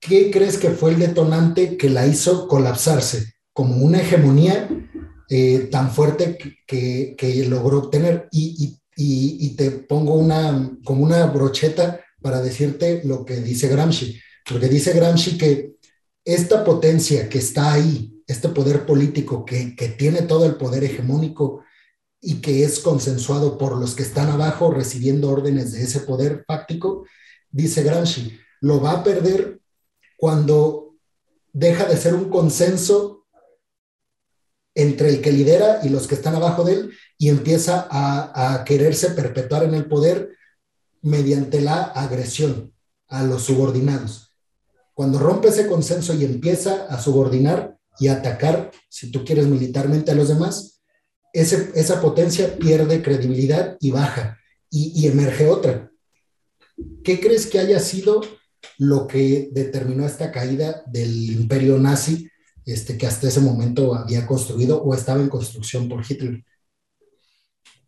[0.00, 3.31] ¿qué crees que fue el detonante que la hizo colapsarse?
[3.52, 4.68] Como una hegemonía
[5.28, 8.28] eh, tan fuerte que, que, logró obtener.
[8.32, 14.20] Y, y, y, te pongo una, como una brocheta para decirte lo que dice Gramsci,
[14.48, 15.72] porque dice Gramsci que
[16.24, 21.64] esta potencia que está ahí, este poder político que, que tiene todo el poder hegemónico
[22.20, 27.04] y que es consensuado por los que están abajo recibiendo órdenes de ese poder fáctico,
[27.50, 29.60] dice Gramsci, lo va a perder
[30.16, 30.94] cuando
[31.52, 33.21] deja de ser un consenso
[34.74, 39.10] entre el que lidera y los que están abajo de él y empieza a, quererse
[39.10, 40.30] perpetuar en el poder
[41.02, 42.72] mediante la agresión
[43.08, 44.34] a los subordinados.
[44.94, 50.14] Cuando rompe ese consenso y empieza a subordinar, y atacar, si tú quieres militarmente a
[50.14, 50.82] los demás,
[51.32, 54.38] ese, esa potencia pierde credibilidad y baja
[54.70, 55.90] y, emerge otra.
[57.04, 58.22] ¿Qué crees que haya sido
[58.78, 62.28] lo que determinó esta caída del imperio nazi
[62.64, 66.44] este, que hasta ese momento había construido o estaba en construcción por Hitler?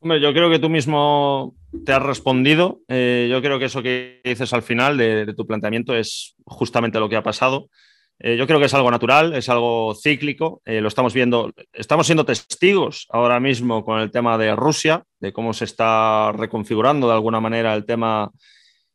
[0.05, 1.55] Hombre, yo creo que tú mismo
[1.87, 2.81] te has respondido.
[2.89, 7.09] Eh, yo creo que eso que dices al final de, tu planteamiento es justamente lo
[7.09, 7.71] que ha pasado.
[8.19, 12.05] Eh, yo creo que es algo natural, es algo cíclico, eh, lo estamos viendo, estamos
[12.05, 17.15] siendo testigos ahora mismo con el tema de Rusia, de cómo se está reconfigurando de
[17.15, 18.31] alguna manera el tema.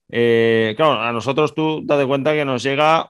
[0.07, 3.09] Claro, a nosotros tú date cuenta que nos llega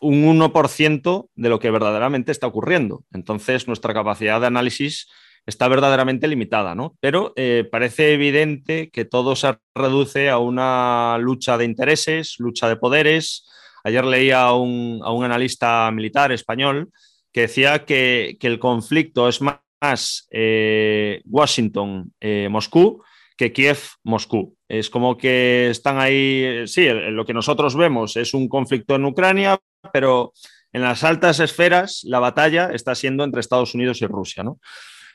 [0.00, 3.04] un 1% de lo que verdaderamente está ocurriendo.
[3.12, 5.08] Entonces, nuestra capacidad de análisis
[5.46, 6.96] está verdaderamente limitada, ¿no?
[7.00, 7.32] Pero
[7.70, 13.48] parece evidente que todo se reduce a una lucha de intereses, lucha de poderes,
[13.84, 16.90] Ayer leía a un, analista militar español
[17.32, 23.04] que decía que, el conflicto es más eh, Washington-Moscú eh,
[23.36, 24.56] que Kiev-Moscú.
[24.68, 29.58] Es como que están ahí, sí, lo que nosotros vemos es un conflicto en Ucrania,
[29.92, 30.32] pero
[30.72, 34.58] en las altas esferas la batalla está siendo entre Estados Unidos y Rusia, ¿no?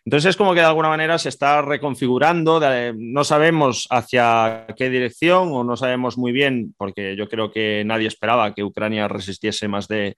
[0.06, 2.62] Entonces es como que de alguna manera se está reconfigurando,
[2.98, 8.08] no sabemos hacia qué dirección o no sabemos muy bien, porque yo creo que nadie
[8.08, 10.18] esperaba que Ucrania resistiese más de,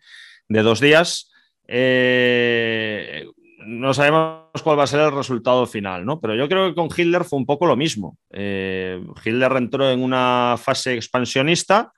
[0.50, 1.32] dos días.
[1.68, 3.28] Eh,
[3.68, 6.20] no sabemos cuál va a ser el resultado final, ¿no?
[6.20, 8.18] Pero yo creo que con Hitler fue un poco lo mismo.
[8.32, 11.92] Eh, Hitler entró en una fase expansionista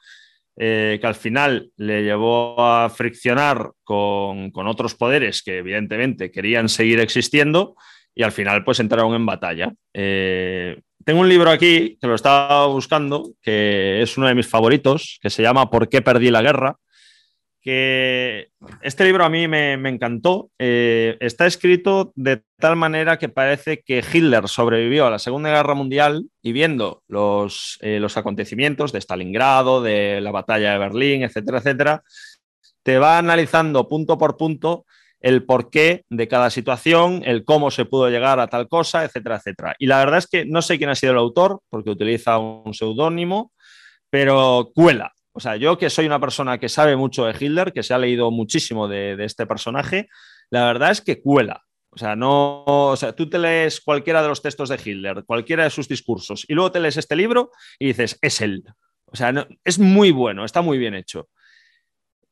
[0.59, 6.99] eh, que al final le llevó a friccionar con, otros poderes que evidentemente querían seguir
[6.99, 7.75] existiendo
[8.15, 9.71] y al final pues entraron en batalla.
[9.93, 15.19] Eh, tengo un libro aquí que lo estaba buscando, que es uno de mis favoritos,
[15.21, 16.75] que se llama ¿Por qué perdí la guerra?
[17.67, 18.47] Que
[18.81, 20.51] este libro a mí me, encantó.
[20.57, 25.73] Eh, está escrito de tal manera que parece que Hitler sobrevivió a la Segunda Guerra
[25.73, 31.57] Mundial y viendo los, eh, los acontecimientos de Stalingrado, de la batalla de Berlín, etcétera,
[31.57, 32.03] etcétera,
[32.83, 34.85] te va analizando punto por punto
[35.19, 39.75] el porqué de cada situación, el cómo se pudo llegar a tal cosa, etcétera, etcétera.
[39.77, 42.73] Y la verdad es que no sé quién ha sido el autor, porque utiliza un
[42.73, 43.51] seudónimo,
[44.09, 47.83] pero cuela, o sea, yo que soy una persona que sabe mucho de Hitler, que
[47.83, 50.09] se ha leído muchísimo de, este personaje,
[50.49, 51.63] la verdad es que cuela.
[51.91, 55.63] O sea, no, o sea, tú te lees cualquiera de los textos de Hitler, cualquiera
[55.63, 58.63] de sus discursos, y luego te lees este libro y dices, es él.
[59.05, 61.29] O sea, es muy bueno, está muy bien hecho.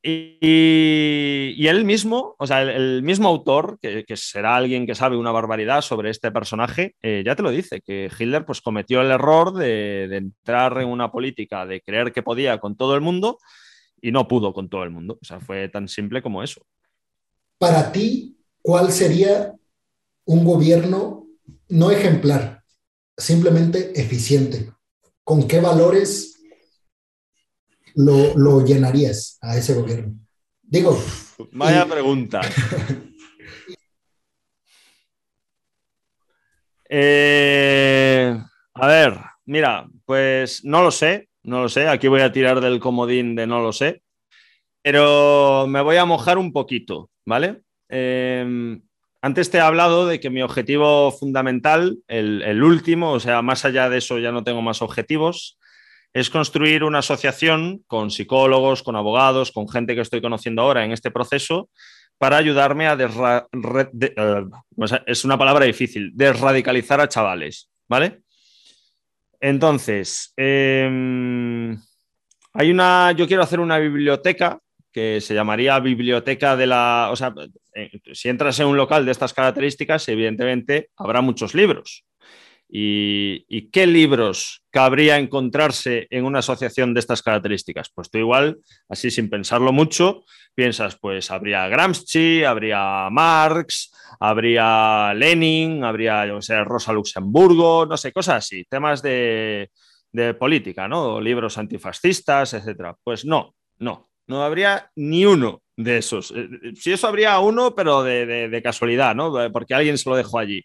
[0.08, 5.80] Y, él mismo, o sea, el, mismo autor, que, será alguien que sabe una barbaridad
[5.80, 10.04] sobre este personaje, eh, ya te lo dice, que Hitler pues cometió el error de,
[10.04, 13.38] entrar en una política, de creer que podía con todo el mundo
[14.00, 15.18] y no pudo con todo el mundo.
[15.20, 16.64] O sea, fue tan simple como eso.
[17.58, 19.54] Para ti, ¿cuál sería
[20.24, 21.26] un gobierno
[21.68, 22.62] no ejemplar,
[23.16, 24.70] simplemente eficiente?
[25.24, 26.35] ¿Con qué valores
[27.96, 30.14] lo, llenarías a ese gobierno?
[30.62, 30.98] Digo.
[31.52, 32.40] Vaya pregunta.
[36.88, 38.40] Eh,
[38.74, 41.88] a ver, mira, pues no lo sé, no lo sé.
[41.88, 44.02] Aquí voy a tirar del comodín de no lo sé,
[44.82, 47.62] pero me voy a mojar un poquito, ¿vale?
[47.88, 48.80] Em,
[49.20, 53.64] antes te he hablado de que mi objetivo fundamental, el, el, último, o sea, más
[53.64, 55.58] allá de eso ya no tengo más objetivos,
[56.12, 60.92] es construir una asociación con psicólogos, con abogados, con gente que estoy conociendo ahora en
[60.92, 61.68] este proceso
[62.18, 64.44] para ayudarme a eh,
[65.06, 68.22] es una palabra difícil, desradicalizar a chavales, ¿vale?
[69.40, 71.78] Entonces, em,
[72.54, 74.58] hay una, yo quiero hacer una biblioteca
[74.90, 77.34] que se llamaría biblioteca de la, o sea,
[77.74, 82.06] eh, si entras en un local de estas características, evidentemente habrá muchos libros,
[82.68, 87.90] ¿Y, qué libros cabría encontrarse en una asociación de estas características?
[87.94, 90.24] Pues tú igual, así sin pensarlo mucho,
[90.54, 98.36] piensas, pues habría Gramsci, habría Marx, habría Lenin, habría, sé, Rosa Luxemburgo, no sé, cosas
[98.36, 99.70] así, temas de,
[100.38, 101.20] política, ¿no?
[101.20, 102.96] libros antifascistas, etcétera.
[103.04, 106.32] Pues no, no, no habría ni uno de esos.
[106.34, 109.30] Eh, si eso habría uno, pero de, de casualidad, ¿no?
[109.52, 110.64] Porque alguien se lo dejó allí.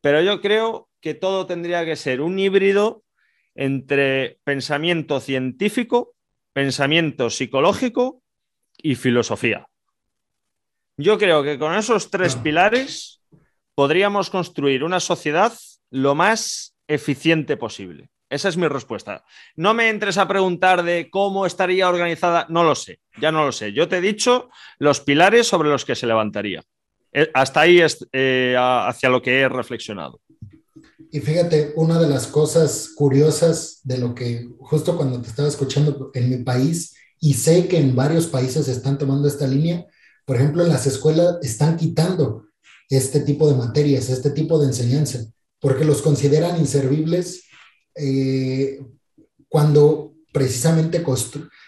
[0.00, 3.02] Pero yo creo que todo tendría que ser un híbrido
[3.54, 6.14] entre pensamiento científico,
[6.52, 8.22] pensamiento psicológico
[8.78, 9.66] y filosofía.
[10.96, 12.42] Yo creo que con esos tres ah.
[12.42, 13.22] pilares
[13.74, 15.52] podríamos construir una sociedad
[15.90, 18.10] lo más eficiente posible.
[18.28, 19.24] Esa es mi respuesta.
[19.56, 23.50] No me entres a preguntar de cómo estaría organizada, no lo sé, ya no lo
[23.50, 23.72] sé.
[23.72, 26.62] Yo te he dicho los pilares sobre los que se levantaría.
[27.12, 30.20] Eh, hasta ahí es eh, hacia lo que he reflexionado.
[31.12, 36.10] Y fíjate, una de las cosas curiosas de lo que justo cuando te estaba escuchando
[36.14, 39.86] en mi país, y sé que en varios países están tomando esta línea,
[40.24, 42.46] por ejemplo, en las escuelas están quitando
[42.88, 45.26] este tipo de materias, este tipo de enseñanza,
[45.60, 47.42] porque los consideran inservibles
[47.96, 48.80] eh,
[49.48, 51.04] cuando precisamente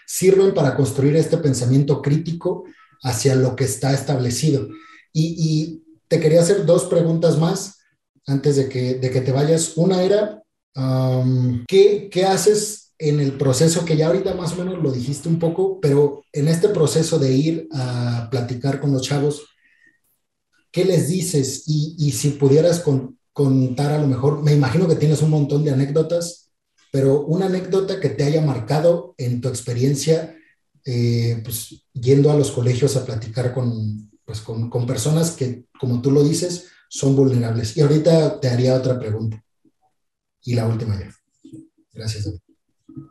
[0.07, 2.63] sirven para construir este pensamiento crítico
[3.03, 4.69] hacia lo que está establecido.
[5.11, 7.82] Y, y te quería hacer dos preguntas más
[8.27, 9.77] antes de que, de que te vayas.
[9.77, 10.43] Una era,
[11.67, 15.39] ¿qué, ¿qué haces en el proceso que ya ahorita más o menos lo dijiste un
[15.39, 19.45] poco, pero en este proceso de ir a platicar con los chavos,
[20.71, 21.63] ¿qué les dices?
[21.67, 22.83] Y, y si pudieras
[23.33, 26.51] contar a lo mejor, me imagino que tienes un montón de anécdotas,
[26.91, 30.37] pero una anécdota que te haya marcado en tu experiencia,
[30.85, 36.01] eh, pues yendo a los colegios a platicar con, pues, con, con personas que, como
[36.01, 37.75] tú lo dices, son vulnerables.
[37.75, 39.43] Y ahorita te haría otra pregunta.
[40.43, 41.09] Y la última ya.
[41.91, 42.39] Gracias.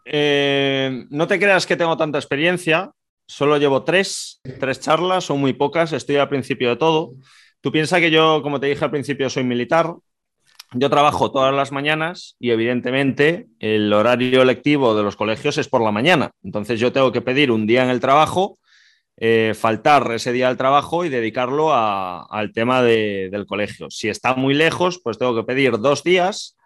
[0.04, 2.92] Eh, no te creas que tengo tanta experiencia.
[3.26, 7.14] Solo llevo tres, tres charlas, son muy pocas, estoy al principio de todo.
[7.60, 9.94] Tú piensas que yo, como te dije al principio, soy militar.
[10.74, 15.82] Yo trabajo todas las mañanas y evidentemente el horario lectivo de los colegios es por
[15.82, 16.30] la mañana.
[16.44, 18.58] Entonces yo tengo que pedir un día en el trabajo,
[19.16, 23.90] eh, faltar ese día al trabajo y dedicarlo al tema del colegio.
[23.90, 26.56] Si está muy lejos, pues tengo que pedir dos días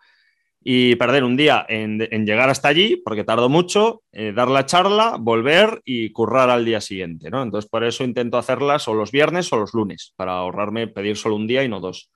[0.69, 5.17] y perder un día en, llegar hasta allí, porque tardo mucho, eh, dar la charla,
[5.17, 7.43] volver y currar al día siguiente, ¿no?
[7.43, 11.37] Entonces, por eso intento hacerlas o los viernes o los lunes, para ahorrarme pedir solo
[11.37, 12.11] un día y no dos.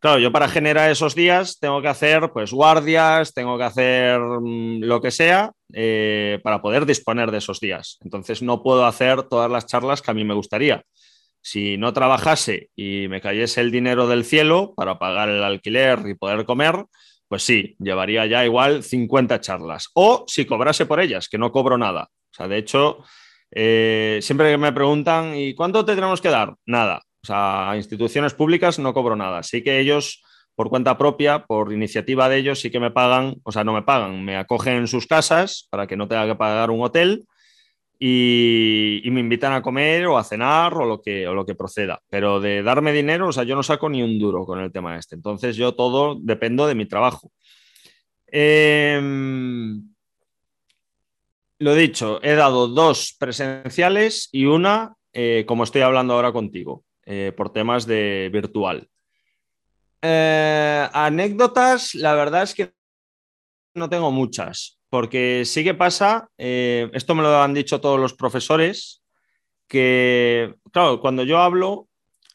[0.00, 4.84] Claro, yo para generar esos días tengo que hacer pues guardias, tengo que hacer mm,
[4.84, 7.98] lo que sea eh, para poder disponer de esos días.
[8.02, 10.84] Entonces no puedo hacer todas las charlas que a mí me gustaría.
[11.40, 16.14] Si no trabajase y me cayese el dinero del cielo para pagar el alquiler y
[16.14, 16.84] poder comer,
[17.26, 19.88] pues sí, llevaría ya igual 50 charlas.
[19.94, 22.08] O si cobrase por ellas, que no cobro nada.
[22.30, 22.98] O sea, de hecho,
[23.50, 26.54] eh, siempre que me preguntan, ¿y cuánto te tenemos que dar?
[26.66, 27.02] Nada.
[27.22, 29.42] O sea, a instituciones públicas no cobro nada.
[29.42, 30.22] Sí que ellos,
[30.54, 33.82] por cuenta propia, por iniciativa de ellos, sí que me pagan, o sea, no me
[33.82, 37.24] pagan, me acogen en sus casas para que no tenga que pagar un hotel
[37.98, 42.00] y, me invitan a comer o a cenar o lo, que, o lo que proceda.
[42.08, 44.96] Pero de darme dinero, o sea, yo no saco ni un duro con el tema
[44.96, 45.16] este.
[45.16, 47.32] Entonces yo todo dependo de mi trabajo.
[48.26, 49.82] Em,
[51.58, 57.32] lo dicho, he dado dos presenciales y una, eh, como estoy hablando ahora contigo, eh,
[57.36, 58.88] por temas de virtual.
[60.02, 62.72] Eh, anécdotas, la verdad es que
[63.74, 68.14] no tengo muchas porque sí que pasa, eh, esto me lo han dicho todos los
[68.14, 69.02] profesores,
[69.66, 71.88] que, claro, cuando yo hablo,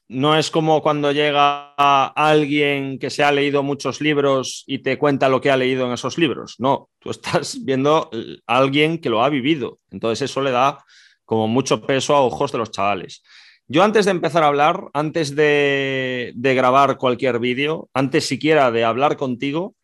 [0.07, 5.29] no es como cuando llega alguien que se ha leído muchos libros y te cuenta
[5.29, 6.55] lo que ha leído en esos libros.
[6.59, 8.11] No, tú estás viendo
[8.45, 9.79] a alguien que lo ha vivido.
[9.89, 10.83] Entonces eso le da
[11.25, 13.23] como mucho peso a ojos de los chavales.
[13.67, 19.15] Yo antes de empezar a hablar, antes de, grabar cualquier vídeo, antes siquiera de hablar
[19.15, 19.75] contigo,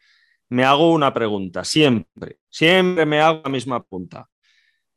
[0.50, 4.28] me hago una pregunta, siempre, siempre me hago la misma pregunta.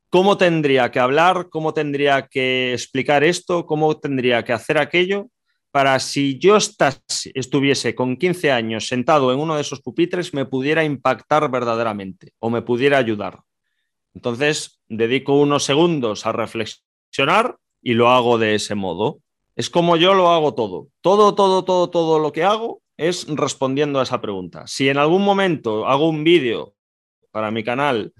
[0.09, 1.49] ¿Cómo tendría que hablar?
[1.49, 3.67] ¿Cómo tendría que explicar esto?
[3.67, 5.29] ¿Cómo tendría que hacer aquello?
[5.71, 10.85] Para si yo estuviese con 15 años sentado en uno de esos pupitres, me pudiera
[10.85, 13.41] impactar verdaderamente o me pudiera ayudar.
[14.13, 19.19] Entonces, dedico unos segundos a reflexionar y lo hago de ese modo.
[19.57, 20.89] Es como yo lo hago todo.
[21.03, 24.67] Todo, todo, todo, todo lo que hago es respondiendo a esa pregunta.
[24.67, 26.75] Si en algún momento hago un vídeo
[27.31, 28.13] para mi canal,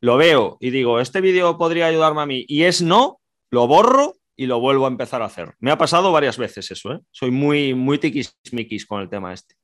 [0.00, 3.20] lo veo y digo, este vídeo podría ayudarme a mí y es no,
[3.50, 5.54] lo borro y lo vuelvo a empezar a hacer.
[5.58, 7.00] Me ha pasado varias veces eso, ¿eh?
[7.10, 9.54] Soy muy, muy tiquismiquis con el tema este.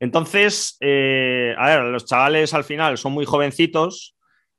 [0.00, 4.15] Entonces, eh, a ver, los chavales al final son muy jovencitos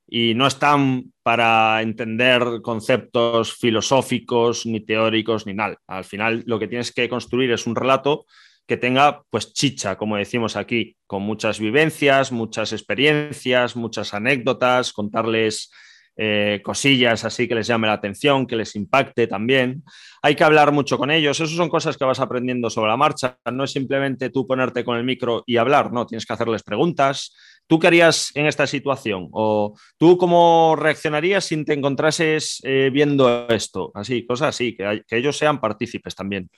[0.08, 5.78] y no están para entender conceptos filosóficos, ni teóricos, ni nada.
[5.88, 8.26] Al final lo que tienes que construir es un relato
[8.66, 15.72] que tenga pues chicha, como decimos aquí, con muchas vivencias, muchas experiencias, muchas anécdotas, contarles
[16.20, 19.84] eh, cosillas así que les llame la atención, que les impacte también.
[20.24, 23.38] Hay que hablar mucho con ellos, eso son cosas que vas aprendiendo sobre la marcha,
[23.52, 27.36] no es simplemente tú ponerte con el micro y hablar, no, tienes que hacerles preguntas.
[27.68, 29.28] ¿Tú qué harías en esta situación?
[29.32, 33.92] ¿O tú cómo reaccionarías si te encontrases eh, viendo esto?
[33.94, 36.50] Así, cosas así, que, que ellos sean partícipes también.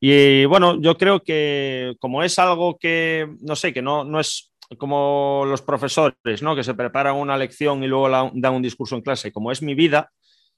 [0.00, 4.52] Y bueno, yo creo que como es algo que, no sé, que no, no es
[4.78, 6.54] como los profesores, ¿no?
[6.54, 9.32] Que se preparan una lección y luego dan un discurso en clase.
[9.32, 10.10] Como es mi vida,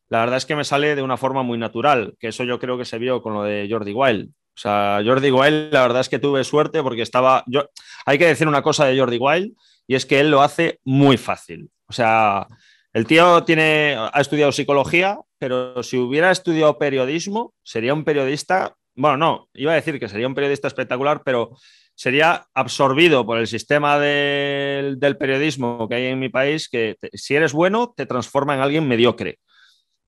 [0.09, 2.79] la verdad es que me sale de una forma muy natural, que eso yo creo
[2.79, 4.29] que se vio con lo de Jordi Wild.
[4.31, 7.45] O sea, Jordi Wild, la verdad es que tuve suerte porque estaba.
[7.47, 7.69] Yo,
[8.07, 9.55] hay que decir una cosa de Jordi Wild,
[9.87, 11.71] y es que él lo hace muy fácil.
[11.89, 12.47] O sea,
[12.93, 19.17] el tío tiene, ha estudiado psicología, pero si hubiera estudiado periodismo, sería un periodista bueno,
[19.19, 21.57] no, iba a decir que sería un periodista espectacular, pero
[21.95, 27.53] sería absorbido por el sistema del, periodismo que hay en mi país, que si eres
[27.53, 29.39] bueno, te transforma en alguien mediocre.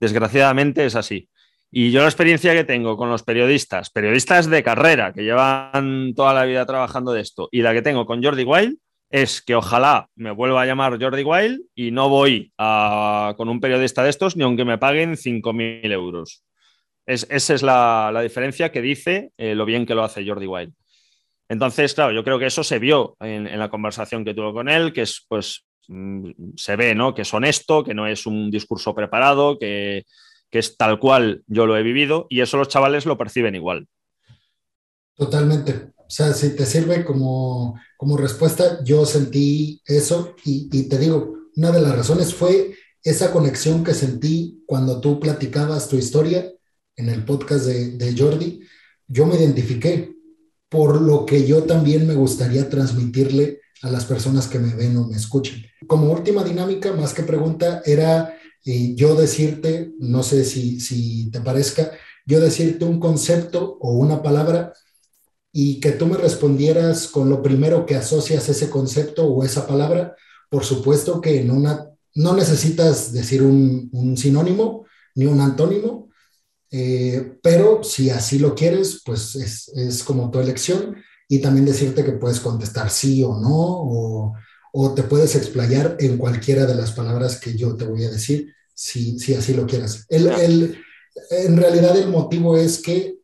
[0.00, 1.28] Desgraciadamente es así.
[1.70, 6.32] Y yo la experiencia que tengo con los periodistas, periodistas de carrera, que llevan toda
[6.32, 8.78] la vida trabajando de esto, y la que tengo con Jordi Wild,
[9.10, 14.02] es que ojalá me vuelva a llamar Jordi Wild y no voy con un periodista
[14.02, 16.44] de estos ni aunque me paguen 5.000 euros
[17.08, 20.74] esa es la, diferencia que dice eh, lo bien que lo hace Jordi Wild.
[21.48, 24.92] Entonces, claro, yo creo que eso se vio en, la conversación que tuvo con él,
[24.92, 27.14] que es, pues, mm, se ve, ¿no?
[27.14, 30.04] Que es honesto, que no es un discurso preparado, que,
[30.50, 33.86] es tal cual yo lo he vivido, y eso los chavales lo perciben igual.
[35.16, 35.92] Totalmente.
[36.08, 37.78] O sea, si te sirve como,
[38.16, 43.84] respuesta, yo sentí eso y, y te digo, una de las razones fue esa conexión
[43.84, 46.50] que sentí cuando tú platicabas tu historia
[46.96, 48.60] en el podcast de, de Jordi,
[49.06, 50.16] yo me identifiqué
[50.68, 55.06] por lo que yo también me gustaría transmitirle a las personas que me ven o
[55.06, 55.62] me escuchan.
[55.86, 61.40] Como última dinámica, más que pregunta, era eh, yo decirte, no sé si, si te
[61.40, 61.92] parezca,
[62.26, 64.72] yo decirte un concepto o una palabra
[65.60, 70.14] y que tú me respondieras con lo primero que asocias ese concepto o esa palabra.
[70.48, 74.86] Por supuesto que en una, no necesitas decir un, un sinónimo
[75.16, 76.10] ni un antónimo,
[76.70, 80.94] eh, pero si así lo quieres, pues es, es, como tu elección
[81.26, 84.34] y también decirte que puedes contestar sí o no, o,
[84.72, 88.54] o, te puedes explayar en cualquiera de las palabras que yo te voy a decir,
[88.74, 90.06] si, si así lo quieras.
[90.08, 90.78] El, el,
[91.30, 93.17] en realidad el motivo es que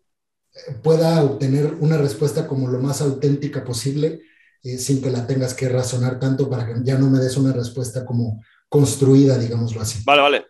[0.82, 4.22] pueda obtener una respuesta como lo más auténtica posible,
[4.62, 7.52] eh, sin que la tengas que razonar tanto para que ya no me des una
[7.52, 10.02] respuesta como construida, digámoslo así.
[10.04, 10.46] Vale, vale.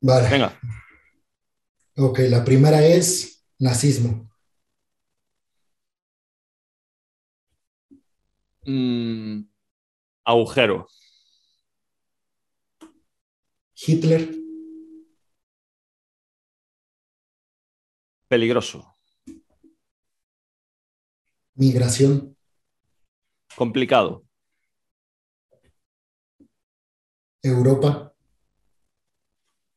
[0.00, 0.28] Vale.
[0.30, 0.60] Venga.
[1.96, 4.30] Ok, la primera es nazismo.
[8.66, 9.46] Mm,
[10.24, 10.88] agujero.
[13.74, 14.43] Hitler.
[18.34, 18.96] Peligroso.
[21.54, 22.36] Migración.
[23.54, 24.24] Complicado.
[27.40, 28.12] Europa.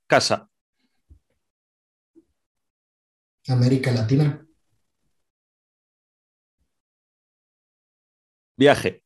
[0.07, 0.49] Casa.
[3.47, 4.43] América Latina.
[8.55, 9.03] Viaje.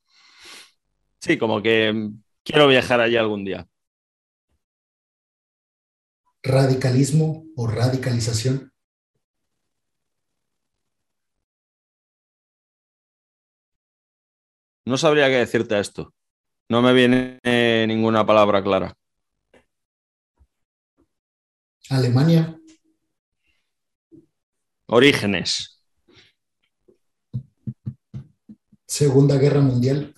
[1.19, 2.09] Sí, como que
[2.45, 3.67] quiero viajar allí algún día.
[6.41, 8.70] Radicalismo o radicalización.
[14.91, 16.13] No sabría qué decirte a esto.
[16.67, 17.39] No me viene
[17.87, 18.93] ninguna palabra clara.
[21.89, 22.59] Alemania.
[24.87, 25.81] Orígenes.
[28.85, 30.13] Segunda Guerra Mundial.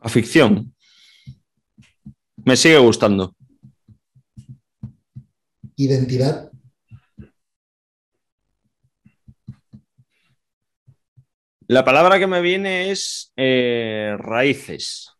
[0.00, 0.74] A ficción.
[2.44, 3.36] Me sigue gustando.
[5.76, 6.51] Identidad.
[11.72, 15.10] La palabra que me viene es eh, raíces.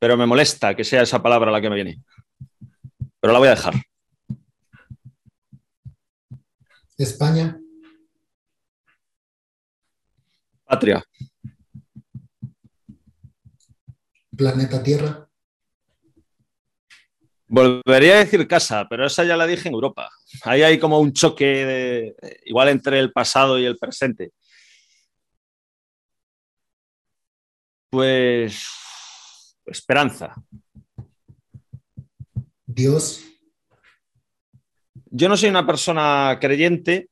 [0.00, 2.02] Pero me molesta que sea esa palabra la que me viene.
[3.20, 3.74] Pero la voy a dejar.
[6.98, 7.60] España.
[10.64, 11.04] Patria.
[14.36, 15.28] Planeta Tierra.
[17.46, 20.10] Volvería a decir casa, pero esa ya la dije en Europa.
[20.42, 24.32] Ahí hay como un choque de, igual entre el pasado y el presente.
[27.92, 30.32] Pues esperanza.
[32.64, 33.22] Dios.
[35.10, 37.10] Yo no soy una persona creyente,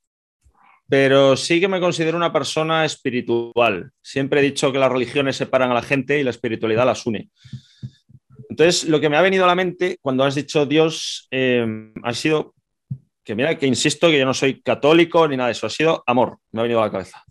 [0.89, 3.91] pero sí que me considero una persona espiritual.
[4.01, 7.29] Siempre he dicho que las religiones separan a la gente y la espiritualidad las une.
[8.49, 12.15] Entonces, lo que me ha venido a la mente cuando has dicho Dios eh, ha
[12.15, 12.55] sido
[13.23, 16.03] que, mira, que insisto que yo no soy católico ni nada de eso, ha sido
[16.07, 17.23] amor, me ha venido a la cabeza.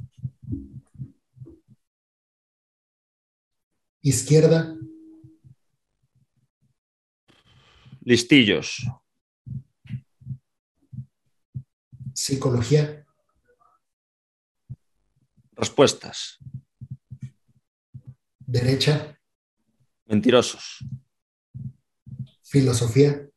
[4.01, 4.75] Izquierda.
[8.01, 8.87] Listillos.
[12.13, 13.05] Psicología.
[15.51, 16.39] Respuestas.
[18.39, 19.19] Derecha.
[20.05, 20.83] Mentirosos.
[22.41, 23.29] Filosofía.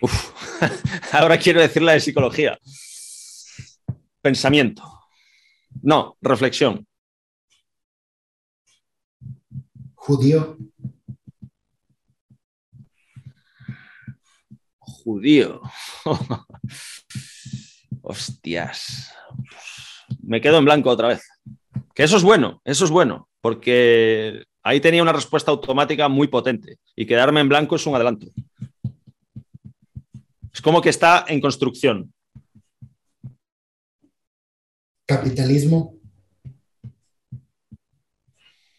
[0.00, 0.32] Uf.
[1.12, 2.58] Ahora quiero decir la de psicología.
[4.22, 4.82] Pensamiento.
[5.82, 6.86] No, reflexión.
[10.06, 10.56] Judío.
[14.78, 15.60] Judío.
[18.02, 19.12] Hostias.
[20.22, 21.28] Me quedo en blanco otra vez.
[21.92, 26.78] Que eso es bueno, eso es bueno, porque ahí tenía una respuesta automática muy potente
[26.94, 28.28] y quedarme en blanco es un adelanto.
[30.52, 32.14] Es como que está en construcción.
[35.04, 35.96] Capitalismo.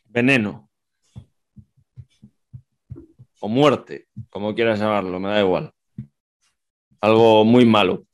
[0.06, 0.66] Veneno.
[3.39, 5.73] O muerte, como quieras llamarlo, me da igual.
[7.01, 8.05] Algo muy malo.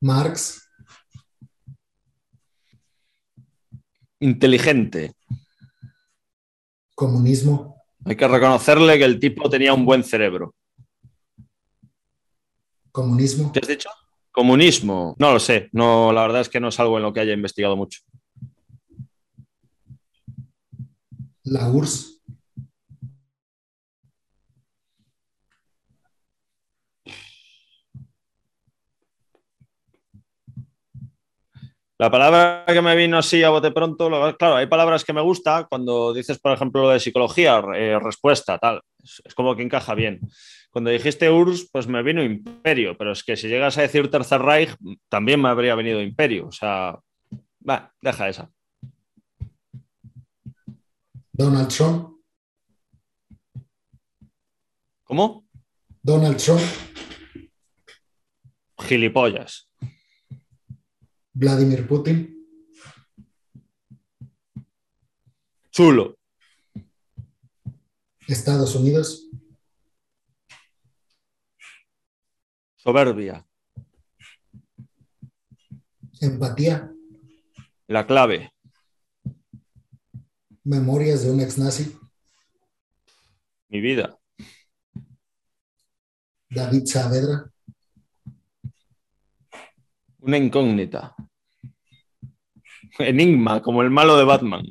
[0.00, 0.68] Marx.
[4.20, 5.14] Inteligente.
[6.94, 7.76] Comunismo.
[8.04, 10.54] Hay que reconocerle que el tipo tenía un buen cerebro.
[12.90, 13.52] Comunismo.
[13.52, 13.88] ¿Qué has dicho?
[14.30, 15.14] Comunismo.
[15.18, 15.68] No lo sé.
[15.72, 18.00] No, la verdad es que no es algo en lo que haya investigado mucho.
[21.44, 22.11] La URSS.
[32.02, 35.68] La palabra que me vino así a bote pronto, claro, hay palabras que me gusta
[35.70, 40.18] cuando dices, por ejemplo, lo de psicología, eh, respuesta, tal, es, como que encaja bien.
[40.72, 44.42] Cuando dijiste URSS, pues me vino imperio, pero es que si llegas a decir Tercer
[44.42, 44.74] Reich,
[45.08, 46.98] también me habría venido imperio, o sea,
[47.70, 48.50] va, deja esa.
[51.30, 52.16] Donald Trump.
[55.04, 55.44] ¿Cómo?
[56.02, 56.62] Donald Trump.
[58.80, 59.71] Gilipollas.
[61.34, 62.46] Vladimir Putin.
[65.70, 66.18] Chulo.
[68.28, 69.28] Estados Unidos.
[72.76, 73.46] Soberbia.
[76.20, 76.92] Empatía.
[77.86, 78.52] La clave.
[80.64, 81.96] Memorias de un ex nazi.
[83.68, 84.18] Mi vida.
[86.50, 87.50] David Saavedra.
[90.18, 91.16] Una incógnita.
[92.98, 94.64] Enigma, como el malo de Batman.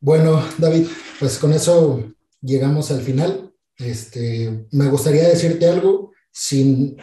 [0.00, 0.86] Bueno, David,
[1.18, 2.02] pues con eso
[2.40, 3.52] llegamos al final.
[3.76, 6.96] Este, me gustaría decirte algo sin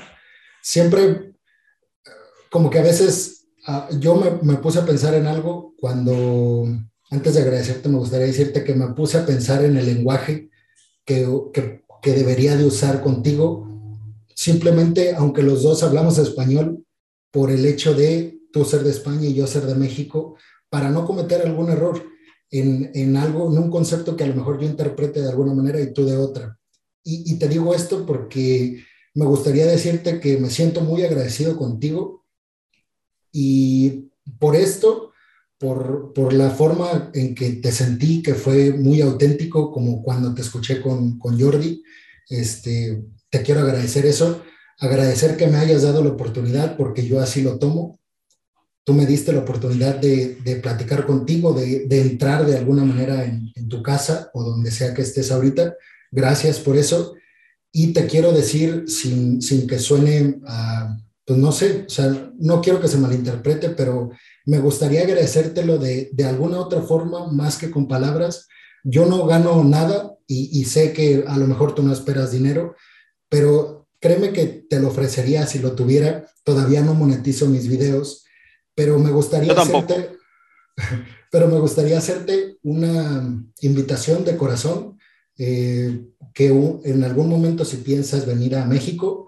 [0.62, 1.34] siempre
[2.50, 6.68] como que a veces ah, yo me, puse a pensar en algo cuando
[7.10, 10.50] antes de agradecerte me gustaría decirte que me puse a pensar en el lenguaje
[11.04, 13.68] que, que, que debería de usar contigo
[14.38, 16.86] Simplemente, aunque los dos hablamos español,
[17.38, 20.38] por el hecho de tú ser de España y yo ser de México,
[20.72, 22.04] para no cometer algún error
[22.50, 25.80] en, en algo, en un concepto que a lo mejor yo interprete de alguna manera
[25.80, 26.58] y tú de otra.
[27.04, 28.84] Y, te digo esto porque
[29.14, 32.26] me gustaría decirte que me siento muy agradecido contigo
[33.32, 34.10] y
[34.40, 35.12] por esto,
[35.60, 40.42] por, por, la forma en que te sentí, que fue muy auténtico, como cuando te
[40.42, 41.84] escuché con, con Jordi,
[42.30, 44.42] este, te quiero agradecer eso,
[44.80, 48.00] agradecer que me hayas dado la oportunidad porque yo así lo tomo.
[48.84, 53.26] Tú me diste la oportunidad de, de platicar contigo, de, de, entrar de alguna manera
[53.26, 55.76] en, en, tu casa o donde sea que estés ahorita.
[56.12, 57.16] Gracias por eso.
[57.74, 62.62] Y te quiero decir, sin, sin que suene, uh, pues no sé, o sea, no
[62.62, 64.12] quiero que se malinterprete, pero
[64.46, 68.48] me gustaría agradecértelo de, de alguna otra forma, más que con palabras.
[68.86, 72.76] Yo no gano nada y, y sé que a lo mejor tú no esperas dinero,
[73.28, 73.77] pero
[74.08, 76.26] créeme que te lo ofrecería si lo tuviera.
[76.46, 78.24] Todavía no monetizo mis videos,
[78.74, 80.12] pero me gustaría hacerte,
[81.32, 84.98] pero me gustaría hacerte una invitación de corazón
[85.38, 86.48] eh, que
[86.86, 89.28] en algún momento si piensas venir a México,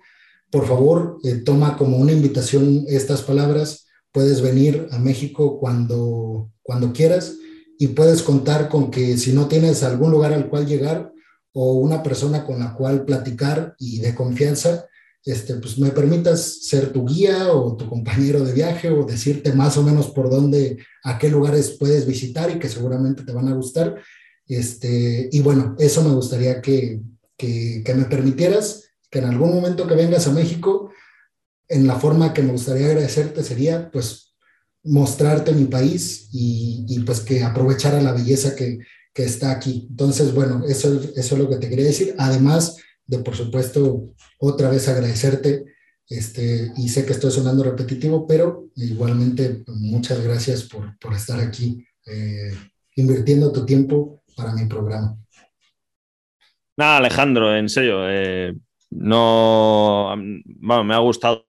[0.50, 3.86] por favor, eh, toma como una invitación estas palabras.
[4.14, 7.36] Puedes venir a México cuando, cuando quieras
[7.78, 11.12] y puedes contar con que si no tienes algún lugar al cual llegar,
[11.54, 14.86] o una persona con la cual platicar y de confianza,
[15.26, 19.78] este, pues me permitas ser tu guía o tu compañero de viaje o decirte más
[19.78, 23.54] o menos por dónde, a qué lugares puedes visitar y que seguramente te van a
[23.54, 24.02] gustar.
[24.48, 27.02] Este, y bueno, eso me gustaría que,
[27.38, 30.92] que, que me permitieras, que en algún momento que vengas a México,
[31.68, 34.34] en la forma que me gustaría agradecerte sería pues
[34.84, 38.80] mostrarte mi país y, y pues que aprovechara la belleza que,
[39.20, 39.86] que está aquí.
[39.90, 42.16] Entonces, bueno, eso, eso es lo que te quería decir.
[42.18, 45.66] Además de, por supuesto, otra vez agradecerte.
[46.08, 51.86] Este, y sé que estoy sonando repetitivo, pero igualmente muchas gracias por, por estar aquí
[52.06, 52.54] eh,
[52.96, 55.18] invirtiendo tu tiempo para mi programa.
[56.78, 58.56] Nada, Alejandro, en serio, eh,
[58.90, 60.16] no,
[60.46, 61.46] bueno, me ha gustado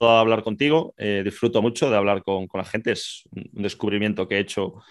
[0.00, 4.36] hablar contigo, eh, disfruto mucho de hablar con, con, la gente, es un descubrimiento que
[4.36, 4.82] he hecho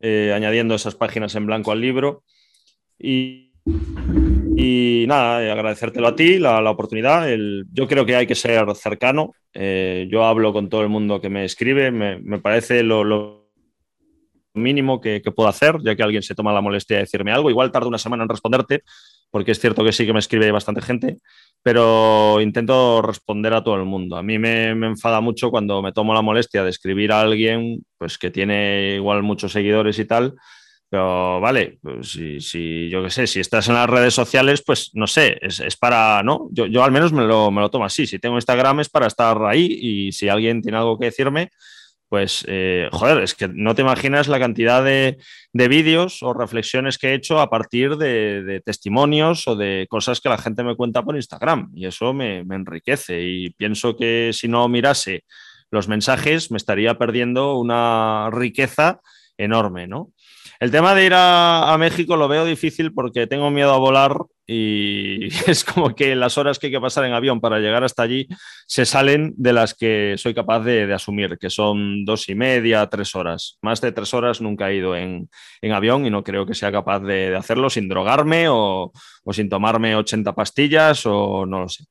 [0.00, 2.24] eh, añadiendo esas páginas en blanco al libro.
[2.98, 3.52] Y,
[4.56, 7.30] y nada, eh, agradecértelo a ti, la, la oportunidad.
[7.30, 9.34] El, yo creo que hay que ser cercano.
[9.52, 13.40] Eh, yo hablo con todo el mundo que me escribe, me, me parece lo,
[14.54, 17.50] mínimo que, que, puedo hacer, ya que alguien se toma la molestia de decirme algo.
[17.50, 18.82] Igual tarda una semana en responderte,
[19.30, 21.18] porque es cierto que sí que me escribe bastante gente,
[21.62, 24.16] pero intento responder a todo el mundo.
[24.16, 27.84] A mí me, me, enfada mucho cuando me tomo la molestia de escribir a alguien
[27.98, 30.34] pues, que tiene igual muchos seguidores y tal,
[30.90, 35.06] pero vale, pues si, yo qué sé, si estás en las redes sociales, pues no
[35.06, 36.48] sé, es, es para, ¿no?
[36.50, 38.08] Yo, yo, al menos me lo, me lo tomo así.
[38.08, 41.50] Si tengo Instagram es para estar ahí y si alguien tiene algo que decirme,
[42.10, 45.18] pues, eh, joder, es que no te imaginas la cantidad de,
[45.52, 50.28] de vídeos o reflexiones que he hecho a partir de, testimonios o de cosas que
[50.28, 51.70] la gente me cuenta por Instagram.
[51.72, 53.22] Y eso me, me, enriquece.
[53.22, 55.22] Y pienso que si no mirase
[55.70, 59.00] los mensajes, me estaría perdiendo una riqueza
[59.38, 60.12] enorme, ¿no?
[60.58, 64.16] El tema de ir a, México lo veo difícil porque tengo miedo a volar
[64.52, 68.02] y es como que las horas que hay que pasar en avión para llegar hasta
[68.02, 68.26] allí
[68.66, 73.14] se salen de las que soy capaz de, asumir, que son dos y media, tres
[73.14, 73.58] horas.
[73.62, 75.28] Más de tres horas nunca he ido en,
[75.72, 78.90] avión y no creo que sea capaz de, hacerlo sin drogarme o,
[79.30, 81.84] sin tomarme 80 pastillas o no lo sé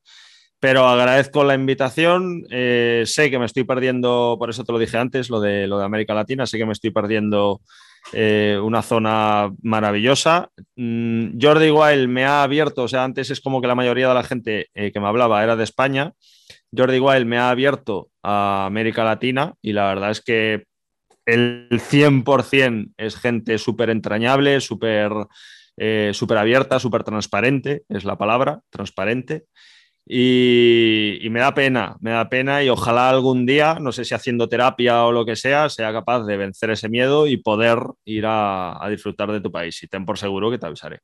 [0.62, 2.44] pero agradezco la invitación.
[2.52, 5.80] Eh, sé que me estoy perdiendo, por eso te lo dije antes, lo de, lo
[5.80, 7.62] de América Latina, sé que me estoy perdiendo
[8.14, 10.50] eh, una zona maravillosa.
[10.76, 14.14] Mm, Jordi Wild me ha abierto, o sea, antes es como que la mayoría de
[14.14, 16.14] la gente eh, que me hablaba era de España.
[16.76, 20.66] Jordi Wild me ha abierto a América Latina y la verdad es que
[21.26, 25.12] el 100% es gente súper entrañable, súper
[25.78, 29.46] eh, abierta, súper transparente, es la palabra, transparente.
[30.12, 34.50] Y, me da pena, me da pena y ojalá algún día, no sé si haciendo
[34.50, 38.88] terapia o lo que sea, sea capaz de vencer ese miedo y poder ir a,
[38.90, 39.84] disfrutar de tu país.
[39.84, 41.02] Y ten por seguro que te avisaré.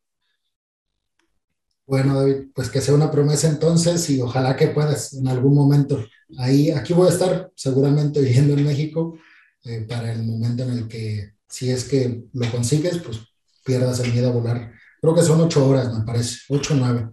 [1.85, 6.03] Bueno, David, pues que sea una promesa entonces y ojalá que puedas en algún momento.
[6.39, 9.19] Ahí, aquí voy a estar seguramente viviendo en México
[9.65, 13.19] eh, para el momento en el que, si es que lo consigues, pues
[13.63, 14.71] pierdas el miedo a volar.
[14.99, 17.09] Creo que son ocho horas, me parece, ocho o nueve.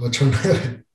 [0.00, 0.85] Ocho o nueve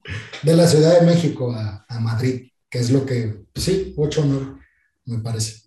[0.43, 4.59] de la Ciudad de México a, Madrid, que es lo que, pues sí, ocho no,
[5.05, 5.63] me parece.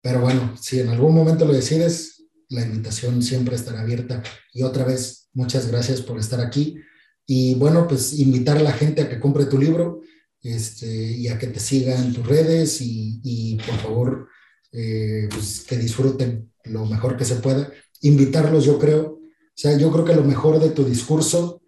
[0.00, 4.22] Pero bueno, si en algún momento lo decides, la invitación siempre estará abierta.
[4.52, 6.76] Y otra vez, muchas gracias por estar aquí.
[7.26, 10.02] Y bueno, pues invitar a la gente a que compre tu libro
[10.42, 14.28] este, y a que te siga en tus redes y, por favor,
[14.72, 17.70] eh, pues que disfruten lo mejor que se pueda.
[18.02, 19.04] Invitarlos, yo creo.
[19.04, 21.62] O sea, yo creo que lo mejor de tu discurso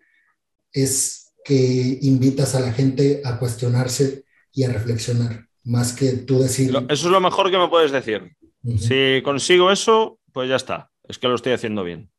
[0.73, 1.18] es
[1.49, 6.69] que invitas a la gente a cuestionarse y a reflexionar, más que tú decir...
[6.91, 8.37] Eso es lo mejor que me puedes decir.
[8.79, 10.91] Si consigo eso, pues ya está.
[11.09, 12.11] Es que lo estoy haciendo bien.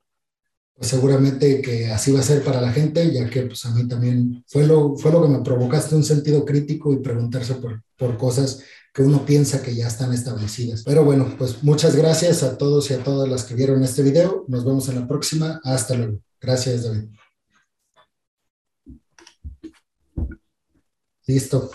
[0.73, 3.88] Pues seguramente que así va a ser para la gente, ya que pues a mí
[3.88, 8.18] también fue lo, fue lo que me provocaste un sentido crítico y preguntarse por, por
[8.18, 10.81] cosas que uno piensa que ya están establecidas.
[10.84, 14.45] Pero bueno, pues muchas gracias a todos y a todas las que vieron este video.
[14.47, 15.61] Nos vemos en la próxima.
[15.64, 16.19] Hasta luego.
[16.41, 17.10] Gracias, David.
[21.30, 21.69] Listo.